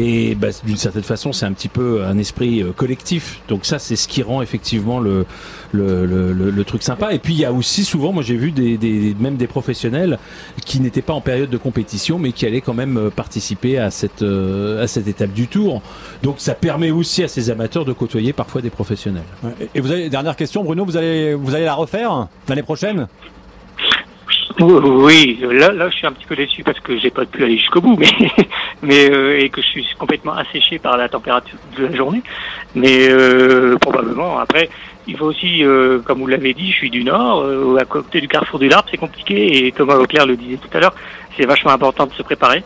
Et 0.00 0.36
bah, 0.36 0.46
d'une 0.64 0.76
certaine 0.76 1.02
façon, 1.02 1.32
c'est 1.32 1.44
un 1.44 1.52
petit 1.52 1.66
peu 1.66 2.04
un 2.04 2.18
esprit 2.18 2.62
euh, 2.62 2.70
collectif. 2.70 3.40
Donc 3.48 3.66
ça, 3.66 3.80
c'est 3.80 3.96
ce 3.96 4.06
qui 4.06 4.22
rend 4.22 4.42
effectivement 4.42 5.00
le, 5.00 5.26
le, 5.72 6.06
le, 6.06 6.64
truc 6.64 6.84
sympa. 6.84 7.12
Et 7.12 7.18
puis 7.18 7.34
il 7.34 7.40
y 7.40 7.44
a 7.44 7.52
aussi 7.52 7.84
souvent, 7.84 8.12
moi 8.12 8.22
j'ai 8.22 8.36
vu 8.36 8.52
des, 8.52 9.16
même 9.18 9.36
des 9.36 9.48
professionnels 9.48 10.20
qui 10.64 10.78
n'étaient 10.78 11.02
pas 11.02 11.14
en 11.14 11.20
période 11.20 11.50
de 11.50 11.56
compétition, 11.56 12.20
mais 12.20 12.30
qui 12.30 12.46
allaient 12.46 12.60
quand 12.60 12.74
même 12.74 12.96
euh, 12.96 13.10
participer 13.10 13.78
à 13.78 13.90
cette, 13.90 14.22
à 14.22 14.86
cette 14.86 15.08
étape 15.08 15.32
du 15.32 15.48
tour. 15.48 15.82
Donc 16.22 16.36
ça 16.38 16.54
permet 16.54 16.92
aussi 16.92 17.24
à 17.24 17.28
ces 17.28 17.50
amateurs 17.50 17.84
de 17.84 17.92
côtoyer 17.92 18.32
parfois 18.32 18.62
des 18.62 18.70
professionnels. 18.70 19.24
Et 19.74 19.80
vous 19.80 19.90
avez 19.90 20.08
dernière 20.10 20.36
question, 20.36 20.62
Bruno, 20.62 20.84
vous 20.84 20.96
allez 20.96 21.34
vous 21.34 21.56
allez 21.56 21.64
la 21.64 21.74
refaire 21.74 22.28
l'année 22.48 22.62
prochaine? 22.62 23.08
Oui, 24.60 25.38
là, 25.40 25.70
là, 25.70 25.88
je 25.88 25.96
suis 25.96 26.06
un 26.06 26.12
petit 26.12 26.26
peu 26.26 26.34
déçu 26.34 26.64
parce 26.64 26.80
que 26.80 26.98
j'ai 26.98 27.10
pas 27.10 27.24
pu 27.24 27.44
aller 27.44 27.58
jusqu'au 27.58 27.80
bout, 27.80 27.96
mais, 27.96 28.08
mais 28.82 29.10
euh, 29.10 29.38
et 29.38 29.48
que 29.50 29.62
je 29.62 29.66
suis 29.66 29.86
complètement 29.98 30.32
asséché 30.32 30.78
par 30.78 30.96
la 30.96 31.08
température 31.08 31.58
de 31.76 31.86
la 31.86 31.94
journée. 31.94 32.22
Mais 32.74 33.08
euh, 33.08 33.76
probablement, 33.78 34.38
après, 34.38 34.68
il 35.06 35.16
faut 35.16 35.26
aussi, 35.26 35.64
euh, 35.64 36.00
comme 36.00 36.18
vous 36.18 36.26
l'avez 36.26 36.54
dit, 36.54 36.72
je 36.72 36.76
suis 36.76 36.90
du 36.90 37.04
Nord, 37.04 37.46
à 37.78 37.84
côté 37.84 38.20
du 38.20 38.26
carrefour 38.26 38.58
du 38.58 38.68
Larpe, 38.68 38.88
c'est 38.90 38.96
compliqué, 38.96 39.66
et 39.66 39.72
Thomas 39.72 39.96
Auclair 39.96 40.26
le 40.26 40.36
disait 40.36 40.56
tout 40.56 40.76
à 40.76 40.80
l'heure, 40.80 40.94
c'est 41.36 41.46
vachement 41.46 41.70
important 41.70 42.06
de 42.06 42.12
se 42.12 42.22
préparer. 42.22 42.64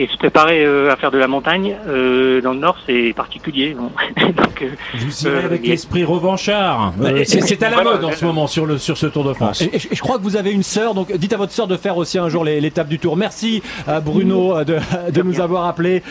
Et 0.00 0.06
se 0.06 0.16
préparer 0.16 0.64
euh, 0.64 0.92
à 0.92 0.96
faire 0.96 1.10
de 1.10 1.18
la 1.18 1.26
montagne 1.26 1.74
euh, 1.88 2.40
dans 2.40 2.52
le 2.52 2.60
nord, 2.60 2.76
c'est 2.86 3.12
particulier. 3.16 3.74
Donc, 4.16 4.62
euh, 4.62 4.68
Vous 4.96 5.26
irez 5.26 5.44
avec 5.44 5.66
l'esprit 5.66 6.04
revanchard. 6.04 6.94
c'est 7.24 7.60
à 7.64 7.70
la 7.70 7.82
mode 7.82 8.04
en 8.04 8.12
ce 8.12 8.24
moment 8.24 8.46
sur, 8.46 8.64
le, 8.64 8.78
sur 8.78 8.96
ce 8.96 9.06
Tour 9.06 9.24
de 9.24 9.32
France. 9.32 9.60
Et, 9.62 9.72
je 9.76 10.00
crois 10.00 10.18
que 10.18 10.22
vous 10.22 10.36
avez 10.36 10.52
une 10.52 10.62
sœur, 10.62 10.94
donc 10.94 11.12
dites 11.16 11.32
à 11.32 11.36
votre 11.36 11.50
sœur 11.50 11.66
de 11.66 11.76
faire 11.76 11.96
aussi 11.96 12.16
un 12.16 12.28
jour 12.28 12.44
l'étape 12.44 12.86
du 12.86 13.00
Tour. 13.00 13.16
Merci 13.16 13.60
Bruno 14.04 14.62
de, 14.62 14.78
de 15.12 15.22
nous 15.22 15.40
avoir 15.40 15.66
appelé. 15.66 16.04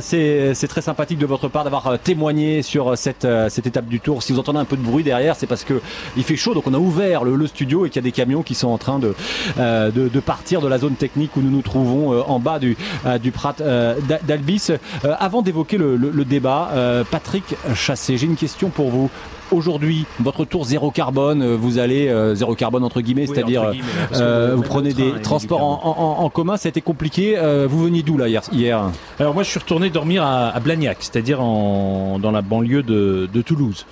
c'est 0.00 0.68
très 0.68 0.80
sympathique 0.80 1.18
de 1.18 1.26
votre 1.26 1.48
part 1.48 1.64
d'avoir 1.64 1.98
témoigné 1.98 2.62
sur 2.62 2.96
cette, 2.96 3.28
cette 3.50 3.66
étape 3.66 3.88
du 3.88 4.00
Tour. 4.00 4.22
Si 4.22 4.32
vous 4.32 4.38
entendez 4.38 4.60
un 4.60 4.64
peu 4.64 4.78
de 4.78 4.82
bruit 4.82 5.04
derrière, 5.04 5.36
c'est 5.36 5.46
parce 5.46 5.64
que 5.64 5.82
il 6.16 6.22
fait 6.24 6.36
chaud, 6.36 6.54
donc 6.54 6.66
on 6.66 6.72
a 6.72 6.78
ouvert 6.78 7.24
le, 7.24 7.36
le 7.36 7.46
studio 7.46 7.84
et 7.84 7.90
qu'il 7.90 7.96
y 7.96 8.04
a 8.04 8.08
des 8.08 8.12
camions 8.12 8.42
qui 8.42 8.54
sont 8.54 8.68
en 8.68 8.78
train 8.78 8.98
de, 8.98 9.14
de, 9.58 10.08
de, 10.08 10.20
partir 10.20 10.62
de 10.62 10.68
la 10.68 10.78
zone 10.78 10.94
technique 10.94 11.36
où 11.36 11.42
nous 11.42 11.50
nous 11.50 11.62
trouvons 11.62 12.22
en 12.22 12.38
bas 12.38 12.58
du 12.58 12.74
du 13.18 13.32
Prat 13.32 13.56
euh, 13.60 13.94
d'Albis. 14.26 14.68
Euh, 14.70 15.14
avant 15.18 15.42
d'évoquer 15.42 15.78
le, 15.78 16.24
débat, 16.24 16.70
euh, 16.72 17.04
Patrick 17.10 17.44
Chassé, 17.74 18.16
j'ai 18.16 18.26
une 18.26 18.36
question 18.36 18.68
pour 18.68 18.90
vous 18.90 19.10
aujourd'hui 19.50 20.04
votre 20.20 20.44
tour 20.44 20.66
zéro 20.66 20.90
carbone, 20.90 21.54
vous 21.54 21.78
allez 21.78 22.12
zéro 22.34 22.54
carbone 22.54 22.84
entre 22.84 23.00
guillemets, 23.00 23.26
c'est-à-dire 23.26 23.72
vous, 24.12 24.62
prenez 24.62 24.92
des 24.92 25.12
transports 25.22 25.62
en, 25.62 26.28
commun, 26.28 26.58
ça 26.58 26.68
a 26.68 26.70
été 26.70 26.82
compliqué. 26.82 27.38
vous 27.66 27.84
veniez 27.84 28.02
d'où 28.02 28.18
là 28.18 28.28
hier, 28.28 28.90
Alors 29.18 29.32
moi 29.32 29.42
je 29.42 29.48
suis 29.48 29.58
retourné 29.58 29.88
dormir 29.88 30.22
à, 30.22 30.58
Blagnac, 30.60 30.98
c'est-à-dire 31.00 31.38
dans 31.38 32.30
la 32.30 32.42
banlieue 32.42 32.82
de 32.82 33.42
Toulouse. 33.42 33.86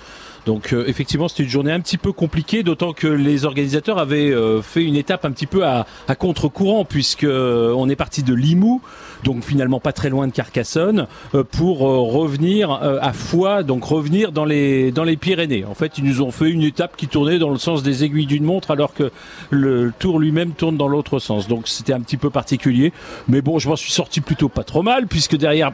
Donc 0.47 0.71
euh, 0.71 0.85
effectivement, 0.87 1.27
c'était 1.27 1.43
une 1.43 1.49
journée 1.49 1.73
un 1.73 1.81
petit 1.81 1.97
peu 1.97 2.13
compliquée, 2.13 2.63
d'autant 2.63 2.93
que 2.93 3.05
les 3.05 3.43
organisateurs 3.43 3.99
avaient 3.99 4.31
euh, 4.31 4.61
fait 4.61 4.81
une 4.81 4.95
étape 4.95 5.25
un 5.25 5.31
petit 5.31 5.45
peu 5.45 5.65
à, 5.65 5.85
contre-courant, 6.17 6.85
puisque 6.85 7.25
euh, 7.25 7.73
on 7.75 7.89
est 7.89 7.97
parti 7.97 8.23
de 8.23 8.33
Limoux, 8.33 8.81
donc 9.25 9.43
finalement 9.43 9.81
pas 9.81 9.91
très 9.91 10.09
loin 10.09 10.25
de 10.25 10.31
Carcassonne, 10.31 11.07
pour 11.51 11.79
revenir 11.79 12.71
à 12.71 13.11
Foix, 13.11 13.63
donc 13.63 13.83
revenir 13.83 14.31
dans 14.31 14.45
les 14.45 14.91
dans 14.91 15.03
les 15.03 15.17
Pyrénées. 15.17 15.65
En 15.65 15.73
fait, 15.73 15.97
ils 15.97 16.05
nous 16.05 16.21
ont 16.21 16.31
fait 16.31 16.49
une 16.49 16.63
étape 16.63 16.95
qui 16.95 17.07
tournait 17.07 17.39
dans 17.39 17.49
le 17.49 17.57
sens 17.57 17.83
des 17.83 18.05
aiguilles 18.05 18.25
d'une 18.25 18.45
montre, 18.45 18.71
alors 18.71 18.93
que 18.93 19.11
le 19.49 19.91
tour 19.99 20.19
lui-même 20.19 20.51
tourne 20.51 20.77
dans 20.77 20.87
l'autre 20.87 21.19
sens. 21.19 21.49
Donc 21.49 21.67
c'était 21.67 21.93
un 21.93 21.99
petit 21.99 22.17
peu 22.17 22.29
particulier, 22.29 22.93
mais 23.27 23.41
bon, 23.41 23.59
je 23.59 23.67
m'en 23.67 23.75
suis 23.75 23.91
sorti 23.91 24.21
plutôt 24.21 24.47
pas 24.47 24.63
trop 24.63 24.81
mal, 24.81 25.07
puisque 25.07 25.35
derrière 25.35 25.73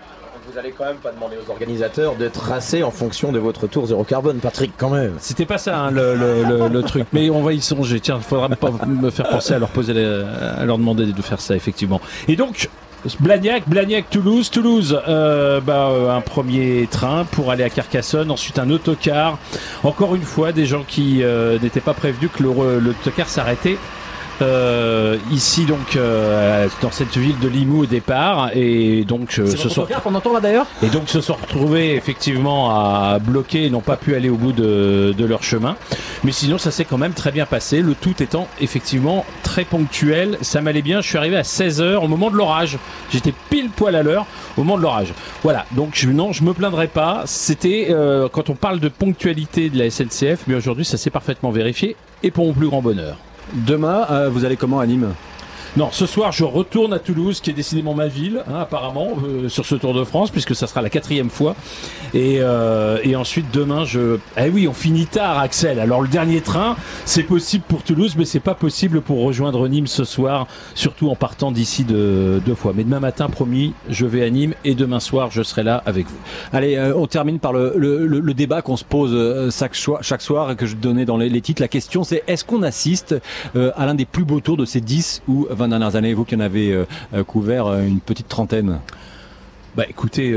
vous 0.53 0.59
allez 0.59 0.71
quand 0.71 0.85
même 0.85 0.97
pas 0.97 1.11
demander 1.11 1.35
aux 1.37 1.49
organisateurs 1.49 2.15
de 2.15 2.27
tracer 2.27 2.83
en 2.83 2.91
fonction 2.91 3.31
de 3.31 3.39
votre 3.39 3.65
tour 3.65 3.87
zéro 3.87 4.03
carbone, 4.03 4.37
Patrick, 4.37 4.71
quand 4.77 4.91
même. 4.91 5.13
C'était 5.19 5.45
pas 5.45 5.57
ça 5.57 5.79
hein, 5.79 5.91
le, 5.91 6.81
truc, 6.81 7.07
mais 7.11 7.29
on 7.29 7.41
va 7.41 7.53
y 7.53 7.61
songer. 7.61 7.99
Tiens, 7.99 8.17
il 8.17 8.23
faudra 8.23 8.49
pas 8.49 8.71
me 8.85 9.09
faire 9.09 9.29
penser 9.29 9.53
à 9.53 9.59
leur 9.59 9.69
poser, 9.69 9.93
à 9.93 10.63
leur 10.65 10.77
demander 10.77 11.05
de 11.07 11.21
faire 11.21 11.41
ça 11.41 11.55
effectivement. 11.55 12.01
Et 12.27 12.35
donc. 12.35 12.69
Blagnac, 13.19 13.67
Blagnac, 13.67 14.09
Toulouse, 14.09 14.49
Toulouse, 14.49 14.97
euh, 15.09 15.59
bah, 15.59 15.89
euh, 15.89 16.15
un 16.15 16.21
premier 16.21 16.87
train 16.89 17.25
pour 17.25 17.51
aller 17.51 17.65
à 17.65 17.69
Carcassonne, 17.69 18.31
ensuite 18.31 18.59
un 18.59 18.69
autocar. 18.69 19.39
Encore 19.83 20.15
une 20.15 20.21
fois, 20.21 20.53
des 20.53 20.65
gens 20.65 20.85
qui 20.87 21.21
euh, 21.21 21.59
n'étaient 21.59 21.81
pas 21.81 21.93
prévenus 21.93 22.29
que 22.33 22.41
l'autocar 22.41 23.27
s'arrêtait 23.27 23.77
euh, 24.41 25.17
ici 25.31 25.65
donc 25.65 25.95
euh, 25.95 26.67
dans 26.81 26.91
cette 26.91 27.15
ville 27.15 27.37
de 27.39 27.47
Limoux 27.47 27.83
au 27.83 27.85
départ 27.85 28.49
et 28.53 29.03
donc 29.03 29.35
euh, 29.37 29.45
entend 30.15 30.33
là 30.33 30.39
d'ailleurs? 30.39 30.65
Et 30.81 30.87
donc 30.87 31.09
se 31.09 31.21
sont 31.21 31.35
retrouvés 31.35 31.95
effectivement 31.95 32.71
à 32.71 33.19
bloquer 33.19 33.65
et 33.65 33.69
n'ont 33.69 33.81
pas 33.81 33.95
pu 33.95 34.15
aller 34.15 34.29
au 34.29 34.35
bout 34.35 34.51
de, 34.51 35.13
de, 35.15 35.25
leur 35.25 35.43
chemin. 35.43 35.75
Mais 36.23 36.31
sinon 36.31 36.57
ça 36.57 36.71
s'est 36.71 36.85
quand 36.85 36.97
même 36.97 37.13
très 37.13 37.31
bien 37.31 37.45
passé 37.45 37.81
le 37.81 37.93
tout 37.93 38.21
étant 38.21 38.47
effectivement 38.59 39.25
très 39.43 39.65
ponctuel. 39.65 40.37
Ça 40.41 40.61
m'allait 40.61 40.81
bien 40.81 41.01
je 41.01 41.07
suis 41.07 41.17
arrivé 41.17 41.37
à 41.37 41.43
16h 41.43 41.97
au 41.97 42.07
moment 42.07 42.31
de 42.31 42.35
l'orage. 42.35 42.79
J'étais 43.11 43.33
pile 43.49 43.69
poil 43.69 43.95
à 43.95 44.03
l'heure 44.03 44.25
au 44.57 44.63
moment 44.63 44.77
de 44.77 44.83
l'orage. 44.83 45.13
Voilà 45.43 45.65
donc 45.71 45.91
je, 45.93 46.09
non 46.09 46.31
je 46.31 46.43
me 46.43 46.53
plaindrai 46.53 46.87
pas. 46.87 47.23
C'était 47.25 47.87
euh, 47.91 48.27
quand 48.29 48.49
on 48.49 48.55
parle 48.55 48.79
de 48.79 48.89
ponctualité 48.89 49.69
de 49.69 49.77
la 49.77 49.89
SNCF 49.89 50.43
mais 50.47 50.55
aujourd'hui 50.55 50.85
ça 50.85 50.97
s'est 50.97 51.11
parfaitement 51.11 51.51
vérifié 51.51 51.95
et 52.23 52.31
pour 52.31 52.45
mon 52.47 52.53
plus 52.53 52.67
grand 52.67 52.81
bonheur 52.81 53.17
Demain, 53.51 54.07
euh, 54.09 54.29
vous 54.29 54.45
allez 54.45 54.55
comment 54.57 54.79
à 54.79 54.87
Nîmes? 54.87 55.13
Non, 55.75 55.89
ce 55.91 56.05
soir, 56.05 56.31
je 56.31 56.43
retourne 56.43 56.93
à 56.93 56.99
Toulouse, 56.99 57.41
qui 57.41 57.49
est 57.49 57.53
décidément 57.53 57.95
ma 57.95 58.05
ville, 58.05 58.43
hein, 58.47 58.59
apparemment, 58.59 59.13
euh, 59.25 59.49
sur 59.49 59.65
ce 59.65 59.73
Tour 59.73 59.95
de 59.95 60.03
France, 60.03 60.29
puisque 60.29 60.53
ça 60.53 60.67
sera 60.67 60.83
la 60.83 60.91
quatrième 60.91 61.31
fois. 61.31 61.55
Et, 62.13 62.37
euh, 62.41 62.99
et 63.03 63.15
ensuite, 63.15 63.47
demain, 63.51 63.83
je. 63.83 64.19
Eh 64.37 64.49
oui, 64.49 64.67
on 64.67 64.73
finit 64.73 65.07
tard, 65.07 65.39
Axel. 65.39 65.79
Alors, 65.79 66.03
le 66.03 66.07
dernier 66.07 66.41
train, 66.41 66.75
c'est 67.05 67.23
possible 67.23 67.63
pour 67.67 67.81
Toulouse, 67.81 68.13
mais 68.15 68.25
c'est 68.25 68.39
pas 68.39 68.53
possible 68.53 69.01
pour 69.01 69.23
rejoindre 69.23 69.67
Nîmes 69.67 69.87
ce 69.87 70.03
soir, 70.03 70.45
surtout 70.75 71.09
en 71.09 71.15
partant 71.15 71.51
d'ici 71.51 71.85
de, 71.85 72.39
deux 72.45 72.53
fois. 72.53 72.73
Mais 72.75 72.83
demain 72.83 72.99
matin, 72.99 73.27
promis, 73.27 73.73
je 73.89 74.05
vais 74.05 74.23
à 74.23 74.29
Nîmes 74.29 74.53
et 74.65 74.75
demain 74.75 74.99
soir, 74.99 75.31
je 75.31 75.41
serai 75.41 75.63
là 75.63 75.81
avec 75.87 76.05
vous. 76.05 76.17
Allez, 76.51 76.75
euh, 76.75 76.93
on 76.95 77.07
termine 77.07 77.39
par 77.39 77.51
le, 77.51 77.73
le, 77.77 78.05
le, 78.05 78.33
débat 78.35 78.61
qu'on 78.61 78.77
se 78.77 78.83
pose 78.83 79.51
chaque, 79.51 79.73
chaque 80.01 80.21
soir 80.21 80.51
et 80.51 80.55
que 80.55 80.67
je 80.67 80.75
donnais 80.75 81.05
dans 81.05 81.17
les, 81.17 81.29
les 81.29 81.41
titres. 81.41 81.63
La 81.63 81.67
question, 81.67 82.03
c'est 82.03 82.23
est-ce 82.27 82.45
qu'on 82.45 82.61
assiste 82.61 83.15
à 83.55 83.85
l'un 83.87 83.95
des 83.95 84.05
plus 84.05 84.23
beaux 84.23 84.39
tours 84.39 84.57
de 84.57 84.65
ces 84.65 84.79
10 84.79 85.23
ou 85.27 85.47
20 85.49 85.62
dernières 85.67 85.95
années, 85.95 86.13
vous 86.13 86.25
qui 86.25 86.35
en 86.35 86.39
avez 86.39 86.71
euh, 86.71 86.85
euh, 87.13 87.23
couvert 87.23 87.67
euh, 87.67 87.81
une 87.83 87.99
petite 87.99 88.27
trentaine 88.27 88.79
Bah 89.75 89.83
écoutez, 89.89 90.35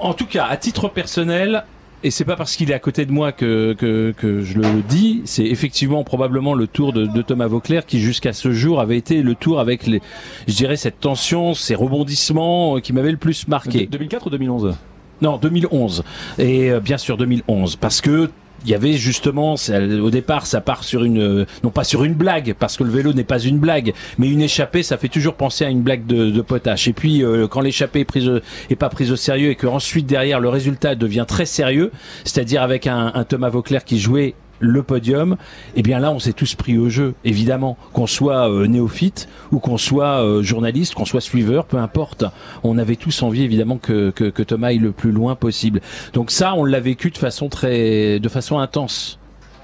en 0.00 0.14
tout 0.14 0.26
cas, 0.26 0.46
à 0.46 0.56
titre 0.56 0.88
personnel, 0.88 1.64
et 2.04 2.10
c'est 2.10 2.24
pas 2.24 2.36
parce 2.36 2.56
qu'il 2.56 2.70
est 2.70 2.74
à 2.74 2.78
côté 2.78 3.06
de 3.06 3.12
moi 3.12 3.32
que, 3.32 3.74
que, 3.74 4.12
que 4.16 4.42
je 4.42 4.54
le 4.58 4.82
dis, 4.88 5.22
c'est 5.24 5.44
effectivement 5.44 6.04
probablement 6.04 6.54
le 6.54 6.66
tour 6.66 6.92
de, 6.92 7.06
de 7.06 7.22
Thomas 7.22 7.48
Vauclair 7.48 7.86
qui 7.86 8.00
jusqu'à 8.00 8.32
ce 8.32 8.52
jour 8.52 8.80
avait 8.80 8.96
été 8.96 9.22
le 9.22 9.34
tour 9.34 9.58
avec 9.58 9.86
les, 9.86 10.00
je 10.46 10.54
dirais 10.54 10.76
cette 10.76 11.00
tension, 11.00 11.54
ces 11.54 11.74
rebondissements 11.74 12.78
qui 12.78 12.92
m'avaient 12.92 13.10
le 13.10 13.16
plus 13.16 13.48
marqué. 13.48 13.86
2004 13.86 14.28
ou 14.28 14.30
2011 14.30 14.76
non, 15.20 15.36
2011. 15.36 16.04
Et 16.38 16.70
bien 16.80 16.96
sûr 16.96 17.16
2011 17.16 17.74
parce 17.74 18.00
que 18.00 18.30
il 18.64 18.70
y 18.70 18.74
avait 18.74 18.94
justement, 18.94 19.54
au 19.54 20.10
départ, 20.10 20.46
ça 20.46 20.60
part 20.60 20.84
sur 20.84 21.04
une, 21.04 21.46
non 21.62 21.70
pas 21.70 21.84
sur 21.84 22.04
une 22.04 22.14
blague, 22.14 22.54
parce 22.58 22.76
que 22.76 22.84
le 22.84 22.90
vélo 22.90 23.12
n'est 23.12 23.24
pas 23.24 23.38
une 23.38 23.58
blague, 23.58 23.92
mais 24.18 24.28
une 24.28 24.42
échappée, 24.42 24.82
ça 24.82 24.96
fait 24.96 25.08
toujours 25.08 25.34
penser 25.34 25.64
à 25.64 25.70
une 25.70 25.82
blague 25.82 26.06
de, 26.06 26.30
de 26.30 26.40
potache. 26.42 26.88
Et 26.88 26.92
puis, 26.92 27.22
euh, 27.22 27.46
quand 27.46 27.60
l'échappée 27.60 28.00
est, 28.00 28.04
prise, 28.04 28.30
est 28.70 28.76
pas 28.76 28.88
prise 28.88 29.12
au 29.12 29.16
sérieux 29.16 29.50
et 29.50 29.54
que 29.54 29.66
ensuite 29.66 30.06
derrière 30.06 30.40
le 30.40 30.48
résultat 30.48 30.94
devient 30.94 31.24
très 31.26 31.46
sérieux, 31.46 31.92
c'est-à-dire 32.24 32.62
avec 32.62 32.86
un 32.86 33.24
Thomas 33.28 33.48
Vauclair 33.48 33.84
qui 33.84 33.98
jouait 33.98 34.34
le 34.60 34.82
podium, 34.82 35.36
eh 35.76 35.82
bien 35.82 35.98
là, 35.98 36.10
on 36.10 36.18
s'est 36.18 36.32
tous 36.32 36.54
pris 36.54 36.78
au 36.78 36.88
jeu, 36.88 37.14
évidemment, 37.24 37.76
qu'on 37.92 38.06
soit 38.06 38.50
euh, 38.50 38.66
néophyte 38.66 39.28
ou 39.52 39.58
qu'on 39.58 39.78
soit 39.78 40.22
euh, 40.24 40.42
journaliste, 40.42 40.94
qu'on 40.94 41.04
soit 41.04 41.20
suiveur, 41.20 41.64
peu 41.64 41.78
importe. 41.78 42.24
On 42.64 42.78
avait 42.78 42.96
tous 42.96 43.22
envie, 43.22 43.42
évidemment, 43.42 43.78
que, 43.78 44.10
que, 44.10 44.24
que 44.24 44.42
Thomas 44.42 44.68
aille 44.68 44.78
le 44.78 44.92
plus 44.92 45.12
loin 45.12 45.34
possible. 45.34 45.80
Donc 46.12 46.30
ça, 46.30 46.54
on 46.54 46.64
l'a 46.64 46.80
vécu 46.80 47.10
de 47.10 47.18
façon 47.18 47.48
très, 47.48 48.20
de 48.20 48.28
façon 48.28 48.58
intense. 48.58 49.18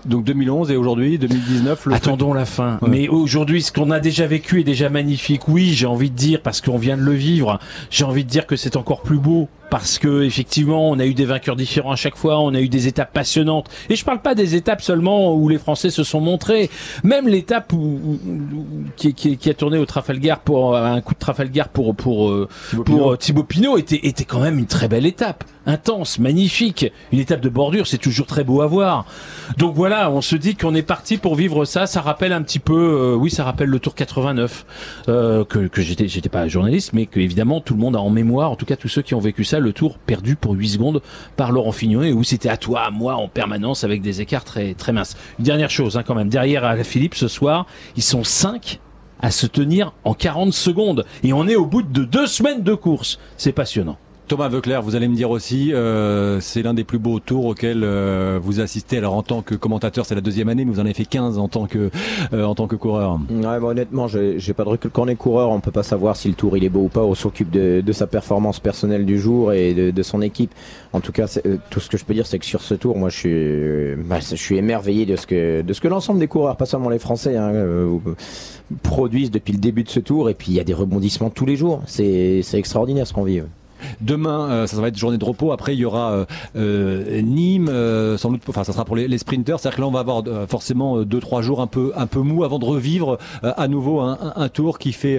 Donc 0.07 0.25
2011 0.25 0.71
et 0.71 0.77
aujourd'hui 0.77 1.19
2019. 1.19 1.89
Attendons 1.93 2.35
la 2.35 2.45
fin. 2.45 2.79
Mais 2.87 3.09
aujourd'hui, 3.09 3.63
ce 3.63 3.73
qu'on 3.73 3.91
a 3.91 4.01
déjà 4.01 4.27
vécu 4.27 4.61
est 4.61 4.65
déjà 4.65 4.91
magnifique. 4.91 5.49
Oui, 5.49 5.73
j'ai 5.73 5.87
envie 5.87 6.11
de 6.11 6.17
dire 6.17 6.41
parce 6.43 6.61
qu'on 6.61 6.77
vient 6.77 6.97
de 6.97 7.03
le 7.03 7.13
vivre. 7.13 7.59
J'ai 7.91 8.05
envie 8.05 8.25
de 8.25 8.29
dire 8.29 8.47
que 8.47 8.57
c'est 8.57 8.77
encore 8.77 9.01
plus 9.01 9.19
beau 9.19 9.49
parce 9.75 9.99
que 9.99 10.23
effectivement 10.23 10.89
on 10.89 11.01
a 11.01 11.05
eu 11.05 11.15
des 11.15 11.25
vainqueurs 11.25 11.57
différents 11.57 11.91
à 11.91 11.97
chaque 11.97 12.15
fois, 12.15 12.39
on 12.39 12.55
a 12.55 12.61
eu 12.61 12.69
des 12.69 12.87
étapes 12.87 13.13
passionnantes. 13.13 13.69
Et 13.91 13.97
je 13.97 14.05
parle 14.05 14.23
pas 14.23 14.37
des 14.37 14.55
étapes 14.55 14.81
seulement 14.81 15.35
où 15.35 15.49
les 15.49 15.59
Français 15.59 15.91
se 15.91 16.05
sont 16.05 16.21
montrés, 16.21 16.71
même 17.03 17.27
l'étape 17.27 17.73
où, 17.73 18.21
qui, 18.95 19.15
qui, 19.15 19.37
qui, 19.37 19.51
a 19.51 19.55
tourné 19.55 19.79
au 19.79 19.85
Trafalgar 19.85 20.39
pour 20.39 20.77
un 20.77 21.01
coup 21.01 21.15
de 21.15 21.19
Trafalgar 21.19 21.71
pour 21.71 21.97
pour 21.97 22.31
euh, 22.31 22.49
pour 22.87 23.15
euh, 23.15 23.17
Thibaut 23.17 23.43
Pinot 23.43 23.77
était 23.77 24.07
était 24.07 24.25
quand 24.25 24.39
même 24.39 24.61
une 24.61 24.67
très 24.67 24.87
belle 24.87 25.07
étape, 25.07 25.43
intense, 25.67 26.21
magnifique, 26.21 26.87
une 27.11 27.19
étape 27.19 27.41
de 27.41 27.49
bordure, 27.49 27.89
c'est 27.89 27.99
toujours 27.99 28.27
très 28.27 28.45
beau 28.45 28.63
à 28.63 28.69
voir. 28.69 29.07
Donc 29.59 29.75
voilà, 29.75 30.09
on 30.09 30.21
se 30.21 30.37
dit 30.37 30.55
qu'on 30.55 30.77
est 30.77 30.83
parti 30.83 31.17
pour 31.17 31.35
vivre 31.35 31.65
ça. 31.65 31.89
Ça 31.89 32.01
rappelle 32.01 32.33
un 32.33 32.43
petit 32.43 32.61
peu, 32.61 32.77
euh, 32.77 33.17
oui, 33.17 33.29
ça 33.29 33.43
rappelle 33.43 33.71
le 33.71 33.81
Tour 33.81 33.97
89 33.97 34.67
que 35.09 35.67
que 35.67 35.83
j'étais 35.83 36.07
j'étais 36.07 36.29
pas 36.29 36.47
journaliste, 36.47 36.93
mais 36.93 37.07
que 37.07 37.19
évidemment 37.19 37.61
tout 37.61 37.75
le 37.75 37.81
monde 37.81 37.97
a 37.97 38.01
en 38.01 38.11
mémoire, 38.11 38.53
en 38.53 38.57
tout 38.57 38.67
cas 38.67 38.77
tous 38.77 38.87
ceux 38.87 39.03
qui 39.03 39.17
ont 39.17 39.21
vécu 39.21 39.43
ça 39.43 39.59
le 39.65 39.73
tour 39.73 39.99
perdu 39.99 40.37
pour 40.37 40.53
8 40.53 40.69
secondes 40.69 41.03
par 41.37 41.51
Laurent 41.51 41.73
Fignon 41.73 42.03
et 42.03 42.13
où 42.13 42.23
c'était 42.23 42.49
à 42.49 42.57
toi, 42.57 42.83
à 42.83 42.91
moi 42.91 43.17
en 43.17 43.29
permanence 43.29 43.83
avec 43.83 44.03
des 44.03 44.21
écarts 44.21 44.45
très, 44.45 44.75
très 44.75 44.93
minces. 44.93 45.17
Dernière 45.39 45.71
chose, 45.71 45.97
hein, 45.97 46.05
quand 46.07 46.15
même. 46.15 46.29
Derrière 46.29 46.77
Philippe 46.85 47.15
ce 47.15 47.27
soir, 47.27 47.67
ils 47.97 48.03
sont 48.03 48.23
5 48.23 48.81
à 49.21 49.31
se 49.31 49.47
tenir 49.47 49.93
en 50.05 50.15
40 50.15 50.53
secondes 50.53 51.05
et 51.23 51.33
on 51.33 51.49
est 51.49 51.57
au 51.57 51.67
bout 51.67 51.83
de 51.83 52.05
deux 52.05 52.27
semaines 52.27 52.63
de 52.63 52.75
course. 52.75 53.19
C'est 53.37 53.53
passionnant. 53.53 53.99
Thomas 54.27 54.49
Veuclair, 54.49 54.81
vous 54.81 54.97
allez 54.97 55.07
me 55.07 55.15
dire 55.15 55.31
aussi, 55.31 55.75
euh, 55.75 56.41
c'est 56.41 56.63
l'un 56.63 56.73
des 56.73 56.85
plus 56.85 56.99
beaux 56.99 57.21
tours 57.21 57.45
auxquels 57.45 57.83
euh, 57.85 58.39
vous 58.43 58.61
assistez. 58.61 58.97
Alors 58.97 59.15
en 59.15 59.23
tant 59.23 59.43
que 59.43 59.55
commentateur, 59.55 60.07
c'est 60.07 60.15
la 60.15 60.23
deuxième 60.23 60.49
année, 60.49 60.65
mais 60.65 60.73
vous 60.73 60.81
en 60.81 60.87
avez 60.87 60.95
fait 60.95 61.05
15 61.05 61.37
en 61.39 61.49
tant 61.49 61.67
que 61.67 61.91
euh, 62.33 62.45
en 62.45 62.55
tant 62.55 62.67
que 62.67 62.75
coureur. 62.75 63.21
Ouais, 63.31 63.43
bah, 63.43 63.61
honnêtement, 63.61 64.09
j'ai 64.09 64.55
pas 64.55 64.65
de 64.65 64.71
recul. 64.71 64.91
Quand 64.91 65.03
on 65.03 65.09
est 65.09 65.15
coureur, 65.15 65.51
on 65.51 65.61
peut 65.61 65.71
pas 65.71 65.83
savoir 65.83 66.17
si 66.17 66.29
le 66.29 66.35
tour 66.35 66.57
il 66.57 66.65
est 66.65 66.71
beau 66.71 66.85
ou 66.85 66.89
pas. 66.89 67.03
On 67.03 67.15
s'occupe 67.15 67.51
de, 67.51 67.93
sa 67.93 68.07
performance 68.07 68.61
personnelle 68.61 69.05
du 69.05 69.19
jour 69.19 69.53
et 69.53 69.75
de, 69.75 70.03
son 70.03 70.23
équipe. 70.23 70.55
En 70.95 71.01
tout 71.01 71.13
cas, 71.13 71.27
tout 71.69 71.81
ce 71.81 71.91
que 71.91 71.99
je 71.99 72.05
peux 72.07 72.15
dire, 72.15 72.27
c'est 72.27 72.39
que 72.39 72.47
sur 72.47 72.63
ce 72.63 72.75
tour, 72.75 72.97
moi, 72.97 73.11
je 73.11 73.17
suis, 73.17 74.09
bah, 74.09 74.21
je 74.21 74.37
suis 74.37 74.57
émerveillé 74.57 75.05
de 75.05 75.17
ce 75.17 75.27
que 75.27 75.61
de 75.61 75.73
ce 75.75 75.83
que 75.83 75.89
l'ensemble 75.89 76.19
des 76.19 76.29
coureurs, 76.29 76.57
pas 76.57 76.67
seulement 76.67 76.89
les 76.89 76.99
Français, 76.99 77.37
hein, 77.37 77.53
produisent 78.83 79.31
depuis 79.31 79.53
le 79.53 79.59
début 79.59 79.85
de 79.85 79.91
ce 79.91 80.01
tour. 80.01 80.31
Et 80.31 80.35
puis 80.35 80.53
il 80.53 80.55
y 80.55 80.61
a 80.61 80.65
des 80.65 80.75
rebondissements 80.75 81.29
tous 81.29 81.45
les 81.45 81.57
jours. 81.57 81.83
C'est 81.87 82.43
extraordinaire 82.55 83.07
ce 83.07 83.13
qu'on 83.13 83.25
vit. 83.25 83.43
Demain, 84.01 84.51
euh, 84.51 84.67
ça 84.67 84.81
va 84.81 84.89
être 84.89 84.97
journée 84.97 85.19
de 85.19 85.25
repos. 85.25 85.53
Après, 85.53 85.75
il 85.75 85.79
y 85.79 85.85
aura 85.85 86.13
euh, 86.13 86.25
euh 86.57 87.21
Nîmes, 87.23 87.71
sans 88.19 88.31
doute. 88.31 88.43
Enfin, 88.49 88.65
ça 88.65 88.73
sera 88.73 88.85
pour 88.85 88.97
les, 88.97 89.09
les 89.09 89.19
sprinters. 89.19 89.59
C'est-à-dire 89.59 89.77
que 89.77 89.81
là, 89.83 89.89
on 89.89 89.93
va 89.93 90.01
avoir 90.01 90.23
forcément 90.49 91.03
deux 91.03 91.21
trois 91.21 91.43
jours 91.43 91.61
un 91.61 91.67
peu 91.67 91.93
un 91.97 92.07
peu 92.07 92.21
mou 92.21 92.45
avant 92.45 92.59
de 92.59 92.65
revivre 92.65 93.19
à 93.43 93.69
nouveau 93.69 94.01
un, 94.01 94.19
un, 94.37 94.49
tour 94.49 94.79
qui 94.79 94.93
fait 94.93 95.19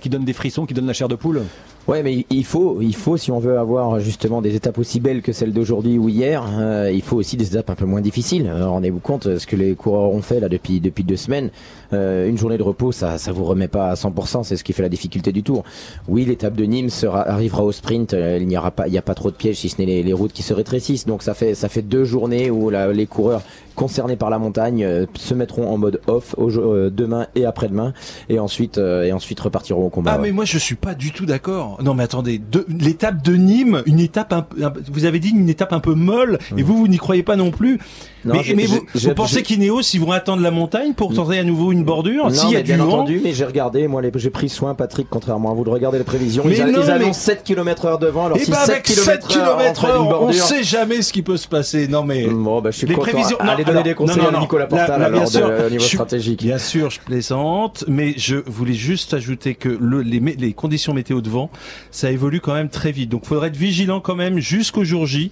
qui 0.00 0.08
donne 0.08 0.24
des 0.24 0.32
frissons, 0.32 0.66
qui 0.66 0.74
donne 0.74 0.86
la 0.86 0.92
chair 0.92 1.08
de 1.08 1.14
poule. 1.14 1.42
Ouais, 1.88 2.02
mais 2.02 2.26
il 2.30 2.44
faut, 2.44 2.82
il 2.82 2.96
faut, 2.96 3.16
si 3.16 3.30
on 3.30 3.38
veut 3.38 3.58
avoir 3.58 4.00
justement 4.00 4.42
des 4.42 4.56
étapes 4.56 4.78
aussi 4.78 4.98
belles 4.98 5.22
que 5.22 5.32
celles 5.32 5.52
d'aujourd'hui 5.52 5.98
ou 5.98 6.08
hier, 6.08 6.44
euh, 6.58 6.90
il 6.92 7.02
faut 7.02 7.16
aussi 7.16 7.36
des 7.36 7.46
étapes 7.46 7.70
un 7.70 7.76
peu 7.76 7.84
moins 7.84 8.00
difficiles. 8.00 8.50
Rendez-vous 8.52 8.98
compte 8.98 9.38
ce 9.38 9.46
que 9.46 9.54
les 9.54 9.76
coureurs 9.76 10.10
ont 10.10 10.20
fait 10.20 10.40
là 10.40 10.48
depuis 10.48 10.80
depuis 10.80 11.04
deux 11.04 11.16
semaines. 11.16 11.50
Euh, 11.92 12.28
une 12.28 12.36
journée 12.38 12.58
de 12.58 12.64
repos, 12.64 12.90
ça, 12.90 13.18
ça 13.18 13.30
vous 13.30 13.44
remet 13.44 13.68
pas 13.68 13.90
à 13.90 13.94
100%. 13.94 14.42
C'est 14.42 14.56
ce 14.56 14.64
qui 14.64 14.72
fait 14.72 14.82
la 14.82 14.88
difficulté 14.88 15.30
du 15.30 15.44
tour. 15.44 15.62
Oui, 16.08 16.24
l'étape 16.24 16.54
de 16.54 16.64
Nîmes 16.64 16.90
sera, 16.90 17.22
arrivera 17.28 17.62
au 17.62 17.70
sprint. 17.70 18.14
Euh, 18.14 18.38
il 18.40 18.48
n'y 18.48 18.58
aura 18.58 18.72
pas, 18.72 18.88
il 18.88 18.90
n'y 18.90 18.98
a 18.98 19.02
pas 19.02 19.14
trop 19.14 19.30
de 19.30 19.36
pièges 19.36 19.58
si 19.58 19.68
ce 19.68 19.78
n'est 19.78 19.86
les, 19.86 20.02
les, 20.02 20.12
routes 20.12 20.32
qui 20.32 20.42
se 20.42 20.54
rétrécissent. 20.54 21.06
Donc 21.06 21.22
ça 21.22 21.34
fait, 21.34 21.54
ça 21.54 21.68
fait 21.68 21.82
deux 21.82 22.04
journées 22.04 22.50
où 22.50 22.68
la, 22.68 22.92
les 22.92 23.06
coureurs 23.06 23.42
concernés 23.76 24.16
par 24.16 24.30
la 24.30 24.38
montagne 24.38 24.82
euh, 24.82 25.06
se 25.14 25.34
mettront 25.34 25.70
en 25.70 25.78
mode 25.78 26.00
off 26.08 26.34
au, 26.36 26.50
euh, 26.50 26.90
demain 26.90 27.28
et 27.36 27.44
après-demain 27.44 27.92
et 28.28 28.40
ensuite 28.40 28.78
euh, 28.78 29.04
et 29.04 29.12
ensuite 29.12 29.38
repartiront 29.38 29.86
au 29.86 29.90
combat. 29.90 30.12
Ah 30.14 30.18
mais 30.18 30.32
moi 30.32 30.44
je 30.44 30.58
suis 30.58 30.74
pas 30.74 30.94
du 30.94 31.12
tout 31.12 31.26
d'accord. 31.26 31.75
Non 31.82 31.94
mais 31.94 32.04
attendez, 32.04 32.40
l'étape 32.68 33.22
de 33.22 33.34
Nîmes, 33.34 33.82
une 33.86 34.00
étape 34.00 34.32
un, 34.32 34.46
vous 34.90 35.04
avez 35.04 35.18
dit 35.18 35.30
une 35.30 35.48
étape 35.48 35.72
un 35.72 35.80
peu 35.80 35.94
molle 35.94 36.38
et 36.56 36.62
vous 36.62 36.76
vous 36.76 36.88
n'y 36.88 36.96
croyez 36.96 37.22
pas 37.22 37.36
non 37.36 37.50
plus. 37.50 37.78
mais, 38.24 38.42
mais 38.56 38.66
vous, 38.66 38.80
vous 38.94 39.14
pensez 39.14 39.42
qu'Ineos 39.42 39.82
ils 39.94 40.00
vont 40.00 40.12
attendre 40.12 40.42
la 40.42 40.50
montagne 40.50 40.94
pour 40.94 41.14
tenter 41.14 41.38
à 41.38 41.44
nouveau 41.44 41.72
une 41.72 41.84
bordure 41.84 42.32
S'il 42.32 42.50
y 42.50 42.56
a 42.56 42.62
bien 42.62 42.80
entendu, 42.80 43.20
mais 43.22 43.34
j'ai 43.34 43.44
regardé 43.44 43.88
moi 43.88 44.02
j'ai 44.14 44.30
pris 44.30 44.48
soin 44.48 44.74
Patrick 44.74 45.08
contrairement 45.10 45.50
à 45.50 45.54
vous 45.54 45.64
de 45.64 45.70
regarder 45.70 45.98
les 45.98 46.04
prévisions. 46.04 46.44
Mais 46.46 46.56
ils, 46.56 46.64
non, 46.64 46.82
ils 46.82 46.90
annoncent 46.90 47.20
7 47.20 47.42
km 47.42 47.86
heure 47.86 47.98
devant 47.98 48.26
alors 48.26 48.38
et 48.38 48.44
si 48.44 48.50
bah 48.50 48.58
7 48.64 48.70
avec 48.70 48.86
7 48.86 49.26
km 49.26 49.84
heure, 49.84 50.22
on 50.22 50.32
sait 50.32 50.62
jamais 50.62 51.02
ce 51.02 51.12
qui 51.12 51.22
peut 51.22 51.36
se 51.36 51.48
passer. 51.48 51.88
Non 51.88 52.02
mais 52.02 52.26
bon 52.26 52.60
bah 52.60 52.70
je 52.70 52.78
suis 52.78 52.86
les 52.86 52.94
content. 52.94 53.10
prévisions 53.10 53.38
donner 53.66 53.82
des 53.82 53.94
conseils 53.94 54.22
à 54.24 54.38
Nicolas 54.38 54.66
Portal 54.66 55.02
alors, 55.02 55.18
bien 55.18 55.26
sûr, 55.26 55.48
de, 55.48 55.68
niveau 55.70 55.82
je, 55.82 55.88
stratégique. 55.88 56.42
Bien 56.42 56.58
sûr, 56.58 56.90
je 56.90 57.00
plaisante, 57.00 57.84
mais 57.88 58.14
je 58.16 58.36
voulais 58.46 58.74
juste 58.74 59.14
ajouter 59.14 59.54
que 59.54 59.68
le, 59.68 60.02
les, 60.02 60.20
les, 60.20 60.52
conditions 60.52 60.94
météo 60.94 61.20
de 61.20 61.28
vent, 61.28 61.50
ça 61.90 62.10
évolue 62.10 62.40
quand 62.40 62.54
même 62.54 62.68
très 62.68 62.92
vite. 62.92 63.10
Donc, 63.10 63.22
il 63.24 63.28
faudrait 63.28 63.48
être 63.48 63.56
vigilant 63.56 64.00
quand 64.00 64.16
même 64.16 64.38
jusqu'au 64.38 64.84
jour 64.84 65.06
J 65.06 65.30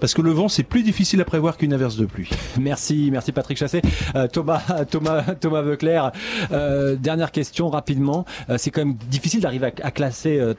parce 0.00 0.14
que 0.14 0.22
le 0.22 0.30
vent 0.30 0.48
c'est 0.48 0.62
plus 0.62 0.82
difficile 0.82 1.20
à 1.20 1.24
prévoir 1.24 1.56
qu'une 1.56 1.72
averse 1.72 1.96
de 1.96 2.06
pluie. 2.06 2.30
Merci, 2.60 3.10
merci 3.12 3.32
Patrick 3.32 3.58
Chassé. 3.58 3.82
Euh, 4.14 4.26
Thomas, 4.28 4.62
Thomas, 4.90 5.22
Thomas 5.40 5.62
Veuclair. 5.62 6.12
Euh, 6.52 6.96
dernière 6.96 7.32
question 7.32 7.68
rapidement. 7.68 8.24
Euh, 8.50 8.56
c'est 8.58 8.70
quand 8.70 8.84
même 8.84 8.96
difficile 9.10 9.40
d'arriver 9.40 9.66
à, 9.66 9.86
à, 9.86 9.90
classer 9.90 10.38
euh, 10.38 10.54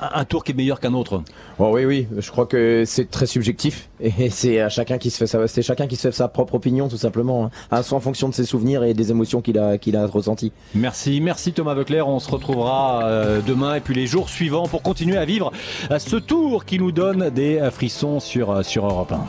un 0.00 0.24
tour 0.24 0.44
qui 0.44 0.52
est 0.52 0.54
meilleur 0.54 0.80
qu'un 0.80 0.94
autre. 0.94 1.22
Oh 1.58 1.70
oui, 1.72 1.84
oui. 1.84 2.06
Je 2.18 2.30
crois 2.30 2.46
que 2.46 2.84
c'est 2.86 3.10
très 3.10 3.26
subjectif 3.26 3.88
et 4.00 4.30
c'est 4.30 4.60
à 4.60 4.68
chacun 4.68 4.98
qui 4.98 5.10
se 5.10 5.18
fait 5.18 5.26
sa, 5.26 5.46
c'est 5.48 5.62
chacun 5.62 5.86
qui 5.86 5.96
se 5.96 6.02
fait 6.02 6.12
sa 6.12 6.28
propre 6.28 6.54
opinion 6.54 6.88
tout 6.88 6.96
simplement, 6.96 7.50
hein, 7.70 7.80
en 7.90 8.00
fonction 8.00 8.28
de 8.28 8.34
ses 8.34 8.44
souvenirs 8.44 8.84
et 8.84 8.94
des 8.94 9.10
émotions 9.10 9.40
qu'il 9.40 9.58
a, 9.58 9.78
qu'il 9.78 9.96
a 9.96 10.06
ressenties. 10.06 10.52
Merci, 10.74 11.20
merci 11.20 11.52
Thomas 11.52 11.74
Veuclair. 11.74 12.08
On 12.08 12.18
se 12.18 12.30
retrouvera 12.30 13.04
euh, 13.04 13.40
demain 13.46 13.76
et 13.76 13.80
puis 13.80 13.94
les 13.94 14.06
jours 14.06 14.28
suivants 14.28 14.66
pour 14.66 14.82
continuer 14.82 15.16
à 15.16 15.24
vivre 15.24 15.52
ce 15.98 16.16
tour 16.16 16.64
qui 16.64 16.78
nous 16.78 16.92
donne 16.92 17.30
des 17.30 17.60
frissons 17.70 18.20
sur 18.20 18.55
sur 18.62 18.86
Europe 18.86 19.12
1. 19.12 19.24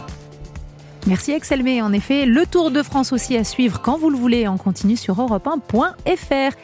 Merci 1.08 1.32
Axel 1.34 1.64
May. 1.64 1.82
En 1.82 1.94
effet, 1.94 2.26
le 2.26 2.46
Tour 2.46 2.70
de 2.70 2.84
France 2.84 3.14
aussi 3.14 3.38
à 3.38 3.46
suivre 3.46 3.82
quand 3.82 3.98
vous 3.98 4.10
le 4.10 4.18
voulez. 4.18 4.46
On 4.48 4.58
continue 4.58 4.98
sur 4.98 5.16
europe1.fr. 5.16 6.56